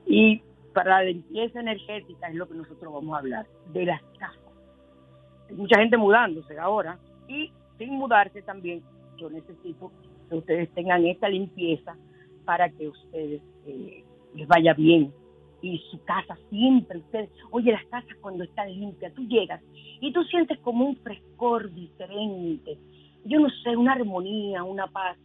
Y 0.07 0.43
para 0.75 0.99
la 0.99 1.05
limpieza 1.05 1.61
energética 1.61 2.27
es 2.27 2.35
lo 2.35 2.49
que 2.49 2.55
nosotros 2.57 2.93
vamos 2.93 3.15
a 3.15 3.21
hablar, 3.21 3.47
de 3.73 3.85
las 3.85 4.03
casas. 4.19 4.53
Hay 5.49 5.55
mucha 5.55 5.79
gente 5.79 5.97
mudándose 5.97 6.59
ahora 6.59 6.99
y 7.29 7.53
sin 7.79 7.91
mudarse 7.93 8.43
también, 8.43 8.83
yo 9.19 9.31
necesito 9.31 9.93
que 10.29 10.37
ustedes 10.37 10.71
tengan 10.75 11.05
esta 11.07 11.29
limpieza 11.29 11.97
para 12.45 12.69
que 12.71 12.89
ustedes 12.89 13.43
eh, 13.67 14.05
les 14.35 14.49
vaya 14.49 14.75
bien 14.75 15.13
y 15.63 15.79
su 15.91 16.03
casa 16.05 16.37
siempre, 16.51 16.99
ustedes, 16.99 17.31
oye, 17.51 17.73
las 17.73 17.85
casas 17.87 18.15
cuando 18.21 18.45
están 18.45 18.69
limpias, 18.69 19.15
tú 19.15 19.27
llegas 19.27 19.63
y 20.01 20.13
tú 20.13 20.23
sientes 20.25 20.59
como 20.61 20.85
un 20.85 20.97
frescor 20.97 21.73
diferente, 21.73 22.79
yo 23.25 23.41
no 23.41 23.49
sé, 23.63 23.75
una 23.75 23.93
armonía, 23.93 24.63
una 24.63 24.87
paz, 24.89 25.17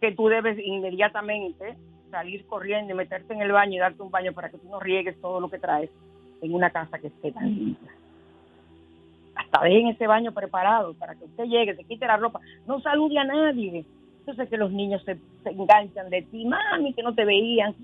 que 0.00 0.12
tú 0.12 0.26
debes 0.26 0.58
inmediatamente 0.58 1.76
salir 2.10 2.44
corriendo 2.46 2.92
y 2.92 2.96
meterte 2.96 3.34
en 3.34 3.40
el 3.40 3.52
baño 3.52 3.74
y 3.74 3.78
darte 3.78 4.02
un 4.02 4.10
baño 4.10 4.32
para 4.32 4.50
que 4.50 4.58
tú 4.58 4.68
no 4.68 4.80
riegues 4.80 5.20
todo 5.20 5.40
lo 5.40 5.48
que 5.48 5.58
traes 5.58 5.90
en 6.42 6.52
una 6.52 6.70
casa 6.70 6.98
que 6.98 7.06
esté 7.06 7.32
tan 7.32 7.48
limpia. 7.48 7.92
Hasta 9.56 9.68
dejen 9.68 9.88
ese 9.88 10.06
baño 10.06 10.32
preparado 10.32 10.92
para 10.94 11.14
que 11.14 11.24
usted 11.24 11.44
llegue, 11.44 11.74
se 11.74 11.84
quite 11.84 12.06
la 12.06 12.18
ropa, 12.18 12.40
no 12.66 12.80
salude 12.80 13.18
a 13.18 13.24
nadie. 13.24 13.86
Sé 14.26 14.46
que 14.48 14.56
los 14.56 14.70
niños 14.70 15.02
se, 15.04 15.16
enganchan 15.44 16.10
de 16.10 16.22
ti, 16.22 16.44
mami, 16.44 16.92
que 16.92 17.02
no 17.02 17.14
te 17.14 17.24
veían, 17.24 17.74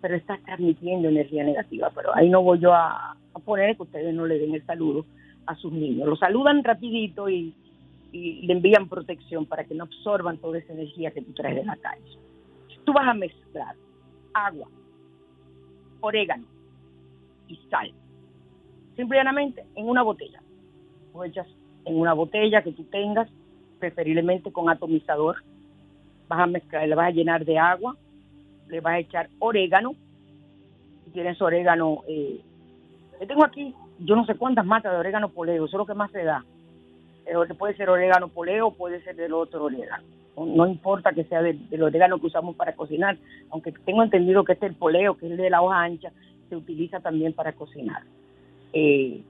pero 0.00 0.14
estás 0.14 0.40
transmitiendo 0.44 1.08
energía 1.08 1.44
negativa. 1.44 1.90
Pero 1.94 2.14
ahí 2.14 2.30
no 2.30 2.42
voy 2.42 2.60
yo 2.60 2.72
a, 2.72 3.12
a 3.12 3.38
poner 3.44 3.76
que 3.76 3.82
ustedes 3.82 4.14
no 4.14 4.24
le 4.24 4.38
den 4.38 4.54
el 4.54 4.64
saludo 4.64 5.04
a 5.46 5.54
sus 5.56 5.72
niños. 5.72 6.08
Lo 6.08 6.16
saludan 6.16 6.64
rapidito 6.64 7.28
y, 7.28 7.52
y 8.12 8.46
le 8.46 8.52
envían 8.52 8.88
protección 8.88 9.44
para 9.44 9.64
que 9.64 9.74
no 9.74 9.84
absorban 9.84 10.38
toda 10.38 10.58
esa 10.58 10.72
energía 10.72 11.10
que 11.10 11.22
tú 11.22 11.32
traes 11.32 11.56
de 11.56 11.64
la 11.64 11.76
calle. 11.76 12.18
Tú 12.84 12.92
vas 12.92 13.08
a 13.08 13.14
mezclar 13.14 13.74
agua, 14.32 14.68
orégano 16.00 16.46
y 17.48 17.56
sal. 17.68 17.92
Simplemente 18.96 19.64
en 19.74 19.88
una 19.88 20.02
botella. 20.02 20.40
Lo 21.14 21.24
echas 21.24 21.46
en 21.84 21.98
una 21.98 22.12
botella 22.12 22.62
que 22.62 22.72
tú 22.72 22.84
tengas, 22.84 23.28
preferiblemente 23.78 24.52
con 24.52 24.68
atomizador. 24.68 25.36
Vas 26.28 26.40
a 26.40 26.46
mezclar, 26.46 26.88
le 26.88 26.94
vas 26.94 27.08
a 27.08 27.12
llenar 27.12 27.44
de 27.44 27.58
agua, 27.58 27.96
le 28.68 28.80
vas 28.80 28.94
a 28.94 28.98
echar 28.98 29.28
orégano. 29.38 29.94
Si 31.04 31.10
tienes 31.12 31.40
orégano, 31.40 32.02
eh, 32.08 32.40
tengo 33.26 33.44
aquí, 33.44 33.74
yo 34.00 34.16
no 34.16 34.26
sé 34.26 34.34
cuántas 34.34 34.66
matas 34.66 34.92
de 34.92 34.98
orégano 34.98 35.28
poleo, 35.28 35.64
eso 35.64 35.76
es 35.76 35.78
lo 35.78 35.86
que 35.86 35.94
más 35.94 36.10
se 36.10 36.24
da. 36.24 36.44
Eh, 37.26 37.54
puede 37.56 37.76
ser 37.76 37.88
orégano 37.88 38.28
poleo, 38.28 38.72
puede 38.72 39.02
ser 39.02 39.16
del 39.16 39.32
otro 39.32 39.64
orégano 39.64 40.04
no 40.36 40.66
importa 40.66 41.12
que 41.12 41.24
sea 41.24 41.42
del, 41.42 41.82
orégano 41.82 42.18
que 42.18 42.26
usamos 42.26 42.56
para 42.56 42.74
cocinar, 42.74 43.16
aunque 43.50 43.72
tengo 43.84 44.02
entendido 44.02 44.44
que 44.44 44.52
este 44.52 44.66
el 44.66 44.74
poleo, 44.74 45.16
que 45.16 45.26
es 45.26 45.32
el 45.32 45.38
de 45.38 45.50
la 45.50 45.62
hoja 45.62 45.82
ancha, 45.82 46.10
se 46.48 46.56
utiliza 46.56 47.00
también 47.00 47.32
para 47.32 47.52
cocinar. 47.52 48.02
Eh, 48.72 49.22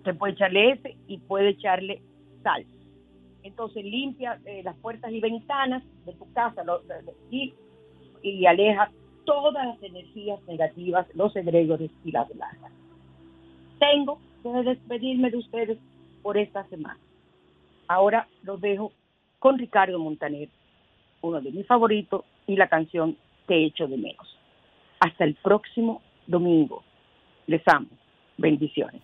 usted 0.00 0.16
puede 0.16 0.32
echarle 0.32 0.72
ese 0.72 0.96
y 1.06 1.18
puede 1.18 1.50
echarle 1.50 2.02
sal. 2.42 2.64
Entonces 3.42 3.84
limpia 3.84 4.38
eh, 4.44 4.62
las 4.62 4.76
puertas 4.76 5.12
y 5.12 5.20
ventanas 5.20 5.82
de 6.06 6.12
tu 6.14 6.30
casa 6.32 6.62
y, 7.30 7.54
y 8.22 8.46
aleja 8.46 8.90
todas 9.24 9.66
las 9.66 9.82
energías 9.82 10.42
negativas, 10.44 11.06
los 11.14 11.34
egregores 11.36 11.90
y 12.04 12.12
las 12.12 12.28
blancas. 12.28 12.72
Tengo 13.78 14.18
que 14.42 14.48
despedirme 14.48 15.30
de 15.30 15.36
ustedes 15.36 15.78
por 16.22 16.36
esta 16.36 16.66
semana. 16.68 16.98
Ahora 17.86 18.26
los 18.42 18.60
dejo 18.60 18.92
con 19.38 19.58
Ricardo 19.58 19.98
Montaner, 19.98 20.48
uno 21.22 21.40
de 21.40 21.50
mis 21.50 21.66
favoritos, 21.66 22.24
y 22.46 22.56
la 22.56 22.68
canción 22.68 23.16
Te 23.46 23.64
echo 23.64 23.86
de 23.86 23.96
menos. 23.96 24.38
Hasta 25.00 25.24
el 25.24 25.34
próximo 25.34 26.02
domingo. 26.26 26.82
Les 27.46 27.62
amo. 27.66 27.88
Bendiciones. 28.36 29.02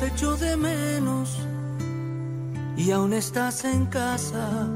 Te 0.00 0.06
echo 0.06 0.34
de 0.36 0.56
menos 0.56 1.36
y 2.76 2.90
aún 2.90 3.12
estás 3.12 3.64
en 3.64 3.84
casa. 3.86 4.66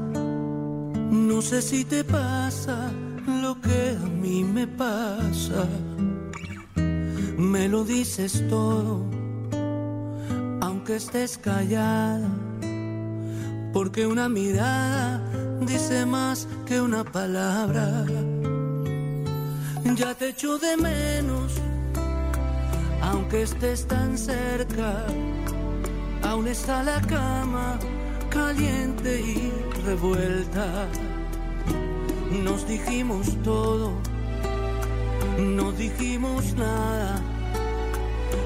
No 1.09 1.41
sé 1.41 1.61
si 1.61 1.83
te 1.83 2.03
pasa 2.03 2.91
lo 3.41 3.59
que 3.59 3.97
a 3.99 4.07
mí 4.07 4.43
me 4.43 4.67
pasa. 4.67 5.67
Me 7.37 7.67
lo 7.67 7.83
dices 7.83 8.43
todo, 8.49 9.03
aunque 10.61 10.97
estés 10.97 11.37
callada, 11.39 12.29
porque 13.73 14.05
una 14.05 14.29
mirada 14.29 15.21
dice 15.61 16.05
más 16.05 16.47
que 16.67 16.79
una 16.79 17.03
palabra. 17.03 18.05
Ya 19.95 20.13
te 20.13 20.29
echo 20.29 20.57
de 20.57 20.77
menos 20.77 21.64
aunque 23.25 23.41
estés 23.41 23.87
tan 23.87 24.15
cerca, 24.19 25.03
aún 26.21 26.47
está 26.47 26.83
la 26.83 27.01
cama 27.01 27.79
caliente 28.29 29.19
y 29.19 29.51
revuelta. 29.83 30.87
Nos 32.43 32.67
dijimos 32.67 33.35
todo, 33.43 33.93
no 35.39 35.71
dijimos 35.71 36.53
nada, 36.53 37.19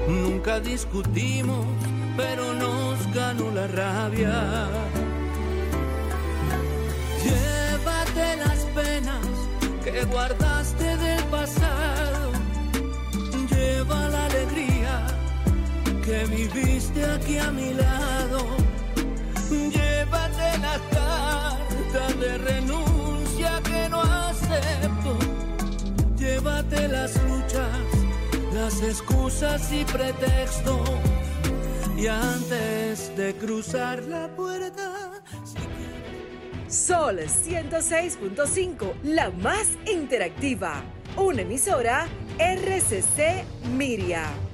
nunca 0.08 0.60
discutimos, 0.60 1.66
pero 2.16 2.54
nos 2.54 3.14
ganó 3.14 3.50
la 3.50 3.66
rabia. 3.66 4.66
Llévate 7.22 8.36
las 8.46 8.60
penas 8.74 9.26
que 9.84 10.04
guardaste 10.06 10.89
que 16.10 16.24
viviste 16.24 17.04
aquí 17.04 17.38
a 17.38 17.52
mi 17.52 17.72
lado. 17.72 18.40
Llévate 19.48 20.58
la 20.58 20.76
carta 20.96 22.04
de 22.18 22.38
renuncia 22.38 23.60
que 23.62 23.88
no 23.88 24.00
acepto. 24.00 25.16
Llévate 26.16 26.88
las 26.88 27.14
luchas, 27.22 27.86
las 28.52 28.82
excusas 28.82 29.72
y 29.72 29.84
pretextos. 29.84 30.90
Y 31.96 32.08
antes 32.08 33.16
de 33.16 33.34
cruzar 33.34 34.02
la 34.04 34.26
puerta, 34.34 35.22
Sol 36.66 37.18
106.5, 37.18 38.94
la 39.04 39.30
más 39.30 39.68
interactiva. 39.86 40.82
Una 41.16 41.42
emisora 41.42 42.08
RCC 42.38 43.44
Miria. 43.76 44.49